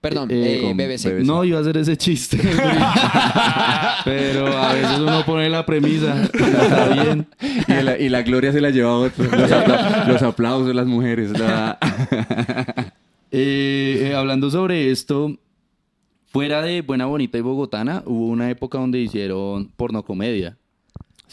Perdón, 0.00 0.30
Eh, 0.30 0.60
eh, 0.60 0.62
con 0.62 0.74
BBC. 0.76 1.10
BBC. 1.12 1.26
No 1.26 1.44
iba 1.44 1.58
a 1.58 1.60
hacer 1.60 1.76
ese 1.76 1.96
chiste. 1.98 2.38
Pero 4.04 4.56
a 4.56 4.72
veces 4.72 4.98
uno 4.98 5.22
pone 5.26 5.50
la 5.50 5.66
premisa. 5.66 6.22
Está 6.22 6.88
bien. 6.88 7.26
y, 7.68 7.72
la, 7.82 7.98
y 7.98 8.08
la 8.08 8.22
gloria 8.22 8.50
se 8.52 8.62
la 8.62 8.70
lleva 8.70 8.90
a 8.90 8.94
otro. 8.94 9.24
Los, 9.24 9.50
apla- 9.50 10.06
los 10.06 10.22
aplausos 10.22 10.66
de 10.68 10.74
las 10.74 10.86
mujeres. 10.86 11.38
la- 11.38 11.78
Eh, 13.30 14.08
eh, 14.10 14.14
hablando 14.14 14.50
sobre 14.50 14.90
esto, 14.90 15.36
fuera 16.26 16.62
de 16.62 16.82
Buena 16.82 17.06
Bonita 17.06 17.38
y 17.38 17.40
Bogotana, 17.42 18.02
hubo 18.06 18.26
una 18.28 18.50
época 18.50 18.78
donde 18.78 19.00
hicieron 19.00 19.68
pornocomedia. 19.76 20.56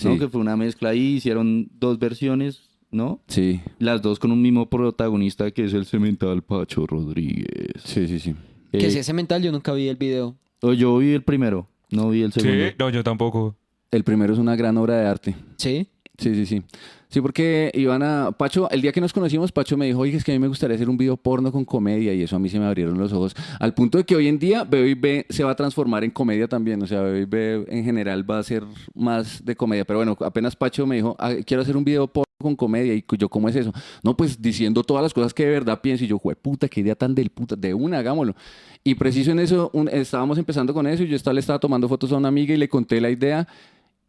¿no? 0.04 0.14
Sí. 0.14 0.20
Que 0.20 0.28
fue 0.28 0.42
una 0.42 0.56
mezcla 0.56 0.90
ahí, 0.90 1.16
hicieron 1.16 1.70
dos 1.80 1.98
versiones, 1.98 2.62
¿no? 2.92 3.20
Sí, 3.28 3.62
Las 3.80 4.02
dos 4.04 4.20
con 4.20 4.32
un 4.32 4.42
mismo 4.42 4.70
protagonista 4.70 5.50
que 5.52 5.66
es 5.66 5.74
el 5.74 5.86
cemental 5.86 6.44
Pacho 6.44 6.86
Rodríguez. 6.86 7.82
sí, 7.84 8.08
sí, 8.08 8.20
sí. 8.20 8.36
Que 8.72 8.86
Eh, 8.88 8.92
si 8.92 9.00
ese 9.00 9.14
mental, 9.14 9.42
yo 9.42 9.52
nunca 9.52 9.74
vi 9.74 9.88
el 9.88 9.96
video. 9.96 10.36
o 10.62 10.74
yo 10.74 10.98
vi 10.98 11.14
el 11.14 11.24
primero, 11.24 11.68
no 11.90 12.10
vi 12.10 12.22
el 12.22 12.32
segundo. 12.32 12.54
sí, 12.68 12.76
no, 12.78 12.90
yo 12.92 13.04
tampoco. 13.04 13.56
El 13.90 14.04
primero 14.04 14.34
es 14.34 14.40
una 14.40 14.56
gran 14.56 14.78
obra 14.78 14.98
de 15.00 15.08
arte. 15.08 15.36
¿Sí? 15.56 15.88
Sí, 16.18 16.36
sí, 16.36 16.46
sí. 16.46 16.62
Sí, 17.10 17.22
porque 17.22 17.72
iban 17.74 18.04
a... 18.04 18.32
Pacho, 18.34 18.70
el 18.70 18.82
día 18.82 18.92
que 18.92 19.00
nos 19.00 19.14
conocimos, 19.14 19.52
Pacho 19.52 19.78
me 19.78 19.86
dijo, 19.86 20.00
oye, 20.00 20.18
es 20.18 20.24
que 20.26 20.34
a 20.34 20.36
mí 20.36 20.40
me 20.40 20.48
gustaría 20.48 20.76
hacer 20.76 20.90
un 20.90 20.98
video 20.98 21.16
porno 21.16 21.52
con 21.54 21.64
comedia 21.64 22.14
y 22.14 22.22
eso 22.22 22.36
a 22.36 22.40
mí 22.40 22.50
se 22.50 22.60
me 22.60 22.66
abrieron 22.66 22.98
los 22.98 23.14
ojos. 23.14 23.34
Al 23.60 23.74
punto 23.74 23.98
de 23.98 24.04
que 24.04 24.16
hoy 24.16 24.28
en 24.28 24.38
día 24.38 24.66
Bebe 24.66 24.90
y 24.90 24.94
B 24.94 25.26
se 25.30 25.44
va 25.46 25.52
a 25.52 25.56
transformar 25.56 26.04
en 26.04 26.12
comedia 26.12 26.48
también. 26.50 26.82
O 26.84 26.88
sea, 26.88 27.02
Bebe 27.02 27.22
y 27.22 27.26
B 27.26 27.66
en 27.70 27.86
general 27.86 28.30
va 28.30 28.40
a 28.40 28.44
ser 28.44 28.64
más 28.94 29.44
de 29.46 29.56
comedia. 29.56 29.86
Pero 29.86 30.00
bueno, 30.00 30.18
apenas 30.20 30.56
Pacho 30.56 30.86
me 30.86 30.96
dijo, 30.98 31.16
"Ah, 31.18 31.34
quiero 31.46 31.64
hacer 31.64 31.78
un 31.78 31.86
video 31.86 32.08
porno 32.08 32.28
con 32.40 32.56
comedia. 32.56 32.94
Y 32.94 33.04
yo, 33.18 33.30
¿cómo 33.30 33.50
es 33.50 33.56
eso? 33.56 33.74
No, 34.04 34.16
pues 34.16 34.42
diciendo 34.42 34.84
todas 34.84 35.02
las 35.02 35.14
cosas 35.14 35.34
que 35.34 35.46
de 35.46 35.52
verdad 35.52 35.80
pienso. 35.82 36.04
Y 36.04 36.08
yo, 36.08 36.20
jue 36.20 36.36
puta, 36.36 36.68
qué 36.68 36.82
idea 36.82 36.96
tan 36.96 37.16
del 37.16 37.30
puta. 37.30 37.56
De 37.56 37.74
una, 37.74 38.00
hagámoslo. 38.00 38.36
Y 38.84 38.96
preciso 38.96 39.32
en 39.32 39.40
eso, 39.40 39.72
estábamos 39.92 40.38
empezando 40.38 40.74
con 40.74 40.86
eso 40.88 41.04
y 41.04 41.08
yo 41.08 41.16
estaba, 41.16 41.34
le 41.34 41.40
estaba 41.40 41.60
tomando 41.60 41.88
fotos 41.88 42.12
a 42.12 42.18
una 42.18 42.28
amiga 42.28 42.54
y 42.54 42.58
le 42.58 42.70
conté 42.70 43.02
la 43.02 43.10
idea. 43.10 43.48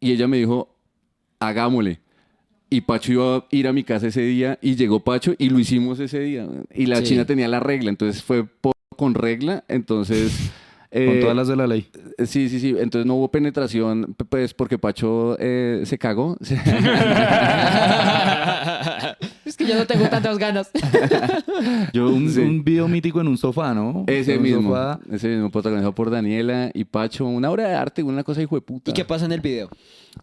Y 0.00 0.12
ella 0.12 0.28
me 0.28 0.36
dijo, 0.38 0.68
hagámosle. 1.40 2.00
Y 2.70 2.82
Pacho 2.82 3.12
iba 3.12 3.36
a 3.36 3.44
ir 3.50 3.66
a 3.68 3.72
mi 3.72 3.82
casa 3.82 4.08
ese 4.08 4.20
día 4.22 4.58
y 4.60 4.76
llegó 4.76 5.00
Pacho 5.00 5.34
y 5.38 5.48
lo 5.48 5.58
hicimos 5.58 5.98
ese 6.00 6.20
día. 6.20 6.46
Y 6.74 6.86
la 6.86 6.96
Sí. 6.96 7.04
china 7.04 7.24
tenía 7.24 7.48
la 7.48 7.60
regla, 7.60 7.88
entonces 7.90 8.22
fue 8.22 8.44
por- 8.44 8.74
con 8.96 9.14
regla, 9.14 9.64
entonces... 9.68 10.32
Con 10.90 11.02
eh, 11.02 11.18
todas 11.20 11.36
las 11.36 11.48
de 11.48 11.56
la 11.56 11.66
ley. 11.66 11.86
Sí, 12.24 12.48
sí, 12.48 12.58
sí, 12.60 12.74
entonces 12.78 13.04
no 13.04 13.16
hubo 13.16 13.30
penetración, 13.30 14.14
pues 14.30 14.54
porque 14.54 14.78
Pacho 14.78 15.36
eh, 15.38 15.82
se 15.84 15.98
cagó. 15.98 16.38
que 19.58 19.66
yo 19.66 19.74
no 19.74 19.86
tengo 19.86 20.08
tantas 20.10 20.38
ganas. 20.38 20.70
Yo 21.92 22.08
un, 22.08 22.30
Sí. 22.30 22.40
un 22.40 22.62
video 22.64 22.86
mítico 22.88 23.20
en 23.20 23.28
un 23.28 23.36
sofá, 23.36 23.74
¿no? 23.74 24.04
ese 24.06 24.34
En 24.34 24.42
mismo, 24.42 24.70
sofá. 24.70 25.00
ese 25.10 25.28
mismo 25.28 25.50
protagonizado 25.50 25.94
por 25.94 26.10
Daniela 26.10 26.70
y 26.72 26.84
Pacho, 26.84 27.26
una 27.26 27.50
obra 27.50 27.68
de 27.68 27.74
arte, 27.74 28.02
una 28.02 28.22
cosa 28.22 28.40
hijo 28.42 28.54
de 28.54 28.60
puta. 28.62 28.90
¿Y 28.90 28.94
qué 28.94 29.04
pasa 29.04 29.24
en 29.26 29.32
el 29.32 29.40
video? 29.40 29.68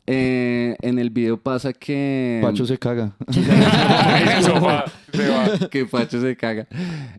Eh, 0.08 0.76
en 0.82 1.00
el 1.00 1.10
video 1.10 1.38
pasa 1.38 1.72
que... 1.74 2.40
Pacho 2.42 2.66
se 2.66 2.78
caga. 2.78 3.12
En 3.28 4.28
el 4.30 4.44
sofá, 4.44 4.86
se 5.14 5.28
va. 5.30 5.70
que 5.70 5.86
Pacho 5.86 6.20
se 6.22 6.36
caga. 6.36 6.68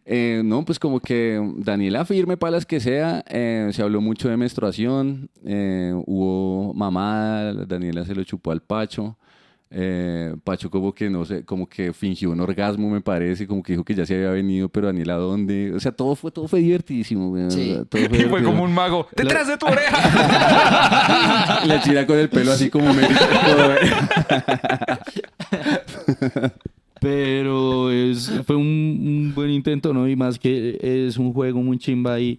Eh, 0.05 0.43
no, 0.45 0.65
pues 0.65 0.79
como 0.79 1.01
que 1.01 1.41
Daniela 1.59 2.05
firme 2.05 2.37
para 2.37 2.53
las 2.53 2.67
que 2.67 2.81
sea, 2.81 3.25
eh, 3.29 3.69
se 3.73 3.83
habló 3.83 4.01
mucho 4.01 4.29
de 4.29 4.37
menstruación, 4.37 5.29
eh, 5.45 5.93
hubo 6.07 6.73
mamá, 6.75 7.53
Daniela 7.67 8.05
se 8.05 8.15
lo 8.15 8.25
chupó 8.25 8.53
al 8.53 8.61
Pacho. 8.63 9.17
Eh, 9.71 10.35
Pacho 10.45 10.71
como 10.71 10.95
que 10.95 11.11
no 11.11 11.25
sé, 11.25 11.45
como 11.45 11.69
que 11.69 11.93
fingió 11.93 12.31
un 12.31 12.41
orgasmo 12.41 12.89
me 12.89 13.01
parece, 13.01 13.47
como 13.47 13.63
que 13.63 13.73
dijo 13.73 13.85
que 13.85 13.95
ya 13.95 14.07
se 14.07 14.15
había 14.15 14.31
venido, 14.31 14.69
pero 14.69 14.87
Daniela 14.87 15.15
¿dónde? 15.15 15.73
O 15.75 15.81
sea, 15.81 15.93
todo 15.93 16.15
fue, 16.15 16.31
todo 16.31 16.47
fue 16.49 16.61
divertidísimo. 16.61 17.31
güey, 17.31 17.45
o 17.45 17.51
Sí. 17.51 17.73
sea, 17.75 17.85
todo 17.85 18.03
Y 18.03 18.07
fue 18.29 18.43
como 18.45 18.63
un 18.63 18.73
mago. 18.73 19.09
¡Detrás 19.17 19.49
de 19.49 19.57
tu 19.57 19.67
oreja! 19.67 21.63
La 21.67 21.81
china 21.83 22.07
con 22.07 22.19
el 22.19 22.29
pelo 22.29 22.53
así 22.53 22.71
como 22.71 22.93
Mary. 22.95 23.09
Pero 27.01 27.91
es, 27.91 28.31
fue 28.47 28.57
un, 28.57 28.67
un 28.67 29.33
buen 29.35 29.51
intento, 29.51 29.93
¿no? 29.93 30.09
Y 30.09 30.17
más 30.17 30.39
que 30.39 30.79
es 30.81 31.17
un 31.19 31.33
juego 31.33 31.61
muy 31.63 31.79
chimba 31.79 32.15
ahí 32.15 32.39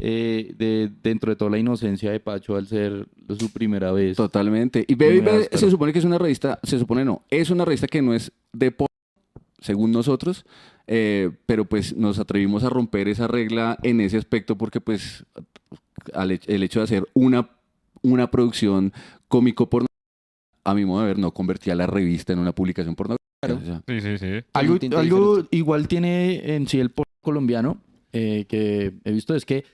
eh, 0.00 0.54
de, 0.56 0.90
dentro 1.02 1.30
de 1.30 1.36
toda 1.36 1.50
la 1.50 1.58
inocencia 1.58 2.12
de 2.12 2.20
Pacho 2.20 2.54
al 2.56 2.66
ser 2.66 3.08
su 3.38 3.50
primera 3.52 3.90
vez. 3.90 4.16
Totalmente. 4.16 4.84
Y 4.86 4.94
Baby 4.94 5.18
áspero. 5.18 5.58
se 5.58 5.70
supone 5.70 5.92
que 5.92 5.98
es 5.98 6.04
una 6.04 6.18
revista, 6.18 6.60
se 6.62 6.78
supone 6.78 7.04
no, 7.04 7.22
es 7.30 7.50
una 7.50 7.64
revista 7.64 7.88
que 7.88 8.00
no 8.00 8.14
es 8.14 8.32
de 8.52 8.70
porno, 8.70 8.94
según 9.58 9.90
nosotros, 9.90 10.44
eh, 10.86 11.30
pero 11.46 11.64
pues 11.64 11.96
nos 11.96 12.18
atrevimos 12.18 12.62
a 12.62 12.70
romper 12.70 13.08
esa 13.08 13.26
regla 13.26 13.76
en 13.82 14.00
ese 14.00 14.18
aspecto 14.18 14.56
porque 14.56 14.80
pues 14.80 15.24
al 16.14 16.30
el 16.46 16.62
hecho 16.62 16.78
de 16.80 16.84
hacer 16.84 17.08
una, 17.14 17.50
una 18.02 18.30
producción 18.30 18.92
cómico 19.26 19.68
porno, 19.68 19.88
a 20.64 20.74
mi 20.74 20.84
modo 20.84 21.00
de 21.00 21.06
ver, 21.08 21.18
no 21.18 21.32
convertía 21.32 21.74
la 21.74 21.86
revista 21.86 22.32
en 22.32 22.38
una 22.38 22.52
publicación 22.52 22.94
pornográfica. 22.94 23.18
Claro. 23.40 23.60
O 23.60 23.64
sea, 23.64 23.82
Sí, 23.86 24.00
sí, 24.00 24.18
sí. 24.18 24.44
Algo, 24.52 25.46
igual 25.50 25.88
tiene 25.88 26.54
en 26.54 26.66
sí 26.68 26.78
el 26.80 26.90
porno 26.90 27.12
colombiano 27.20 27.78
eh, 28.12 28.46
que 28.48 28.94
he 29.04 29.12
visto 29.12 29.34
es 29.34 29.44
que 29.44 29.64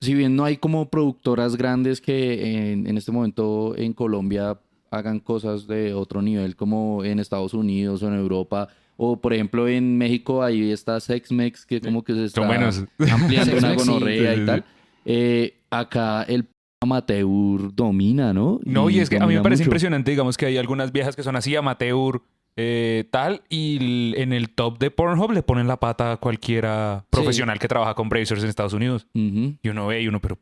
si 0.00 0.14
bien 0.14 0.34
no 0.36 0.44
hay 0.44 0.56
como 0.56 0.88
productoras 0.88 1.56
grandes 1.56 2.00
que 2.00 2.72
en, 2.72 2.86
en 2.86 2.96
este 2.96 3.12
momento 3.12 3.74
en 3.76 3.92
Colombia 3.92 4.58
hagan 4.90 5.20
cosas 5.20 5.66
de 5.66 5.94
otro 5.94 6.22
nivel 6.22 6.56
como 6.56 7.04
en 7.04 7.18
Estados 7.20 7.54
Unidos 7.54 8.02
o 8.02 8.08
en 8.08 8.14
Europa 8.14 8.68
o 8.96 9.20
por 9.20 9.32
ejemplo 9.32 9.68
en 9.68 9.96
México 9.98 10.42
ahí 10.42 10.70
está 10.72 10.98
Sexmex 11.00 11.64
que 11.64 11.80
como 11.80 12.02
que 12.02 12.14
se 12.14 12.24
está 12.24 12.42
ampliando 13.12 13.56
una 13.58 13.74
gonorrea 13.74 14.34
Sí, 14.34 14.40
y 14.42 14.46
tal. 14.46 14.64
Eh, 15.04 15.54
acá 15.70 16.22
el 16.24 16.46
amateur 16.82 17.26
domina, 17.74 18.32
¿no? 18.32 18.58
No, 18.64 18.90
y 18.90 19.00
es 19.00 19.10
que 19.10 19.18
a 19.18 19.26
mí 19.26 19.34
me 19.34 19.42
parece 19.42 19.62
mucho. 19.62 19.68
impresionante, 19.68 20.10
digamos 20.10 20.36
que 20.36 20.46
hay 20.46 20.56
algunas 20.56 20.92
viejas 20.92 21.14
que 21.14 21.22
son 21.22 21.36
así 21.36 21.54
amateur, 21.54 22.22
eh, 22.62 23.04
tal, 23.10 23.42
y 23.48 24.12
en 24.20 24.32
el 24.34 24.50
top 24.50 24.78
de 24.78 24.90
Pornhub 24.90 25.32
le 25.32 25.42
ponen 25.42 25.66
la 25.66 25.78
pata 25.78 26.12
a 26.12 26.16
cualquiera 26.18 27.04
profesional 27.08 27.58
que 27.58 27.68
trabaja 27.68 27.94
con 27.94 28.08
Brazers 28.10 28.42
en 28.42 28.48
Estados 28.50 28.74
Unidos. 28.74 29.06
Ujú. 29.14 29.54
Y 29.62 29.68
uno 29.70 29.86
ve 29.86 30.02
y 30.02 30.08
uno, 30.08 30.20
pero 30.20 30.38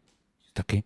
¿está 0.47 0.64
qué? 0.64 0.85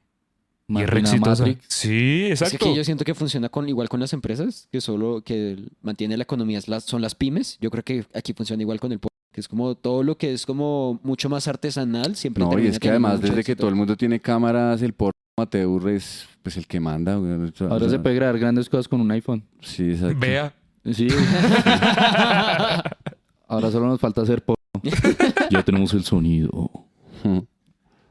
Y 0.68 0.80
es 0.82 0.88
re 0.88 1.00
exitosa. 1.00 1.44
Sí, 1.68 2.26
Es 2.30 2.42
exacto. 2.42 2.66
que 2.66 2.74
yo 2.76 2.84
siento 2.84 3.04
que 3.04 3.14
funciona 3.14 3.48
con 3.48 3.68
igual 3.68 3.88
con 3.88 4.00
las 4.00 4.12
empresas, 4.12 4.68
que 4.70 4.80
solo 4.80 5.22
que 5.22 5.56
mantiene 5.82 6.16
la 6.16 6.22
economía 6.22 6.58
es 6.58 6.66
son 6.84 7.02
las 7.02 7.14
pymes. 7.14 7.58
Yo 7.60 7.70
creo 7.70 7.82
que 7.82 8.04
aquí 8.14 8.32
funciona 8.32 8.62
igual 8.62 8.78
con 8.80 8.92
el 8.92 9.00
que 9.32 9.40
es 9.40 9.48
como 9.48 9.74
todo 9.74 10.02
lo 10.02 10.18
que 10.18 10.32
es 10.34 10.44
como 10.44 11.00
mucho 11.02 11.30
más 11.30 11.48
artesanal, 11.48 12.16
siempre 12.16 12.44
no, 12.44 12.58
y 12.58 12.66
es 12.66 12.78
que 12.78 12.90
además 12.90 13.20
desde 13.20 13.42
que 13.42 13.56
todo 13.56 13.70
el 13.70 13.74
mundo 13.74 13.96
tiene 13.96 14.20
cámaras, 14.20 14.82
el 14.82 14.92
porno 14.92 15.12
amateur 15.38 15.88
es 15.88 16.28
pues 16.42 16.58
el 16.58 16.66
que 16.66 16.80
manda. 16.80 17.16
güey. 17.16 17.32
O 17.32 17.52
sea, 17.54 17.68
Ahora 17.68 17.88
se 17.88 17.98
puede 17.98 18.16
grabar 18.16 18.38
grandes 18.38 18.68
cosas 18.68 18.88
con 18.88 19.00
un 19.00 19.10
iPhone. 19.10 19.42
Sí, 19.60 19.90
exacto. 19.92 20.18
Vea. 20.20 20.54
Sí. 20.90 21.08
Ahora 23.48 23.70
solo 23.70 23.86
nos 23.86 24.00
falta 24.00 24.22
hacer 24.22 24.42
ya 25.50 25.62
tenemos 25.62 25.92
el 25.94 26.04
sonido. 26.04 26.70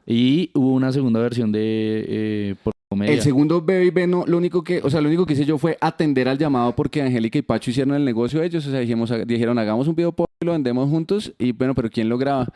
Y 0.06 0.50
hubo 0.54 0.72
una 0.74 0.92
segunda 0.92 1.20
versión 1.20 1.52
de 1.52 2.04
eh, 2.08 2.54
por 2.62 2.72
comedia. 2.88 3.12
El 3.12 3.20
segundo 3.20 3.60
Baby 3.60 3.90
B 3.90 4.06
no, 4.06 4.24
lo 4.26 4.36
único 4.36 4.64
que, 4.64 4.80
o 4.82 4.90
sea, 4.90 5.00
lo 5.00 5.08
único 5.08 5.26
que 5.26 5.34
hice 5.34 5.44
yo 5.44 5.58
fue 5.58 5.76
atender 5.80 6.28
al 6.28 6.38
llamado 6.38 6.74
porque 6.74 7.02
Angélica 7.02 7.38
y 7.38 7.42
Pacho 7.42 7.70
hicieron 7.70 7.94
el 7.94 8.04
negocio 8.04 8.40
de 8.40 8.46
ellos, 8.46 8.66
o 8.66 8.70
sea, 8.70 8.80
dijimos, 8.80 9.12
dijeron, 9.26 9.58
hagamos 9.58 9.86
un 9.86 9.94
video 9.94 10.12
porno 10.12 10.32
y 10.40 10.46
lo 10.46 10.52
vendemos 10.52 10.88
juntos 10.88 11.32
y 11.38 11.52
bueno, 11.52 11.74
pero 11.74 11.90
¿quién 11.90 12.08
lo 12.08 12.18
graba? 12.18 12.48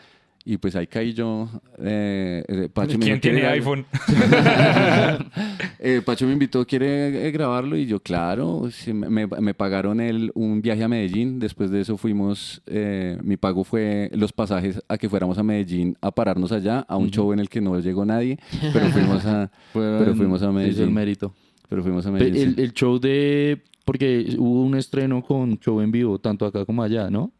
Y 0.49 0.59
pues 0.59 0.76
ahí 0.76 0.86
caí 0.86 1.12
yo. 1.12 1.49
eh, 1.80 2.44
eh, 2.47 2.68
Pacho 2.72 2.97
me 2.99 3.05
¿Quién 3.05 3.18
dijo, 3.18 3.20
¿quiere 3.20 3.20
tiene 3.20 3.40
grabar? 3.40 3.59
iPhone? 3.59 3.86
Eh, 5.78 6.01
Pacho 6.05 6.26
me 6.26 6.32
invitó, 6.32 6.66
¿quiere 6.66 7.28
eh, 7.28 7.30
grabarlo? 7.30 7.76
Y 7.76 7.86
yo, 7.86 8.01
claro, 8.01 8.68
sí, 8.70 8.92
me, 8.92 9.09
me- 9.09 9.26
me 9.26 9.55
pagaron 9.55 10.01
el, 10.01 10.32
un 10.34 10.61
viaje 10.62 10.82
a 10.82 10.88
Medellín. 10.88 11.38
Después 11.38 11.70
de 11.70 11.80
eso 11.80 11.97
fuimos, 11.97 12.62
eh, 12.66 13.18
mi 13.22 13.36
pago 13.36 13.62
fue 13.62 14.11
los 14.14 14.32
pasajes 14.32 14.82
a 14.88 14.97
que 14.99 15.09
fuéramos 15.09 15.38
a 15.38 15.42
Medellín 15.42 15.97
a 16.01 16.11
pararnos 16.11 16.51
allá, 16.53 16.80
a 16.88 16.97
un 16.97 17.11
show 17.11 17.32
en 17.32 17.38
el 17.40 17.49
que 17.49 17.61
no 17.61 17.78
llegó 17.78 18.05
nadie, 18.05 18.38
pero 18.72 18.86
fuimos 18.88 19.24
a, 19.26 19.51
pero 19.72 20.14
fuimos 20.16 20.42
a 20.42 20.47
hizo 20.47 20.49
el 20.49 20.55
Medellín. 20.55 20.94
mérito. 20.94 21.34
Pero 21.68 21.82
fuimos 21.82 22.07
a 22.07 22.11
Medellín. 22.11 22.36
El, 22.42 22.55
sí. 22.57 22.62
el 22.62 22.72
show 22.72 22.99
de... 22.99 23.62
Porque 23.84 24.34
hubo 24.38 24.62
un 24.62 24.74
estreno 24.76 25.22
con 25.22 25.59
show 25.61 25.80
en 25.80 25.92
vivo, 25.92 26.18
tanto 26.18 26.47
acá 26.47 26.64
como 26.64 26.82
allá, 26.82 27.11
¿no? 27.11 27.30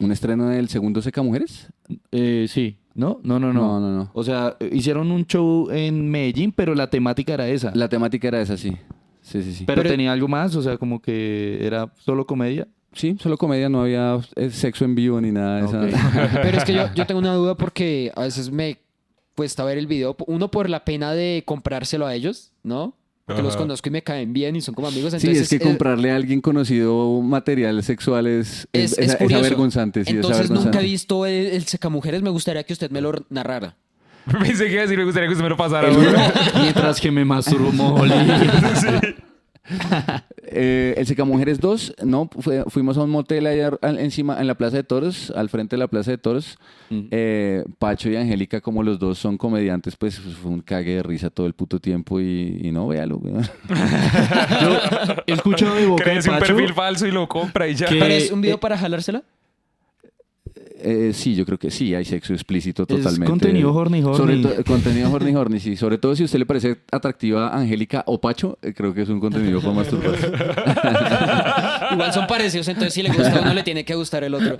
¿Un 0.00 0.10
estreno 0.12 0.48
del 0.48 0.68
segundo 0.68 1.00
Seca 1.02 1.22
Mujeres? 1.22 1.68
Eh, 2.10 2.46
sí. 2.48 2.76
¿No? 2.94 3.20
No, 3.24 3.38
no, 3.40 3.52
no. 3.52 3.60
No, 3.60 3.80
no, 3.80 3.96
no. 3.96 4.10
O 4.12 4.22
sea, 4.24 4.56
hicieron 4.72 5.10
un 5.10 5.26
show 5.26 5.68
en 5.70 6.08
Medellín, 6.10 6.52
pero 6.52 6.74
la 6.74 6.88
temática 6.90 7.34
era 7.34 7.48
esa. 7.48 7.72
La 7.74 7.88
temática 7.88 8.28
era 8.28 8.40
esa, 8.40 8.56
sí. 8.56 8.76
Sí, 9.20 9.42
sí, 9.42 9.52
sí. 9.52 9.64
Pero, 9.66 9.82
Pero- 9.82 9.90
tenía 9.90 10.12
algo 10.12 10.28
más, 10.28 10.54
o 10.56 10.62
sea, 10.62 10.76
como 10.78 11.00
que 11.00 11.58
era 11.64 11.92
solo 11.98 12.26
comedia. 12.26 12.68
Sí, 12.92 13.16
solo 13.20 13.36
comedia, 13.36 13.68
no 13.68 13.82
había 13.82 14.18
eh, 14.36 14.50
sexo 14.50 14.84
en 14.84 14.94
vivo 14.94 15.20
ni 15.20 15.32
nada 15.32 15.56
de 15.56 15.64
Ok. 15.64 15.84
esa. 15.88 16.30
Pero 16.42 16.58
es 16.58 16.64
que 16.64 16.74
yo, 16.74 16.92
yo 16.94 17.06
tengo 17.06 17.18
una 17.18 17.34
duda 17.34 17.56
porque 17.56 18.12
a 18.14 18.22
veces 18.22 18.52
me 18.52 18.78
cuesta 19.34 19.64
ver 19.64 19.78
el 19.78 19.88
video. 19.88 20.16
Uno 20.28 20.48
por 20.50 20.70
la 20.70 20.84
pena 20.84 21.12
de 21.12 21.42
comprárselo 21.44 22.06
a 22.06 22.14
ellos, 22.14 22.52
¿no? 22.62 22.94
Porque 23.26 23.42
los 23.42 23.54
Ajá. 23.54 23.62
conozco 23.62 23.88
y 23.88 23.92
me 23.92 24.02
caen 24.02 24.32
bien 24.34 24.54
y 24.56 24.60
son 24.60 24.74
como 24.74 24.86
amigos. 24.88 25.12
Sí, 25.12 25.16
Entonces, 25.16 25.42
es 25.44 25.48
que 25.48 25.56
eh, 25.56 25.60
comprarle 25.60 26.10
a 26.10 26.16
alguien 26.16 26.40
conocido 26.42 27.20
material 27.22 27.82
sexual 27.82 28.26
es, 28.26 28.68
Es- 28.72 28.92
es, 28.92 28.92
es 28.92 28.98
es- 28.98 29.10
es 29.12 29.16
curioso. 29.16 29.44
avergonzante. 29.46 30.04
Sí, 30.04 30.10
es 30.10 30.16
Entonces 30.16 30.50
nunca 30.50 30.80
he 30.80 30.84
visto 30.84 31.24
el, 31.24 31.46
el 31.46 31.64
secamujeres. 31.64 32.20
Me 32.22 32.28
gustaría 32.30 32.62
que 32.64 32.74
usted 32.74 32.90
me 32.90 33.00
lo 33.00 33.14
narrara. 33.30 33.76
Pensé 34.42 34.66
que 34.66 34.72
iba 34.72 34.80
a 34.80 34.82
decir, 34.84 34.98
me 34.98 35.04
gustaría 35.04 35.28
que 35.28 35.32
usted 35.32 35.42
me 35.44 35.48
lo 35.50 35.56
pasara. 35.56 35.88
El 35.88 35.96
mientras 36.60 37.00
que 37.00 37.10
me 37.10 37.24
masturbo 37.24 37.72
Moli. 37.72 38.12
Eh, 40.54 40.94
el 40.96 41.06
Seca 41.06 41.24
Mujeres 41.24 41.58
2, 41.60 41.96
no, 42.04 42.30
fue- 42.38 42.64
fuimos 42.68 42.96
a 42.96 43.02
un 43.02 43.10
motel 43.10 43.46
allá 43.46 43.72
al- 43.82 43.98
encima, 43.98 44.40
en 44.40 44.46
la 44.46 44.54
Plaza 44.54 44.76
de 44.76 44.84
Toros, 44.84 45.32
al 45.34 45.48
frente 45.48 45.74
de 45.76 45.80
la 45.80 45.88
Plaza 45.88 46.10
de 46.12 46.18
Toros. 46.18 46.58
Mm. 46.90 47.00
Eh, 47.10 47.64
Pacho 47.78 48.08
y 48.10 48.16
Angélica, 48.16 48.60
como 48.60 48.82
los 48.82 48.98
dos 48.98 49.18
son 49.18 49.36
comediantes, 49.36 49.96
pues 49.96 50.18
fue 50.18 50.50
un 50.50 50.60
cague 50.60 50.96
de 50.96 51.02
risa 51.02 51.30
todo 51.30 51.46
el 51.46 51.54
puto 51.54 51.80
tiempo 51.80 52.20
y, 52.20 52.60
y 52.62 52.70
no, 52.70 52.86
véalo, 52.88 53.18
güey. 53.18 53.34
Yo 54.60 54.78
he 55.26 55.32
escuchado 55.32 55.74
de 55.74 55.86
boca 55.86 56.04
de 56.04 56.10
Créese 56.12 56.30
un 56.30 56.38
Pacho 56.38 56.54
perfil 56.56 56.74
falso 56.74 57.06
y 57.06 57.10
lo 57.10 57.28
compra 57.28 57.68
y 57.68 57.74
ya. 57.74 57.86
¿Qué? 57.86 57.96
¿Pero 57.98 58.14
es 58.14 58.30
un 58.30 58.40
video 58.40 58.56
eh, 58.56 58.60
para 58.60 58.78
jalársela? 58.78 59.22
Eh, 60.86 61.12
sí, 61.14 61.34
yo 61.34 61.46
creo 61.46 61.58
que 61.58 61.70
sí, 61.70 61.94
hay 61.94 62.04
sexo 62.04 62.34
explícito 62.34 62.82
Es 62.82 62.88
totalmente. 62.88 63.24
contenido 63.30 63.72
horny, 63.74 64.02
horny. 64.02 64.16
Sobre 64.16 64.36
to- 64.56 64.64
contenido 64.64 65.10
horny 65.10 65.34
horny, 65.34 65.58
sí. 65.58 65.76
Sobre 65.76 65.96
todo 65.96 66.14
si 66.14 66.22
a 66.22 66.26
usted 66.26 66.38
le 66.38 66.44
parece 66.44 66.76
atractiva 66.92 67.56
Angélica 67.56 68.02
o 68.06 68.20
Pacho, 68.20 68.58
eh, 68.60 68.74
creo 68.74 68.92
que 68.92 69.00
es 69.02 69.08
un 69.08 69.18
contenido 69.18 69.60
para 69.62 69.72
masturbarse. 69.72 70.26
Igual 71.92 72.12
son 72.12 72.26
parecidos, 72.26 72.68
entonces 72.68 72.92
si 72.92 73.02
le 73.02 73.08
gusta 73.08 73.40
uno 73.40 73.54
le 73.54 73.62
tiene 73.62 73.84
que 73.84 73.94
gustar 73.94 74.24
el 74.24 74.34
otro. 74.34 74.58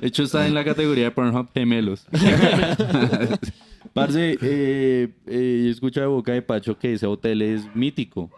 De 0.00 0.06
hecho, 0.06 0.22
está 0.22 0.46
en 0.46 0.54
la 0.54 0.64
categoría 0.64 1.04
de 1.04 1.10
Pornhub 1.10 1.48
gemelos. 1.52 2.06
Parce, 3.92 4.38
eh, 4.42 5.08
eh, 5.26 5.62
yo 5.66 5.70
escucho 5.70 6.00
de 6.00 6.06
boca 6.06 6.32
de 6.32 6.42
Pacho 6.42 6.78
que 6.78 6.92
ese 6.92 7.06
hotel 7.06 7.42
es 7.42 7.74
mítico. 7.74 8.30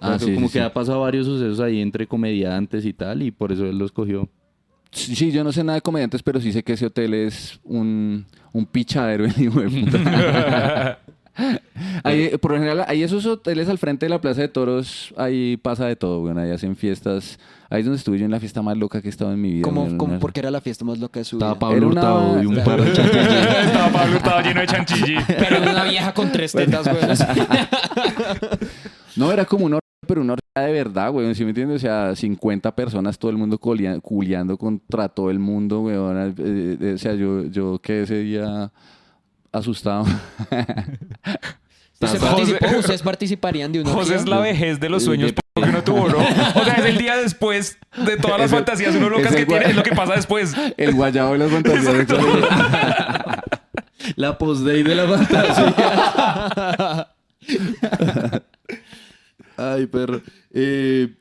O 0.00 0.06
sea, 0.06 0.14
Ah, 0.14 0.18
sí, 0.18 0.34
como 0.34 0.46
sí, 0.48 0.52
que 0.54 0.58
sí. 0.60 0.64
ha 0.64 0.72
pasado 0.72 1.00
varios 1.00 1.26
sucesos 1.26 1.60
ahí 1.60 1.80
entre 1.80 2.06
comediantes 2.06 2.84
y 2.84 2.92
tal, 2.92 3.22
y 3.22 3.30
por 3.30 3.52
eso 3.52 3.66
él 3.66 3.78
lo 3.78 3.84
escogió. 3.84 4.28
Sí, 4.90 5.30
yo 5.30 5.44
no 5.44 5.52
sé 5.52 5.62
nada 5.62 5.76
de 5.76 5.82
comediantes, 5.82 6.22
pero 6.22 6.40
sí 6.40 6.52
sé 6.52 6.62
que 6.62 6.72
ese 6.72 6.86
hotel 6.86 7.14
es 7.14 7.60
un, 7.64 8.26
un 8.52 8.66
pichadero, 8.66 9.24
el 9.26 9.32
eh, 12.04 12.38
por 12.38 12.52
lo 12.52 12.58
general, 12.58 12.84
hay 12.88 13.02
esos 13.02 13.24
hoteles 13.26 13.68
al 13.68 13.78
frente 13.78 14.06
de 14.06 14.10
la 14.10 14.20
Plaza 14.20 14.40
de 14.40 14.48
Toros, 14.48 15.14
ahí 15.16 15.56
pasa 15.56 15.86
de 15.86 15.96
todo, 15.96 16.20
güey. 16.20 16.36
Ahí 16.38 16.50
hacen 16.50 16.76
fiestas. 16.76 17.38
Ahí 17.70 17.80
es 17.80 17.84
donde 17.86 17.98
estuve 17.98 18.18
yo 18.18 18.24
en 18.24 18.30
la 18.30 18.40
fiesta 18.40 18.62
más 18.62 18.76
loca 18.78 19.02
que 19.02 19.08
he 19.08 19.10
estado 19.10 19.32
en 19.32 19.40
mi 19.42 19.52
vida. 19.52 19.62
Como, 19.62 19.84
güey. 19.84 19.96
como 19.98 20.18
porque 20.18 20.40
era 20.40 20.50
la 20.50 20.60
fiesta 20.62 20.84
más 20.84 20.98
loca 20.98 21.20
de 21.20 21.24
su 21.24 21.36
Estaba 21.36 21.52
vida. 21.52 21.58
Pablo 21.60 21.76
Era 21.76 21.86
una- 21.86 22.00
Hurtado 22.00 22.42
y 22.42 22.46
un 22.46 22.64
par 22.64 22.82
de 22.82 22.92
chantilly. 22.92 23.26
Estaba 23.66 23.88
Pablo 23.92 24.16
Hurtado 24.16 24.40
lleno 24.40 24.60
de 24.60 24.66
chanchilli. 24.66 25.16
Pero 25.26 25.70
una 25.70 25.84
vieja 25.84 26.14
con 26.14 26.32
tres 26.32 26.52
tetas, 26.52 26.88
güey. 26.88 26.98
No, 29.16 29.32
era 29.32 29.44
como 29.44 29.66
una 29.66 29.78
pero 30.06 30.22
una 30.22 30.32
orgía 30.34 30.66
de 30.66 30.72
verdad, 30.72 31.10
güey. 31.12 31.34
¿Sí 31.34 31.44
me 31.44 31.50
entiendes? 31.50 31.76
O 31.76 31.80
sea, 31.80 32.16
50 32.16 32.74
personas, 32.74 33.18
todo 33.18 33.30
el 33.30 33.36
mundo 33.36 33.58
culiando 33.58 34.56
contra 34.56 35.08
todo 35.10 35.30
el 35.30 35.38
mundo, 35.38 35.80
güey. 35.80 35.96
o 35.96 36.98
sea, 36.98 37.14
yo, 37.14 37.44
yo 37.44 37.78
quedé 37.80 38.04
ese 38.04 38.18
día 38.20 38.72
asustado. 39.52 40.04
¿Usted 42.00 42.06
José- 42.06 42.20
participó? 42.20 42.66
¿Ustedes 42.78 43.02
participarían 43.02 43.72
de 43.72 43.80
una 43.80 43.90
José 43.90 44.14
es 44.16 44.26
la 44.28 44.38
vejez 44.40 44.78
de 44.80 44.88
los 44.88 45.02
sueños 45.04 45.34
de- 45.34 45.40
porque 45.52 45.72
no 45.72 45.82
tuvo, 45.82 46.08
¿no? 46.08 46.18
O 46.18 46.64
sea, 46.64 46.74
es 46.76 46.84
el 46.86 46.96
día 46.98 47.16
después 47.16 47.76
de 48.04 48.16
todas 48.16 48.38
las 48.38 48.52
el- 48.52 48.56
fantasías 48.58 48.94
uno 48.94 49.08
locas 49.10 49.34
que 49.34 49.44
tiene, 49.46 49.66
es 49.66 49.74
lo 49.76 49.82
que 49.82 49.90
pasa 49.92 50.14
después. 50.14 50.54
El 50.76 50.94
guayabo 50.94 51.32
de 51.32 51.38
las 51.38 51.50
fantasías. 51.50 52.06
La 54.16 54.38
post-day 54.38 54.82
de 54.84 54.94
la 54.94 55.08
fantasía. 55.08 57.08
Ay, 59.56 59.86
perro. 59.86 60.20
Eh, 60.52 61.14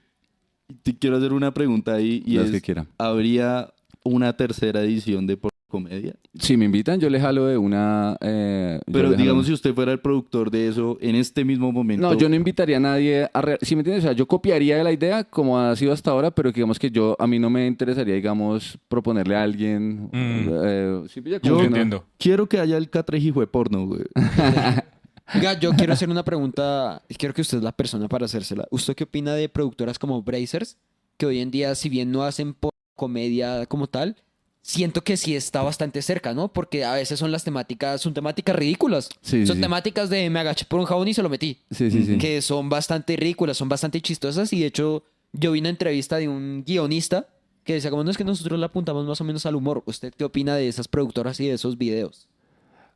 te 0.84 0.98
quiero 0.98 1.18
hacer 1.18 1.34
una 1.34 1.54
pregunta 1.54 1.94
ahí 1.96 2.22
y 2.26 2.36
Las 2.36 2.46
es, 2.48 2.52
que 2.52 2.62
quiera. 2.62 2.86
¿habría 2.98 3.74
una 4.04 4.36
tercera 4.38 4.82
edición 4.82 5.28
de 5.28 5.38
por 5.38 5.52
comedia? 5.68 6.16
Si 6.40 6.56
me 6.58 6.66
invitan, 6.66 7.00
yo 7.00 7.10
le 7.10 7.20
jalo 7.20 7.46
de 7.46 7.58
una... 7.58 8.18
eh, 8.22 8.80
Pero 8.92 9.12
digamos 9.14 9.46
si 9.48 9.54
usted 9.54 9.74
fuera 9.74 9.92
el 9.92 10.00
productor 10.00 10.50
de 10.50 10.68
eso 10.68 10.98
en 11.02 11.16
este 11.16 11.44
mismo 11.46 11.72
momento. 11.72 12.08
No, 12.10 12.18
yo 12.18 12.30
no 12.30 12.36
invitaría 12.36 12.78
a 12.78 12.80
nadie 12.80 13.30
a... 13.34 13.42
re- 13.42 13.58
¿Sí 13.62 13.76
me 13.76 13.82
entiendes? 13.82 14.04
O 14.06 14.08
sea, 14.08 14.14
yo 14.16 14.28
copiaría 14.28 14.84
la 14.84 14.92
idea 14.92 15.24
como 15.24 15.60
ha 15.60 15.76
sido 15.76 15.92
hasta 15.94 16.12
ahora, 16.12 16.32
pero 16.32 16.52
digamos 16.52 16.80
que 16.80 16.90
yo... 16.90 17.16
A 17.20 17.28
mí 17.28 17.38
no 17.40 17.50
me 17.50 17.68
interesaría, 17.68 18.16
digamos, 18.16 18.78
proponerle 18.88 19.36
a 19.36 19.44
alguien... 19.44 20.06
Mm. 20.06 20.50
eh, 20.64 21.02
sí, 21.10 21.22
ya 21.26 21.40
como 21.40 21.52
Yo 21.54 21.58
que 21.58 21.62
no. 21.64 21.68
entiendo. 21.68 22.06
Quiero 22.18 22.48
que 22.48 22.60
haya 22.60 22.78
el 22.78 22.90
catrejijo 22.90 23.40
de 23.42 23.48
porno, 23.48 23.86
güey. 23.88 24.02
Oiga, 25.36 25.60
yo 25.60 25.72
quiero 25.74 25.92
hacer 25.92 26.10
una 26.10 26.24
pregunta 26.24 27.02
y 27.10 27.16
quiero 27.16 27.34
que 27.34 27.42
usted 27.42 27.58
es 27.58 27.64
la 27.64 27.74
persona 27.74 28.08
para 28.08 28.26
hacérsela. 28.26 28.66
¿Usted 28.72 28.96
qué 28.96 29.04
opina 29.04 29.34
de 29.34 29.50
productoras 29.50 30.00
como 30.00 30.22
Brazers? 30.24 30.78
Que 31.18 31.26
hoy 31.26 31.40
en 31.40 31.52
día, 31.52 31.76
si 31.76 31.90
bien 31.90 32.12
no 32.12 32.24
hacen 32.24 32.54
por 32.54 32.72
comedia 32.96 33.66
como 33.66 33.88
tal, 33.88 34.16
siento 34.68 35.02
que 35.02 35.16
sí 35.16 35.34
está 35.34 35.62
bastante 35.62 36.02
cerca, 36.02 36.34
¿no? 36.34 36.50
Porque 36.52 36.84
a 36.84 36.94
veces 36.94 37.18
son 37.18 37.32
las 37.32 37.46
temáticas, 37.46 38.02
son 38.02 38.14
temáticas 38.14 38.54
ridículas. 38.54 39.08
Sí, 39.22 39.48
son 39.48 39.56
sí. 39.56 39.62
temáticas 39.62 40.10
de 40.10 40.30
me 40.30 40.42
agaché 40.42 40.66
por 40.66 40.82
un 40.82 40.86
jabón 40.86 41.08
y 41.08 41.14
se 41.14 41.24
lo 41.24 41.30
metí. 41.30 41.62
Sí, 41.72 41.90
sí, 41.90 42.04
sí. 42.04 42.18
Que 42.18 42.42
son 42.42 42.68
bastante 42.68 43.16
ridículas, 43.16 43.56
son 43.56 43.70
bastante 43.70 44.02
chistosas. 44.02 44.52
Y 44.52 44.60
de 44.60 44.66
hecho, 44.66 45.04
yo 45.32 45.54
vi 45.54 45.62
una 45.62 45.70
entrevista 45.70 46.18
de 46.18 46.28
un 46.28 46.66
guionista 46.66 47.28
que 47.64 47.76
decía, 47.76 47.90
como 47.92 48.04
no 48.04 48.12
es 48.12 48.18
que 48.18 48.26
nosotros 48.26 48.60
le 48.60 48.66
apuntamos 48.66 49.06
más 49.08 49.22
o 49.22 49.24
menos 49.24 49.46
al 49.46 49.56
humor. 49.56 49.84
¿Usted 49.86 50.14
qué 50.18 50.26
opina 50.26 50.56
de 50.58 50.68
esas 50.68 50.90
productoras 50.90 51.40
y 51.40 51.48
de 51.48 51.54
esos 51.54 51.78
videos? 51.78 52.28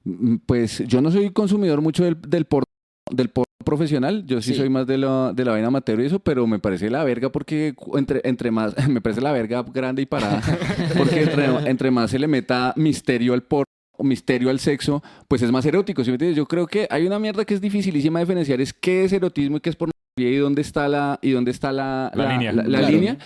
Mm, 0.03 0.38
Pues 0.45 0.84
yo 0.88 1.01
no 1.01 1.09
soy 1.09 1.32
consumidor 1.32 1.80
mucho 1.82 2.03
del, 2.03 2.19
del 2.22 2.43
porno 2.45 2.65
del 3.09 3.30
porno 3.30 3.45
profesional, 3.64 4.26
yo 4.26 4.41
sí, 4.41 4.51
Sí. 4.53 4.59
soy 4.59 4.70
más 4.70 4.86
de 4.88 4.97
la, 4.97 5.32
de 5.34 5.45
la 5.45 5.51
vaina 5.51 5.68
amateur 5.68 5.99
y 6.01 6.05
eso, 6.05 6.20
pero 6.20 6.45
me 6.47 6.59
parece 6.59 6.89
la 6.89 7.03
verga 7.03 7.32
porque 7.32 7.74
entre, 7.95 8.22
entre 8.24 8.51
más, 8.51 8.76
me 8.89 9.01
parece 9.01 9.22
la 9.22 9.32
verga 9.32 9.64
grande 9.74 10.01
y 10.01 10.05
parada, 10.05 10.41
porque 10.97 11.24
entre, 11.24 11.45
entre 11.70 11.91
más 11.91 12.12
se 12.12 12.20
le 12.20 12.28
meta 12.28 12.74
misterio 12.78 13.34
al 13.34 13.43
porno, 13.43 13.66
o 13.97 14.03
misterio 14.03 14.49
al 14.49 14.59
sexo, 14.59 15.03
pues 15.28 15.41
es 15.43 15.51
más 15.51 15.66
erótico, 15.66 16.03
¿sí 16.03 16.09
me 16.09 16.16
entiendes? 16.16 16.36
Yo 16.38 16.47
creo 16.47 16.66
que 16.66 16.88
hay 16.89 17.05
una 17.05 17.20
mierda 17.20 17.45
que 17.45 17.53
es 17.53 17.62
dificilísima 17.62 18.20
de 18.20 18.26
diferenciar, 18.26 18.59
es 18.62 18.74
qué 18.74 19.03
es 19.03 19.14
erotismo 19.14 19.57
y 19.57 19.59
qué 19.59 19.70
es 19.70 19.76
pornografía 19.76 19.91
y 20.18 20.36
dónde 20.38 20.62
está 20.64 20.88
la, 20.88 21.20
y 21.22 21.30
dónde 21.32 21.51
está 21.51 21.72
la, 21.72 22.12
La 22.16 22.32
línea. 22.34 22.51
la- 22.51 22.64
la 22.64 22.80
Claro. 22.80 22.93
línea. 22.95 23.18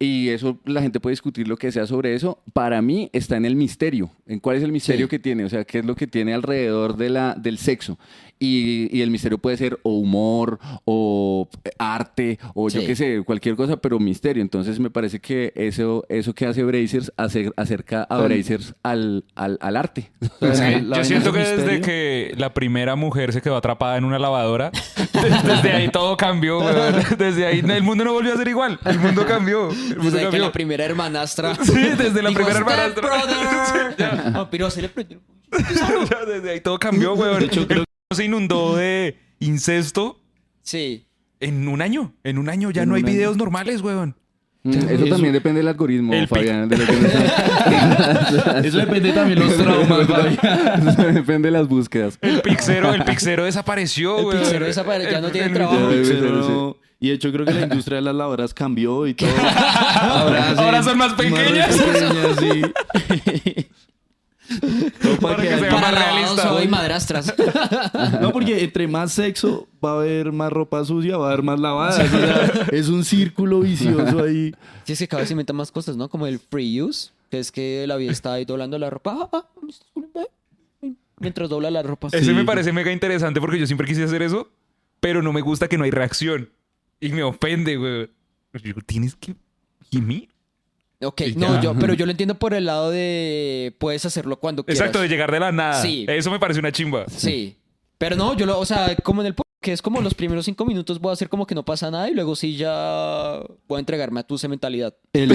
Y 0.00 0.30
eso, 0.30 0.58
la 0.64 0.82
gente 0.82 0.98
puede 0.98 1.12
discutir 1.12 1.46
lo 1.46 1.56
que 1.56 1.70
sea 1.70 1.86
sobre 1.86 2.14
eso. 2.16 2.42
Para 2.52 2.82
mí 2.82 3.08
está 3.12 3.36
en 3.36 3.44
el 3.44 3.54
misterio. 3.54 4.10
¿En 4.26 4.40
cuál 4.40 4.56
es 4.56 4.64
el 4.64 4.72
misterio 4.72 5.06
Sí. 5.06 5.10
que 5.10 5.18
tiene? 5.20 5.44
O 5.44 5.48
sea, 5.48 5.64
¿qué 5.64 5.78
es 5.78 5.84
lo 5.84 5.94
que 5.94 6.08
tiene 6.08 6.34
alrededor 6.34 6.96
de 6.96 7.10
la, 7.10 7.34
del 7.34 7.56
sexo? 7.58 7.96
Y, 8.40 8.88
y 8.94 9.00
el 9.02 9.10
misterio 9.10 9.38
puede 9.38 9.56
ser 9.56 9.78
o 9.84 9.90
humor, 9.94 10.58
o 10.84 11.48
arte, 11.78 12.38
o 12.54 12.68
yo 12.68 12.80
Sí. 12.80 12.86
qué 12.86 12.96
sé, 12.96 13.22
cualquier 13.24 13.54
cosa, 13.56 13.76
pero 13.76 13.98
misterio. 13.98 14.42
Entonces 14.42 14.78
me 14.80 14.90
parece 14.90 15.20
que 15.20 15.52
eso, 15.56 16.04
eso 16.08 16.34
que 16.34 16.46
hace 16.46 16.62
Brazers 16.64 17.12
hace, 17.16 17.50
acerca 17.56 18.02
a 18.02 18.18
Brazers 18.18 18.74
al, 18.82 19.24
al, 19.34 19.56
al 19.60 19.76
arte. 19.76 20.10
O 20.40 20.52
sea, 20.52 20.78
Sí, 20.78 20.84
la 20.84 20.96
yo 20.98 21.04
siento 21.04 21.32
que 21.32 21.38
desde 21.38 21.80
que 21.80 22.34
la 22.36 22.52
primera 22.52 22.96
mujer 22.96 23.32
se 23.32 23.40
quedó 23.40 23.56
atrapada 23.56 23.96
en 23.96 24.04
una 24.04 24.18
lavadora, 24.18 24.70
des- 25.22 25.42
desde 25.44 25.72
ahí 25.72 25.88
todo 25.88 26.16
cambió, 26.16 26.58
weón. 26.58 26.94
Desde 27.18 27.46
ahí 27.46 27.60
el 27.66 27.82
mundo 27.82 28.04
no 28.04 28.12
volvió 28.12 28.34
a 28.34 28.36
ser 28.36 28.48
igual. 28.48 28.78
El 28.84 28.98
mundo 28.98 29.24
cambió. 29.26 29.70
El 29.70 29.76
mundo 29.96 30.02
Desde 30.04 30.18
que 30.18 30.24
cambió. 30.24 30.42
la 30.42 30.52
primera 30.52 30.84
hermanastra. 30.84 31.54
Sí, 31.64 31.72
desde 31.96 32.22
la 32.22 32.30
primera 32.30 32.54
"Step 32.60 32.68
hermanastra". 32.68 33.02
brother". 33.02 33.36
Sí, 33.66 33.94
ya. 33.98 34.30
No, 34.30 34.50
pero 34.50 34.70
se 34.70 34.82
le 34.82 34.88
prendió. 34.88 35.20
Ya, 36.10 36.24
desde 36.26 36.50
ahí 36.50 36.60
todo 36.60 36.78
cambió, 36.78 37.14
weón. 37.14 37.38
De 37.40 37.46
hecho, 37.46 37.66
creo- 37.66 37.84
se 38.14 38.24
inundó 38.24 38.76
de 38.76 39.16
incesto 39.40 40.20
Sí. 40.62 41.06
en 41.40 41.68
un 41.68 41.82
año. 41.82 42.14
En 42.24 42.38
un 42.38 42.48
año 42.48 42.70
ya 42.70 42.82
En 42.84 42.88
no 42.88 42.94
hay 42.94 43.02
año. 43.02 43.12
videos 43.12 43.36
normales, 43.36 43.82
weón. 43.82 44.16
Mm, 44.62 44.70
Eso, 44.70 44.88
Eso- 44.88 45.06
también 45.08 45.32
depende 45.34 45.58
del 45.60 45.68
algoritmo, 45.68 46.14
El 46.14 46.26
Fabián. 46.26 46.68
de 46.70 46.78
lo 46.78 46.86
que 46.86 46.92
nos- 48.54 48.64
Eso 48.64 48.78
depende 48.78 49.12
también 49.12 49.38
de 49.38 49.44
los 49.44 49.56
traumas, 49.58 50.06
Fabián. 50.06 50.88
Eso 50.88 51.02
depende 51.02 51.48
de 51.48 51.52
las 51.52 51.68
búsquedas. 51.68 52.18
El 52.22 52.40
pixero, 52.40 52.94
el 52.94 53.04
pixero 53.04 53.44
desapareció, 53.44 54.18
El 54.20 54.24
güey. 54.24 54.38
pixero 54.38 54.66
desapare- 54.66 55.10
ya 55.10 55.20
no 55.20 55.28
tiene 55.30 55.48
el- 55.48 55.52
trabajo. 55.52 56.78
Y 57.00 57.08
de 57.08 57.14
hecho 57.16 57.30
creo 57.30 57.44
que 57.44 57.52
la 57.52 57.62
industria 57.62 57.96
de 57.96 58.02
las 58.02 58.14
lavadoras 58.14 58.54
cambió 58.54 59.06
y 59.06 59.12
todo. 59.14 59.28
Ahora, 59.36 60.50
Ahora 60.56 60.82
son 60.82 60.96
más 60.96 61.12
pequeñas. 61.12 61.76
pequeñas, 61.76 62.38
sí. 62.38 63.63
Todo 65.00 65.16
para 65.16 65.36
Para 65.36 65.36
que 65.36 65.42
que 65.42 65.54
haya- 65.54 65.58
sea 65.58 65.70
Para 65.70 65.80
más 65.80 65.92
lavados 65.94 66.14
realista. 66.36 66.48
soy 66.48 66.68
madrastras. 66.68 67.34
No, 68.20 68.32
porque 68.32 68.62
entre 68.64 68.86
más 68.88 69.12
sexo 69.12 69.66
va 69.84 69.92
a 69.92 69.94
haber 69.96 70.32
más 70.32 70.52
ropa 70.52 70.84
sucia, 70.84 71.16
va 71.16 71.26
a 71.26 71.32
haber 71.32 71.42
más 71.42 71.58
lavadas. 71.60 71.98
O 71.98 72.08
sea, 72.18 72.66
es 72.72 72.88
un 72.88 73.04
círculo 73.04 73.60
vicioso 73.60 74.22
ahí. 74.22 74.54
Sí, 74.84 74.92
es 74.92 74.98
que 74.98 75.08
cada 75.08 75.20
vez 75.22 75.28
se 75.28 75.34
inventan 75.34 75.56
más 75.56 75.70
cosas, 75.72 75.96
¿no? 75.96 76.08
Como 76.08 76.26
el 76.26 76.38
free 76.38 76.82
use, 76.82 77.10
que 77.30 77.38
es 77.38 77.50
que 77.52 77.86
la 77.86 77.96
vida 77.96 78.12
está 78.12 78.34
ahí 78.34 78.44
doblando 78.44 78.78
la 78.78 78.90
ropa. 78.90 79.28
Ah, 79.32 79.44
ah, 80.14 80.24
Mientras 81.18 81.48
dobla 81.48 81.70
la 81.70 81.82
ropa. 81.82 82.08
Ese 82.08 82.24
Sí. 82.24 82.32
me 82.32 82.44
parece 82.44 82.72
mega 82.72 82.92
interesante 82.92 83.40
porque 83.40 83.58
yo 83.58 83.66
siempre 83.66 83.86
quise 83.86 84.02
hacer 84.04 84.20
eso, 84.22 84.50
pero 85.00 85.22
no 85.22 85.32
me 85.32 85.40
gusta 85.40 85.68
que 85.68 85.78
no 85.78 85.84
hay 85.84 85.90
reacción. 85.90 86.50
Y 87.00 87.10
me 87.10 87.22
ofende, 87.22 87.76
güey. 87.76 88.10
Yo 88.52 88.60
digo, 88.62 88.80
tienes 88.84 89.14
que 89.16 89.34
gemir. 89.90 90.28
Ok, 91.04 91.20
Y 91.22 91.34
no, 91.36 91.54
ya. 91.56 91.60
yo, 91.62 91.74
pero 91.78 91.94
yo 91.94 92.04
lo 92.06 92.10
entiendo 92.10 92.34
por 92.36 92.54
el 92.54 92.64
lado 92.66 92.90
de 92.90 93.74
puedes 93.78 94.04
hacerlo 94.06 94.38
cuando 94.38 94.64
quieras. 94.64 94.80
Exacto, 94.80 95.00
de 95.00 95.08
llegar 95.08 95.30
de 95.32 95.40
la 95.40 95.52
nada. 95.52 95.80
Sí. 95.82 96.04
Eso 96.08 96.30
me 96.30 96.38
parece 96.38 96.60
una 96.60 96.72
chimba. 96.72 97.04
Sí. 97.08 97.56
Pero 97.98 98.16
no, 98.16 98.36
yo 98.36 98.46
lo, 98.46 98.58
o 98.58 98.66
sea, 98.66 98.94
como 98.96 99.20
en 99.22 99.28
el 99.28 99.34
que 99.60 99.72
es 99.72 99.80
como 99.80 100.02
los 100.02 100.12
primeros 100.14 100.44
cinco 100.44 100.66
minutos 100.66 101.00
voy 101.00 101.08
a 101.10 101.12
hacer 101.14 101.30
como 101.30 101.46
que 101.46 101.54
no 101.54 101.64
pasa 101.64 101.90
nada 101.90 102.10
y 102.10 102.14
luego 102.14 102.36
sí 102.36 102.56
ya 102.56 103.40
voy 103.66 103.76
a 103.76 103.78
entregarme 103.78 104.20
a 104.20 104.22
tu 104.22 104.36
mentalidad. 104.48 104.94
El- 105.14 105.32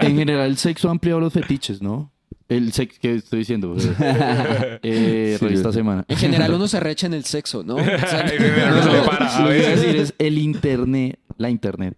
en 0.00 0.16
general, 0.16 0.46
el 0.46 0.56
sexo 0.56 0.88
ha 0.88 0.92
ampliado 0.92 1.20
los 1.20 1.32
fetiches, 1.32 1.82
¿no? 1.82 2.10
El 2.48 2.72
sexo 2.72 2.98
que 3.02 3.14
estoy 3.16 3.40
diciendo. 3.40 3.76
Eh, 4.82 5.36
Sí, 5.38 5.44
revista 5.44 5.68
yo- 5.68 5.72
semana. 5.72 6.04
En 6.08 6.16
general 6.16 6.54
uno 6.54 6.68
se 6.68 6.80
recha 6.80 7.06
en 7.06 7.14
el 7.14 7.24
sexo, 7.24 7.62
¿no? 7.62 7.74
O 7.76 7.84
sea, 7.84 8.22
no 8.22 8.82
se 8.82 8.92
le 8.92 8.98
para. 9.02 9.36
A 9.36 9.40
Lo 9.42 9.48
que 9.50 9.58
iba 9.58 9.66
a 9.68 9.70
veces. 9.70 9.82
decir 9.82 9.96
es 10.00 10.14
el 10.18 10.38
internet, 10.38 11.18
la 11.36 11.50
internet, 11.50 11.96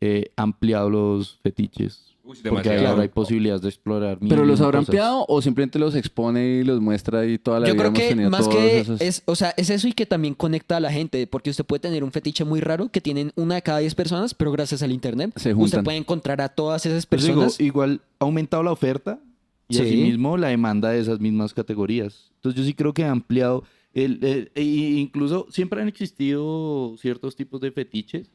eh, 0.00 0.30
ha 0.36 0.42
ampliado 0.42 0.90
los 0.90 1.38
fetiches. 1.42 2.07
Uy, 2.28 2.36
Porque 2.36 2.68
demasiado. 2.68 2.88
ahora 2.88 3.02
hay 3.02 3.08
posibilidades 3.08 3.62
de 3.62 3.68
explorar. 3.70 4.18
¿Pero 4.20 4.44
los 4.44 4.60
habrá 4.60 4.80
cosas. 4.80 4.88
ampliado 4.90 5.24
o 5.28 5.40
simplemente 5.40 5.78
los 5.78 5.94
expone 5.94 6.58
y 6.58 6.62
los 6.62 6.78
muestra 6.80 7.24
y 7.24 7.38
toda 7.38 7.60
la 7.60 7.68
yo 7.68 7.72
vida 7.72 7.84
creo 7.84 7.88
hemos 7.88 7.98
que 8.00 8.08
tenido 8.10 8.30
más 8.30 8.40
todos 8.42 8.54
que 8.56 8.78
esos- 8.80 9.00
es, 9.00 9.22
o 9.24 9.34
sea, 9.34 9.54
es 9.56 9.70
eso 9.70 9.88
y 9.88 9.92
que 9.94 10.04
también 10.04 10.34
conecta 10.34 10.76
a 10.76 10.80
la 10.80 10.92
gente, 10.92 11.26
porque 11.26 11.48
usted 11.48 11.64
puede 11.64 11.80
tener 11.80 12.04
un 12.04 12.12
fetiche 12.12 12.44
muy 12.44 12.60
raro 12.60 12.90
que 12.90 13.00
tienen 13.00 13.32
una 13.36 13.54
de 13.54 13.62
cada 13.62 13.78
diez 13.78 13.94
personas, 13.94 14.34
pero 14.34 14.52
gracias 14.52 14.82
al 14.82 14.92
internet 14.92 15.32
Se 15.36 15.54
usted 15.54 15.82
puede 15.82 15.96
encontrar 15.96 16.42
a 16.42 16.50
todas 16.50 16.84
esas 16.84 17.06
Pues 17.06 17.22
digo, 17.22 17.40
personas. 17.40 17.60
igual 17.60 18.00
ha 18.20 18.24
aumentado 18.26 18.62
la 18.62 18.72
oferta 18.72 19.18
y 19.66 19.74
Sí. 19.76 19.80
asimismo 19.82 20.36
la 20.36 20.48
demanda 20.48 20.90
de 20.90 21.00
esas 21.00 21.20
mismas 21.20 21.54
categorías. 21.54 22.30
Entonces 22.36 22.60
yo 22.60 22.66
sí 22.66 22.74
creo 22.74 22.92
que 22.92 23.04
ha 23.04 23.10
ampliado, 23.10 23.64
el, 23.94 24.22
el- 24.22 24.50
e- 24.54 24.62
incluso 25.00 25.46
siempre 25.50 25.80
han 25.80 25.88
existido 25.88 26.94
ciertos 26.98 27.36
tipos 27.36 27.60
de 27.62 27.72
fetiches, 27.72 28.30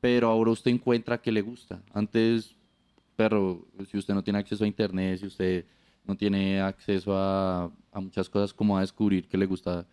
pero 0.00 0.28
ahora 0.28 0.52
usted 0.52 0.70
encuentra 0.70 1.20
que 1.20 1.32
le 1.32 1.42
gusta. 1.42 1.82
Antes, 1.92 2.54
pero 3.16 3.66
si 3.90 3.98
usted 3.98 4.14
no 4.14 4.22
tiene 4.22 4.38
acceso 4.38 4.64
a 4.64 4.66
internet, 4.66 5.20
si 5.20 5.26
usted 5.26 5.64
no 6.04 6.16
tiene 6.16 6.60
acceso 6.60 7.16
a, 7.16 7.70
a 7.92 8.00
muchas 8.00 8.28
cosas 8.28 8.52
como 8.52 8.76
a 8.76 8.80
descubrir 8.80 9.28
que 9.28 9.38
le 9.38 9.46
gusta 9.46 9.86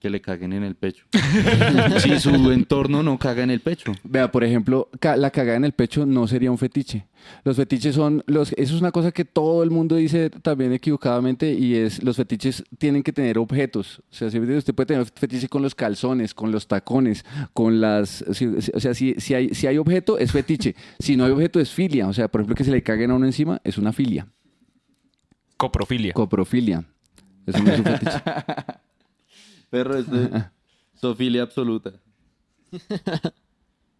que 0.00 0.10
le 0.10 0.20
caguen 0.20 0.52
en 0.52 0.62
el 0.64 0.74
pecho. 0.74 1.06
si 2.00 2.18
su 2.20 2.50
entorno 2.52 3.02
no 3.02 3.18
caga 3.18 3.42
en 3.42 3.50
el 3.50 3.60
pecho. 3.60 3.92
Vea, 4.04 4.30
por 4.30 4.44
ejemplo, 4.44 4.90
ca- 5.00 5.16
la 5.16 5.30
cagada 5.30 5.56
en 5.56 5.64
el 5.64 5.72
pecho 5.72 6.04
no 6.04 6.26
sería 6.26 6.50
un 6.50 6.58
fetiche. 6.58 7.06
Los 7.42 7.56
fetiches 7.56 7.94
son 7.94 8.22
los 8.26 8.52
eso 8.52 8.74
es 8.74 8.80
una 8.82 8.92
cosa 8.92 9.10
que 9.12 9.24
todo 9.24 9.62
el 9.62 9.70
mundo 9.70 9.96
dice 9.96 10.28
también 10.28 10.74
equivocadamente 10.74 11.54
y 11.54 11.74
es 11.74 12.02
los 12.02 12.16
fetiches 12.18 12.62
tienen 12.76 13.02
que 13.02 13.14
tener 13.14 13.38
objetos. 13.38 14.00
O 14.10 14.14
sea, 14.14 14.30
si 14.30 14.38
usted 14.38 14.74
puede 14.74 14.88
tener 14.88 15.06
fetiche 15.06 15.48
con 15.48 15.62
los 15.62 15.74
calzones, 15.74 16.34
con 16.34 16.52
los 16.52 16.68
tacones, 16.68 17.24
con 17.54 17.80
las 17.80 18.22
si- 18.32 18.60
si- 18.60 18.72
o 18.74 18.80
sea, 18.80 18.92
si, 18.92 19.14
si 19.18 19.32
hay 19.32 19.54
si 19.54 19.66
hay 19.66 19.78
objeto 19.78 20.18
es 20.18 20.32
fetiche. 20.32 20.74
Si 20.98 21.16
no 21.16 21.24
hay 21.24 21.30
objeto 21.30 21.60
es 21.60 21.70
filia, 21.70 22.06
o 22.08 22.12
sea, 22.12 22.28
por 22.28 22.42
ejemplo 22.42 22.56
que 22.56 22.64
se 22.64 22.70
le 22.72 22.82
caguen 22.82 23.10
a 23.10 23.14
uno 23.14 23.24
encima 23.24 23.58
es 23.64 23.78
una 23.78 23.92
filia, 23.94 24.26
Coprofilia. 25.56 26.12
coprofilia. 26.12 26.84
Eso 27.46 27.62
no 27.62 27.70
es 27.72 27.78
un 27.78 27.84
fetiche. 27.86 28.18
Perro 29.74 29.98
es 29.98 30.08
de 30.08 30.44
sofilia 31.00 31.42
absoluta. 31.42 31.90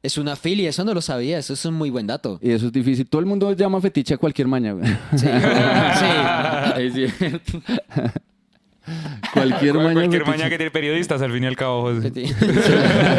Es 0.05 0.19
una 0.19 0.37
filia, 0.37 0.69
eso 0.69 0.85
no 0.85 0.93
lo 0.93 1.01
sabía, 1.01 1.39
eso 1.39 1.55
es 1.55 1.65
un 1.65 1.73
muy 1.77 1.89
buen 1.89 2.07
dato. 2.07 2.39
Y 2.43 2.51
eso 2.51 2.67
es 2.67 2.73
difícil. 2.73 3.09
Todo 3.09 3.21
el 3.21 3.27
mundo 3.27 3.51
llama 3.55 3.81
fetiche 3.81 4.13
a 4.13 4.19
cualquier 4.19 4.47
maña. 4.47 4.75
güey. 4.75 4.87
Sí, 5.17 5.27
sí. 5.97 6.83
Es 6.83 6.93
cierto. 7.17 7.63
Cualquier 9.33 9.75
maña. 9.75 9.93
Cualquier 9.95 10.23
fetiche. 10.23 10.39
maña 10.39 10.51
que 10.51 10.57
tiene 10.57 10.71
periodistas, 10.71 11.23
al 11.23 11.33
fin 11.33 11.45
y 11.45 11.47
al 11.47 11.57
cabo. 11.57 11.83
José. 11.83 12.13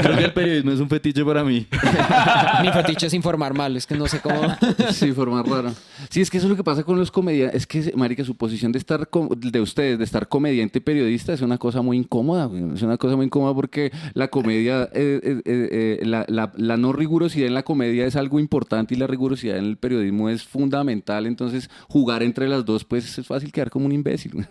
Creo 0.01 0.17
que 0.17 0.23
el 0.25 0.33
periodismo 0.33 0.71
es 0.71 0.79
un 0.79 0.89
fetiche 0.89 1.23
para 1.25 1.43
mí. 1.43 1.65
Mi 2.61 2.71
fetiche 2.71 3.07
es 3.07 3.13
informar 3.13 3.53
mal, 3.53 3.75
es 3.77 3.85
que 3.85 3.95
no 3.95 4.07
sé 4.07 4.19
cómo. 4.19 4.41
Sí, 4.91 5.11
forma 5.11 5.43
rara. 5.43 5.73
Sí, 6.09 6.21
es 6.21 6.29
que 6.29 6.37
eso 6.37 6.47
es 6.47 6.51
lo 6.51 6.55
que 6.55 6.63
pasa 6.63 6.83
con 6.83 6.97
los 6.97 7.11
comediantes. 7.11 7.61
Es 7.61 7.67
que, 7.67 7.93
marica, 7.95 8.23
su 8.23 8.35
posición 8.35 8.71
de 8.71 8.79
estar, 8.79 9.07
com- 9.09 9.29
de 9.29 9.59
ustedes, 9.61 9.97
de 9.97 10.03
estar 10.03 10.27
comediante 10.27 10.77
y 10.79 10.81
periodista 10.81 11.33
es 11.33 11.41
una 11.41 11.57
cosa 11.57 11.81
muy 11.81 11.97
incómoda. 11.97 12.45
güey. 12.45 12.73
Es 12.73 12.81
una 12.81 12.97
cosa 12.97 13.15
muy 13.15 13.25
incómoda 13.25 13.53
porque 13.53 13.91
la 14.13 14.27
comedia, 14.29 14.83
eh, 14.93 15.19
eh, 15.23 15.41
eh, 15.45 15.97
eh, 16.01 16.05
la, 16.05 16.25
la- 16.27 16.51
la 16.55 16.77
no 16.77 16.93
rigurosidad 16.93 17.47
en 17.47 17.53
la 17.53 17.63
comedia 17.63 18.05
es 18.05 18.15
algo 18.15 18.39
importante 18.39 18.93
y 18.93 18.97
la 18.97 19.07
rigurosidad 19.07 19.57
en 19.57 19.65
el 19.65 19.77
periodismo 19.77 20.29
es 20.29 20.43
fundamental. 20.43 21.25
Entonces, 21.25 21.69
jugar 21.87 22.23
entre 22.23 22.47
las 22.47 22.65
dos, 22.65 22.83
pues 22.85 23.17
es 23.17 23.25
fácil 23.27 23.51
quedar 23.51 23.69
como 23.69 23.85
un 23.85 23.91
imbécil. 23.91 24.45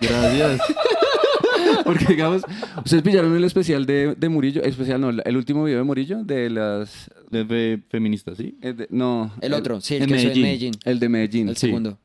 Gracias. 0.00 0.60
Porque, 1.84 2.04
digamos, 2.06 2.42
ustedes 2.84 3.02
pillaron 3.02 3.34
el 3.36 3.44
especial 3.44 3.84
de, 3.86 4.14
de 4.14 4.28
Murillo, 4.28 4.62
especial 4.62 5.00
no, 5.00 5.10
el 5.10 5.36
último 5.36 5.64
video 5.64 5.78
de 5.78 5.84
Murillo, 5.84 6.22
de 6.24 6.50
las... 6.50 7.10
De 7.30 7.44
fe- 7.44 7.82
feminista, 7.88 8.34
¿sí? 8.34 8.56
eh, 8.62 8.72
de- 8.72 8.86
no, 8.90 9.32
El 9.40 9.54
otro, 9.54 9.80
sí, 9.80 9.96
el 9.96 10.02
en 10.02 10.08
que 10.08 10.14
es 10.16 10.22
en 10.22 10.28
Medellín. 10.28 10.42
Medellín. 10.44 10.72
El 10.84 11.00
de 11.00 11.08
Medellín. 11.08 11.48
El 11.48 11.56
sí. 11.56 11.66
segundo. 11.66 11.98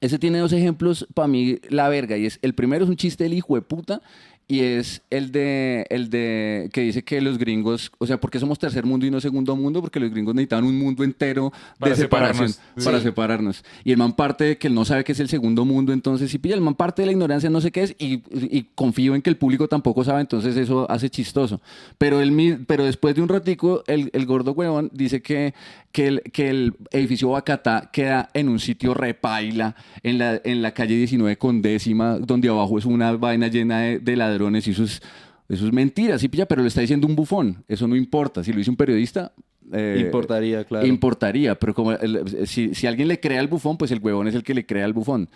Ese 0.00 0.18
tiene 0.18 0.38
dos 0.38 0.52
ejemplos 0.52 1.06
para 1.14 1.28
mí 1.28 1.58
la 1.70 1.88
verga 1.88 2.16
y 2.18 2.26
es 2.26 2.38
el 2.42 2.54
primero 2.54 2.84
es 2.84 2.90
un 2.90 2.96
chiste 2.96 3.24
del 3.24 3.32
hijo 3.32 3.54
de 3.54 3.62
puta 3.62 4.02
y 4.46 4.60
es 4.60 5.02
el 5.10 5.32
de 5.32 5.86
el 5.90 6.10
de 6.10 6.68
que 6.72 6.82
dice 6.82 7.02
que 7.02 7.20
los 7.20 7.38
gringos, 7.38 7.90
o 7.98 8.06
sea, 8.06 8.20
¿por 8.20 8.30
qué 8.30 8.38
somos 8.38 8.58
tercer 8.58 8.84
mundo 8.84 9.06
y 9.06 9.10
no 9.10 9.20
segundo 9.20 9.56
mundo? 9.56 9.80
Porque 9.80 9.98
los 10.00 10.10
gringos 10.10 10.34
necesitaban 10.34 10.64
un 10.64 10.78
mundo 10.78 11.02
entero 11.02 11.52
Para 11.78 11.94
de 11.94 11.96
separación 12.02 12.48
separarnos. 12.50 12.84
para 12.84 12.98
Sí. 12.98 13.04
separarnos. 13.04 13.64
Y 13.84 13.92
el 13.92 13.96
man 13.98 14.12
parte 14.14 14.44
de 14.44 14.58
que 14.58 14.68
él 14.68 14.74
no 14.74 14.84
sabe 14.84 15.02
qué 15.04 15.12
es 15.12 15.20
el 15.20 15.28
segundo 15.28 15.64
mundo, 15.64 15.92
entonces 15.92 16.30
si 16.30 16.38
pilla 16.38 16.54
el 16.54 16.60
man 16.60 16.74
parte 16.74 17.02
de 17.02 17.06
la 17.06 17.12
ignorancia 17.12 17.48
no 17.48 17.60
sé 17.60 17.72
qué 17.72 17.82
es 17.84 17.96
y, 17.98 18.22
y 18.32 18.68
confío 18.74 19.14
en 19.14 19.22
que 19.22 19.30
el 19.30 19.36
público 19.36 19.66
tampoco 19.68 20.04
sabe, 20.04 20.20
entonces 20.20 20.56
eso 20.56 20.90
hace 20.90 21.08
chistoso. 21.08 21.60
Pero 21.98 22.20
él 22.20 22.34
pero 22.66 22.84
después 22.84 23.14
de 23.14 23.22
un 23.22 23.28
ratico 23.28 23.82
el, 23.86 24.10
el 24.12 24.26
gordo 24.26 24.52
huevón 24.52 24.90
dice 24.92 25.22
que 25.22 25.54
que 25.92 26.08
el, 26.08 26.22
que 26.32 26.50
el 26.50 26.74
edificio 26.90 27.28
Bacatá 27.30 27.88
queda 27.92 28.28
en 28.34 28.48
un 28.48 28.58
sitio 28.58 28.94
repaila, 28.94 29.76
en 30.02 30.18
la, 30.18 30.40
en 30.42 30.60
la 30.60 30.72
calle 30.74 30.96
19 30.96 31.38
con 31.38 31.62
décima, 31.62 32.18
donde 32.18 32.48
abajo 32.48 32.78
es 32.78 32.84
una 32.84 33.12
vaina 33.12 33.46
llena 33.46 33.78
de, 33.80 33.98
de 34.00 34.16
ladrones 34.34 34.66
y 34.68 34.70
eso 34.72 34.84
es, 34.84 35.00
eso 35.48 35.66
es 35.66 35.72
mentira, 35.72 36.18
sí 36.18 36.28
pilla, 36.28 36.46
pero 36.46 36.62
lo 36.62 36.68
está 36.68 36.80
diciendo 36.80 37.06
un 37.06 37.16
bufón, 37.16 37.64
eso 37.68 37.86
no 37.88 37.96
importa, 37.96 38.42
si 38.44 38.52
lo 38.52 38.58
dice 38.58 38.70
un 38.70 38.76
periodista... 38.76 39.32
eh, 39.72 40.02
Importaría, 40.04 40.64
claro. 40.64 40.86
Importaría, 40.86 41.58
pero 41.58 41.74
como 41.74 41.92
el- 41.92 42.46
si, 42.46 42.74
si 42.74 42.86
alguien 42.86 43.08
le 43.08 43.20
crea 43.20 43.40
al 43.40 43.48
bufón, 43.48 43.76
pues 43.76 43.90
el 43.90 44.00
huevón 44.00 44.28
es 44.28 44.34
el 44.34 44.42
que 44.42 44.54
le 44.54 44.64
crea 44.66 44.84
al 44.84 44.92
bufón. 44.92 45.28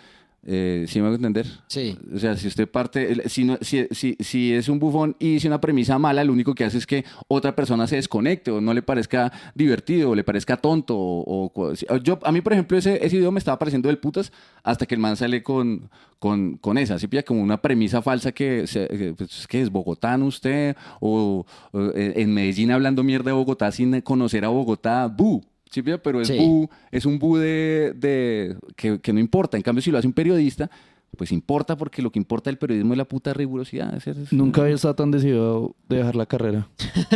Eh, 0.45 0.85
¿Sí 0.87 0.99
me 1.01 1.07
hago 1.07 1.15
entender? 1.15 1.45
Sí. 1.67 1.97
O 2.15 2.17
sea, 2.17 2.37
si 2.37 2.47
usted 2.47 2.67
parte, 2.67 3.27
si, 3.29 3.43
no- 3.43 3.57
si, 3.61 3.87
si, 3.91 4.15
si 4.19 4.53
es 4.53 4.69
un 4.69 4.79
bufón 4.79 5.15
y 5.19 5.33
dice 5.33 5.47
una 5.47 5.59
premisa 5.59 5.99
mala, 5.99 6.23
lo 6.23 6.31
único 6.31 6.55
que 6.55 6.63
hace 6.63 6.77
es 6.77 6.87
que 6.87 7.03
otra 7.27 7.55
persona 7.55 7.87
se 7.87 7.97
desconecte 7.97 8.49
o 8.49 8.61
no 8.61 8.73
le 8.73 8.81
parezca 8.81 9.31
divertido 9.53 10.11
o 10.11 10.15
le 10.15 10.23
parezca 10.23 10.55
tonto. 10.57 10.95
O, 10.97 11.73
yo, 12.03 12.19
a 12.23 12.31
mí, 12.31 12.41
por 12.41 12.53
ejemplo, 12.53 12.77
ese, 12.77 13.05
ese 13.05 13.17
video 13.17 13.31
me 13.31 13.39
estaba 13.39 13.59
pareciendo 13.59 13.89
del 13.89 13.97
putas 13.97 14.31
hasta 14.63 14.85
que 14.85 14.95
el 14.95 15.01
man 15.01 15.17
sale 15.17 15.43
con, 15.43 15.89
con, 16.19 16.57
con 16.57 16.77
esa. 16.77 16.95
Así 16.95 17.07
pilla 17.07 17.23
como 17.23 17.41
una 17.43 17.61
premisa 17.61 18.01
falsa 18.01 18.31
que, 18.31 18.65
que, 18.71 19.13
pues, 19.17 19.45
que 19.47 19.61
es 19.61 19.69
bogotano 19.69 20.25
usted 20.25 20.75
o, 21.01 21.45
o, 21.73 21.79
eh, 21.95 22.13
en 22.15 22.33
Medellín 22.33 22.71
hablando 22.71 23.03
mierda 23.03 23.31
de 23.31 23.33
Bogotá 23.37 23.71
sin 23.71 23.99
conocer 24.01 24.45
a 24.45 24.49
Bogotá. 24.49 25.07
¡Bu! 25.07 25.41
Sí, 25.69 25.81
pero 25.83 26.21
es 26.21 26.27
Sí. 26.27 26.37
bu, 26.37 26.69
es 26.91 27.05
un 27.05 27.19
bu 27.19 27.37
de, 27.37 27.93
de- 27.95 28.55
que, 28.75 28.99
que 28.99 29.13
no 29.13 29.19
importa. 29.19 29.55
En 29.57 29.63
cambio, 29.63 29.81
si 29.81 29.91
lo 29.91 29.97
hace 29.97 30.07
un 30.07 30.13
periodista, 30.13 30.69
pues 31.17 31.31
importa 31.31 31.75
porque 31.75 32.01
lo 32.03 32.11
que 32.11 32.19
importa 32.19 32.49
del 32.51 32.57
periodismo 32.57 32.93
es 32.93 32.97
la 32.97 33.05
puta 33.05 33.33
rigurosidad. 33.33 33.95
Es- 33.95 34.05
es- 34.07 34.31
Nunca 34.31 34.61
había 34.61 34.75
estado 34.75 34.93
tan 34.95 35.09
decidido 35.11 35.75
de 35.87 35.97
dejar 35.97 36.15
la 36.15 36.25
carrera. 36.27 36.67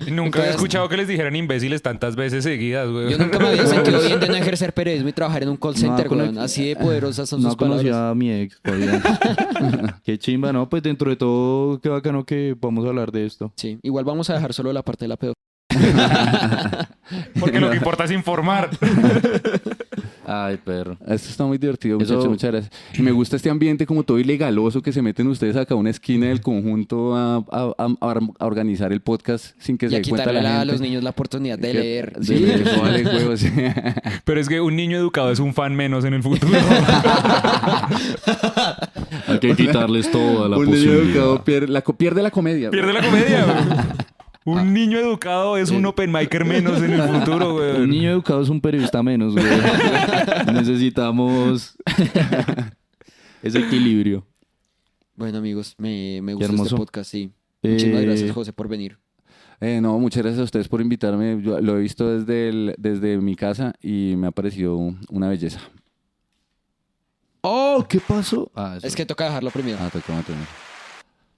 Nunca 0.00 0.08
he 0.08 0.16
Entonces- 0.16 0.50
escuchado 0.54 0.88
que 0.88 0.96
les 0.96 1.08
dijeran 1.08 1.36
imbéciles 1.36 1.82
tantas 1.82 2.16
veces 2.16 2.42
seguidas, 2.44 2.88
güey. 2.90 3.10
Yo 3.10 3.18
nunca 3.18 3.38
me 3.38 3.48
había 3.48 3.66
sentido 3.66 4.00
bien 4.00 4.18
de 4.20 4.28
no 4.28 4.34
ejercer 4.36 4.72
periodismo 4.72 5.08
y 5.10 5.12
trabajar 5.12 5.42
en 5.42 5.50
un 5.50 5.56
call 5.56 5.72
No, 5.74 5.78
center, 5.78 6.06
con 6.06 6.20
el- 6.20 6.24
weón. 6.30 6.38
Así 6.38 6.68
de 6.68 6.76
poderosas 6.76 7.28
son 7.28 7.42
no 7.42 7.50
sus 7.50 7.56
palabras. 7.56 7.82
conocía 7.82 8.10
a 8.10 8.14
mi 8.14 8.30
ex 8.32 8.60
todavía. 8.62 9.02
Qué 10.04 10.18
chimba, 10.18 10.52
¿no? 10.52 10.68
Pues 10.68 10.82
dentro 10.82 11.10
de 11.10 11.16
todo, 11.16 11.80
qué 11.80 11.88
bacano 11.88 12.24
que 12.24 12.56
podamos 12.58 12.86
hablar 12.86 13.12
de 13.12 13.26
esto. 13.26 13.52
Sí, 13.56 13.78
igual 13.82 14.04
vamos 14.04 14.30
a 14.30 14.34
dejar 14.34 14.52
solo 14.52 14.72
la 14.72 14.82
parte 14.82 15.04
de 15.04 15.08
la 15.08 15.16
pedo. 15.16 15.34
Porque 17.40 17.60
lo 17.60 17.70
que 17.70 17.76
importa 17.76 18.04
es 18.04 18.10
informar. 18.10 18.70
Ay, 20.24 20.56
perro. 20.64 20.96
Esto 21.06 21.28
está 21.28 21.44
muy 21.44 21.58
divertido, 21.58 21.98
Eso- 21.98 22.14
muchachos, 22.14 22.30
muchas 22.30 22.50
gracias. 22.52 22.72
Y 22.98 23.02
me 23.02 23.10
gusta 23.12 23.36
este 23.36 23.50
ambiente 23.50 23.84
como 23.86 24.02
todo 24.04 24.18
ilegaloso 24.18 24.80
que 24.80 24.92
se 24.92 25.02
meten 25.02 25.26
ustedes 25.26 25.56
acá 25.56 25.74
a 25.74 25.76
una 25.76 25.90
esquina 25.90 26.26
del 26.28 26.40
conjunto 26.40 27.14
a, 27.16 27.36
a- 27.50 27.74
a- 27.76 27.94
a 28.38 28.46
organizar 28.46 28.92
el 28.92 29.00
podcast 29.00 29.54
sin 29.58 29.76
que 29.76 29.86
Y 29.86 29.90
se 29.90 29.96
a 29.96 29.98
dé 29.98 30.08
cuenta 30.08 30.22
quitarle 30.30 30.42
la 30.42 30.54
a 30.54 30.58
gente. 30.60 30.72
los 30.72 30.80
niños 30.80 31.02
la 31.02 31.10
oportunidad 31.10 31.58
de 31.58 31.72
Que- 31.72 31.78
leer. 31.78 32.12
Sí, 32.22 32.44
eso 32.48 32.80
vale 32.80 33.36
sí. 33.36 33.50
Pero 34.24 34.40
es 34.40 34.48
que 34.48 34.60
un 34.60 34.76
niño 34.76 34.96
educado 34.96 35.30
es 35.32 35.38
un 35.40 35.52
fan 35.54 35.74
menos 35.74 36.04
en 36.04 36.14
el 36.14 36.22
futuro. 36.22 36.52
Hay 39.26 39.38
que 39.38 39.54
quitarles 39.56 40.10
toda 40.10 40.48
la 40.48 40.56
Un 40.56 40.66
niño 40.66 40.76
posibilidad. 40.76 41.04
educado 41.04 41.44
pierde 41.44 41.68
la, 41.68 41.82
co- 41.82 41.94
pierde 41.96 42.22
la 42.22 42.30
comedia. 42.30 42.70
Pierde 42.70 42.92
la 42.92 43.02
comedia, 43.02 43.44
güey. 43.44 43.56
Un 44.44 44.72
niño 44.74 44.98
educado 44.98 45.56
es 45.56 45.70
un 45.70 45.84
open 45.86 46.10
micer 46.10 46.44
menos 46.44 46.82
en 46.82 46.92
el 46.94 47.02
futuro, 47.08 47.52
güey. 47.54 47.82
Un 47.82 47.90
niño 47.90 48.10
educado 48.10 48.42
es 48.42 48.48
un 48.48 48.60
periodista 48.60 49.02
menos, 49.02 49.34
güey. 49.34 49.44
Necesitamos 50.52 51.76
ese 53.42 53.58
equilibrio. 53.60 54.26
Bueno, 55.14 55.38
amigos, 55.38 55.74
me, 55.78 56.20
me 56.22 56.34
gusta 56.34 56.52
este 56.54 56.76
podcast, 56.76 57.10
sí. 57.10 57.30
Muchísimas 57.62 58.00
Eh, 58.02 58.06
gracias, 58.06 58.32
José, 58.32 58.52
por 58.52 58.66
venir. 58.68 58.98
Eh, 59.60 59.80
no, 59.80 59.96
muchas 60.00 60.22
gracias 60.24 60.40
a 60.40 60.44
ustedes 60.44 60.66
por 60.66 60.80
invitarme. 60.80 61.40
Yo 61.40 61.60
lo 61.60 61.76
he 61.76 61.80
visto 61.80 62.08
desde, 62.18 62.48
el- 62.48 62.74
desde 62.78 63.18
mi 63.18 63.36
casa 63.36 63.74
y 63.80 64.14
me 64.16 64.26
ha 64.26 64.30
parecido 64.32 64.76
una 65.08 65.28
belleza. 65.28 65.60
Oh, 67.42 67.84
¿qué 67.88 68.00
pasó? 68.00 68.50
Ah. 68.56 68.78
Es 68.82 68.96
que 68.96 69.06
toca 69.06 69.24
dejarlo 69.26 69.50
primero. 69.50 69.78
Ah, 69.80 69.90
toca. 69.92 70.12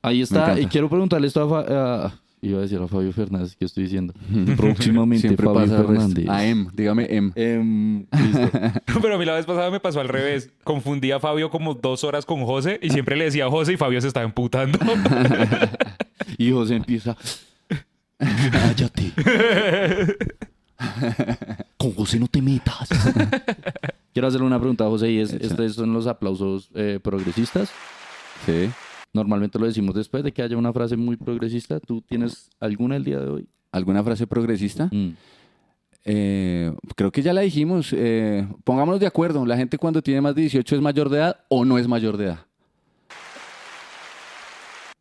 Ahí 0.03 0.23
está. 0.23 0.59
Y 0.59 0.67
quiero 0.67 0.89
preguntarle 0.89 1.27
esto 1.27 1.55
a- 1.55 2.15
iba 2.45 2.59
a 2.59 2.63
decir 2.63 2.79
a 2.81 2.87
Fabio 2.87 3.13
Fernández, 3.13 3.57
¿qué 3.57 3.65
estoy 3.65 3.85
diciendo? 3.85 4.13
Próximamente 4.57 5.29
Siempre 5.29 5.47
Fabio 5.47 5.61
pasa. 5.63 5.85
Fernández. 5.85 6.29
A 6.29 6.45
M, 6.45 6.69
dígame 6.73 7.07
M. 7.11 7.33
Em, 7.35 8.07
listo. 8.13 8.51
Pero 9.03 9.15
a 9.15 9.19
mí 9.19 9.25
la 9.25 9.35
vez 9.35 9.47
pasada 9.47 9.71
me 9.71 9.81
pasó 9.81 10.01
al 10.01 10.09
revés. 10.09 10.51
Confundí 10.63 11.11
a 11.11 11.21
Fabio 11.21 11.51
como 11.51 11.75
dos 11.75 12.05
horas 12.05 12.27
con 12.27 12.45
José 12.45 12.79
y 12.83 12.91
siempre 12.91 13.17
le 13.17 13.25
decía 13.25 13.49
José 13.49 13.73
y 13.73 13.77
Fabio 13.77 14.01
se 14.01 14.09
estaba 14.09 14.25
emputando. 14.25 14.79
Y 16.39 16.51
José 16.51 16.77
empieza. 16.77 17.17
Cállate. 18.19 19.13
Con 21.77 21.93
José 21.93 22.19
no 22.19 22.27
te 22.27 22.43
metas. 22.43 22.89
Quiero 24.13 24.29
hacerle 24.29 24.47
una 24.47 24.59
pregunta 24.59 24.85
a 24.85 24.89
José 24.89 25.11
y 25.11 25.19
es, 25.21 25.33
estos 25.33 25.75
son 25.75 25.93
los 25.93 26.07
aplausos 26.07 26.71
eh, 26.75 26.99
progresistas. 27.03 27.71
Sí. 28.47 28.71
Normalmente 29.15 29.59
lo 29.61 29.67
decimos 29.67 29.95
después 29.95 30.25
de 30.25 30.33
que 30.33 30.43
haya 30.43 30.57
una 30.57 30.73
frase 30.73 30.97
muy 30.97 31.17
progresista. 31.17 31.79
¿Tú 31.79 32.03
tienes 32.03 32.51
alguna 32.59 32.97
el 32.97 33.05
día 33.05 33.21
de 33.21 33.31
hoy? 33.31 33.47
¿Alguna 33.71 34.03
frase 34.03 34.27
progresista? 34.27 34.89
Mm. 34.91 35.11
Eh, 36.05 36.75
creo 36.97 37.13
que 37.13 37.23
ya 37.23 37.33
la 37.33 37.43
dijimos. 37.43 37.95
Eh, 37.97 38.45
pongámonos 38.65 38.99
de 39.01 39.07
acuerdo. 39.07 39.47
La 39.47 39.57
gente 39.57 39.79
cuando 39.79 40.03
tiene 40.03 40.21
más 40.21 40.35
de 40.35 40.41
18 40.43 40.75
es 40.75 40.83
mayor 40.83 41.09
de 41.09 41.19
edad 41.19 41.37
o 41.49 41.65
no 41.65 41.79
es 41.79 41.87
mayor 41.87 42.17
de 42.17 42.25
edad. 42.27 42.41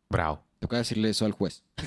Bravo. 0.08 0.40
Toca 0.60 0.76
decirle 0.78 1.10
eso 1.10 1.26
al 1.26 1.32
juez. 1.32 1.64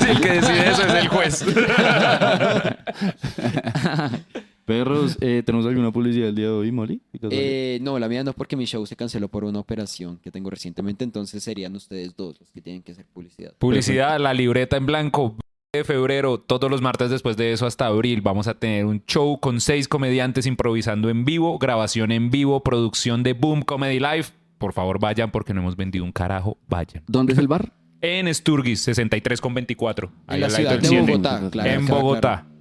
Sí, 0.00 0.10
el 0.10 0.20
que 0.20 0.32
decide 0.32 0.70
eso 0.70 0.82
es 0.82 0.94
el 0.94 1.08
juez. 1.08 1.44
Perros, 4.64 5.18
eh, 5.20 5.42
¿tenemos 5.44 5.66
alguna 5.66 5.92
publicidad 5.92 6.28
el 6.28 6.34
día 6.34 6.46
de 6.46 6.52
hoy, 6.52 6.72
Molly? 6.72 7.00
Eh, 7.30 7.78
no, 7.82 7.98
la 7.98 8.08
mía 8.08 8.24
no, 8.24 8.32
porque 8.32 8.56
mi 8.56 8.64
show 8.64 8.84
se 8.86 8.96
canceló 8.96 9.28
por 9.28 9.44
una 9.44 9.58
operación 9.58 10.18
que 10.22 10.30
tengo 10.30 10.48
recientemente, 10.48 11.04
entonces 11.04 11.42
serían 11.42 11.74
ustedes 11.76 12.16
dos 12.16 12.40
los 12.40 12.50
que 12.50 12.60
tienen 12.60 12.82
que 12.82 12.92
hacer 12.92 13.04
publicidad. 13.12 13.52
Publicidad, 13.58 14.18
la 14.18 14.32
libreta 14.32 14.76
en 14.76 14.86
blanco. 14.86 15.36
De 15.72 15.84
febrero, 15.84 16.38
todos 16.38 16.70
los 16.70 16.80
martes 16.80 17.10
después 17.10 17.36
de 17.36 17.52
eso 17.52 17.66
hasta 17.66 17.86
abril, 17.86 18.20
vamos 18.20 18.46
a 18.46 18.54
tener 18.54 18.86
un 18.86 19.04
show 19.06 19.38
con 19.40 19.60
seis 19.60 19.88
comediantes 19.88 20.46
improvisando 20.46 21.10
en 21.10 21.24
vivo, 21.24 21.58
grabación 21.58 22.12
en 22.12 22.30
vivo, 22.30 22.62
producción 22.62 23.22
de 23.22 23.32
Boom 23.32 23.62
Comedy 23.62 23.98
Live. 23.98 24.26
Por 24.58 24.72
favor, 24.72 25.00
vayan 25.00 25.30
porque 25.30 25.52
no 25.52 25.60
hemos 25.60 25.76
vendido 25.76 26.04
un 26.04 26.12
carajo. 26.12 26.58
Vayan. 26.68 27.02
¿Dónde 27.08 27.32
es 27.32 27.38
el 27.38 27.48
bar? 27.48 27.72
En 28.00 28.32
Sturgis, 28.32 28.80
63 28.82 29.40
con 29.40 29.52
24. 29.52 30.12
En 30.28 30.40
la 30.40 30.48
ciudad 30.48 30.78
de. 30.78 31.00
Bogotá, 31.00 31.50
claro. 31.50 31.70
en 31.70 31.86
Bogotá. 31.86 32.20
claro. 32.20 32.53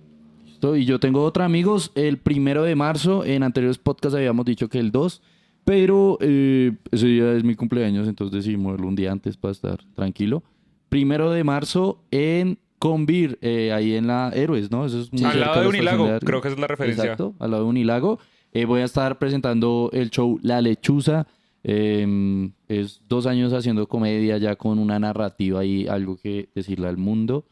Y 0.76 0.86
yo 0.86 1.00
tengo 1.00 1.24
otra, 1.24 1.46
amigos. 1.46 1.92
El 1.96 2.18
primero 2.18 2.64
de 2.64 2.76
marzo, 2.76 3.26
en 3.26 3.44
anteriores 3.44 3.78
podcasts 3.78 4.16
habíamos 4.16 4.46
dicho 4.46 4.70
que 4.70 4.80
el 4.80 4.92
2, 4.92 5.22
pero 5.66 6.18
eh, 6.22 6.72
ese 6.92 7.08
día 7.08 7.34
es 7.34 7.44
mi 7.44 7.56
cumpleaños, 7.56 8.08
entonces 8.08 8.34
decidimos 8.34 8.66
moverlo 8.66 8.88
un 8.88 8.96
día 8.96 9.12
antes 9.12 9.36
para 9.36 9.52
estar 9.52 9.84
tranquilo. 9.94 10.44
Primero 10.90 11.32
de 11.32 11.44
marzo 11.44 12.02
en 12.12 12.60
Convir, 12.80 13.40
eh, 13.42 13.72
ahí 13.74 13.94
en 13.96 14.08
la 14.08 14.30
Héroes, 14.34 14.72
¿no? 14.72 14.86
Eso 14.86 15.00
es 15.02 15.12
muy 15.12 15.24
Al 15.24 15.40
lado 15.40 15.56
de 15.56 15.64
la 15.64 15.70
Unilago, 15.70 16.20
creo 16.20 16.42
que 16.42 16.48
esa 16.48 16.56
es 16.56 16.62
la 16.62 16.68
referencia. 16.68 17.04
Exacto, 17.04 17.34
al 17.40 17.52
lado 17.52 17.64
de 17.64 17.70
Unilago. 17.70 18.20
Eh, 18.52 18.66
voy 18.66 18.82
a 18.82 18.86
estar 18.86 19.18
presentando 19.20 19.90
el 19.94 20.10
show 20.10 20.40
La 20.44 20.62
Lechuza. 20.62 21.28
Eh, 21.64 22.52
es 22.68 23.02
dos 23.08 23.26
años 23.26 23.54
haciendo 23.54 23.88
comedia 23.88 24.38
ya 24.38 24.56
con 24.56 24.80
una 24.80 25.00
narrativa 25.00 25.64
y 25.64 25.88
algo 25.88 26.18
que 26.18 26.50
decirle 26.54 26.88
al 26.88 26.98
mundo. 26.98 27.46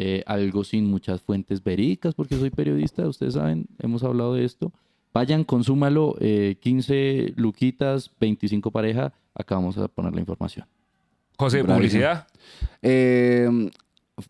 Eh, 0.00 0.22
algo 0.26 0.62
sin 0.62 0.84
muchas 0.86 1.20
fuentes 1.20 1.62
verídicas, 1.62 2.14
porque 2.14 2.36
soy 2.36 2.50
periodista, 2.50 3.06
ustedes 3.08 3.34
saben, 3.34 3.66
hemos 3.80 4.04
hablado 4.04 4.34
de 4.34 4.44
esto. 4.44 4.72
Vayan, 5.12 5.42
consúmalo, 5.42 6.14
eh, 6.20 6.56
15 6.60 7.32
luquitas, 7.36 8.10
25 8.20 8.70
pareja, 8.70 9.12
acá 9.34 9.56
vamos 9.56 9.76
a 9.76 9.88
poner 9.88 10.14
la 10.14 10.20
información. 10.20 10.66
José, 11.36 11.62
Bravísimo. 11.62 11.76
publicidad. 11.78 12.26
Eh, 12.82 13.70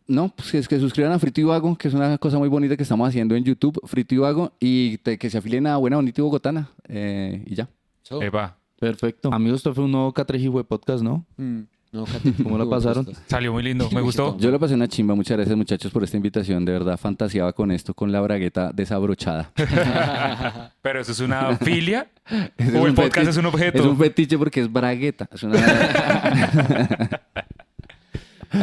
no, 0.07 0.29
pues 0.31 0.55
es 0.55 0.69
que 0.69 0.79
suscriban 0.79 1.13
a 1.13 1.19
Frito 1.19 1.41
y 1.41 1.45
Vago, 1.45 1.77
que 1.77 1.89
es 1.89 1.95
una 1.95 2.17
cosa 2.19 2.39
muy 2.39 2.49
bonita 2.49 2.77
que 2.77 2.83
estamos 2.83 3.09
haciendo 3.09 3.35
en 3.35 3.45
YouTube, 3.45 3.81
Frito 3.85 4.15
y 4.15 4.19
Vago, 4.19 4.53
y 4.61 4.99
te- 4.99 5.19
que 5.19 5.31
se 5.31 5.39
afilien 5.39 5.67
a 5.67 5.77
Buena 5.79 5.97
Bonita 5.97 6.21
y 6.21 6.25
Bogotana. 6.25 6.71
eh, 6.89 7.43
y 7.47 7.55
ya. 7.55 7.69
So, 8.03 8.23
Epa, 8.23 8.57
Perfecto. 8.79 9.33
Amigos, 9.33 9.59
esto 9.61 9.75
fue 9.75 9.85
un 9.85 9.93
nuevo 9.93 10.13
Catrejiwe 10.13 10.65
podcast, 10.65 11.03
¿no? 11.03 11.27
mm, 11.37 11.61
no, 11.93 12.05
Katy, 12.05 12.33
¿Cómo 12.43 12.59
la 12.59 12.67
pasaron? 12.71 13.07
salió 13.27 13.53
muy 13.53 13.63
lindo. 13.63 13.89
Me 13.93 14.01
gustó. 14.01 14.37
Yo 14.39 14.51
lo 14.51 14.59
pasé 14.61 14.75
una 14.75 14.89
chimba. 14.89 15.15
Muchas 15.15 15.37
gracias, 15.37 15.57
muchachos, 15.57 15.91
por 15.93 16.05
esta 16.05 16.17
invitación. 16.17 16.65
De 16.65 16.73
verdad, 16.73 16.99
fantaseaba 16.99 17.53
con 17.53 17.71
esto, 17.71 17.95
con 17.95 18.13
la 18.13 18.21
bragueta 18.21 18.71
desabrochada. 18.73 19.51
Pero 20.83 21.01
eso 21.01 21.13
es 21.13 21.21
una 21.21 21.57
filia. 21.57 22.09
O 22.79 22.87
el 22.87 22.93
podcast 22.95 23.17
fetiche- 23.27 23.29
es 23.31 23.37
un 23.39 23.47
objeto. 23.47 23.79
Es 23.79 23.85
un 23.87 23.97
fetiche 23.97 24.37
porque 24.37 24.61
es 24.61 24.71
bragueta. 24.71 25.27
Es 25.33 25.43
una- 25.43 25.59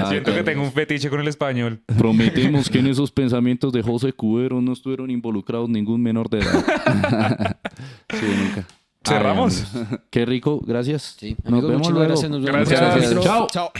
Siento 0.09 0.33
que 0.33 0.43
tengo 0.43 0.63
un 0.63 0.71
fetiche 0.71 1.09
con 1.09 1.19
el 1.19 1.27
español. 1.27 1.81
Prometemos 1.97 2.69
que 2.69 2.79
en 2.79 2.87
esos 2.87 3.11
pensamientos 3.11 3.71
de 3.71 3.81
José 3.83 4.13
Cubero 4.13 4.59
no 4.61 4.73
estuvieron 4.73 5.09
involucrados 5.11 5.69
ningún 5.69 6.01
menor 6.01 6.29
de 6.29 6.39
edad. 6.39 7.57
Sí, 8.09 8.25
nunca. 8.25 8.67
Cerramos. 9.05 9.63
Qué 10.09 10.25
rico, 10.25 10.59
gracias. 10.65 11.15
Sí, 11.19 11.35
Nos 11.43 11.53
amigos, 11.53 11.69
vemos 11.71 11.89
luego. 11.91 12.07
gracias. 12.07 12.31
Nos 12.31 12.41
vemos 12.43 12.69
Gracias. 12.69 13.11
en 13.11 13.17
otro- 13.17 13.23
Chao. 13.23 13.47
Chao. 13.51 13.71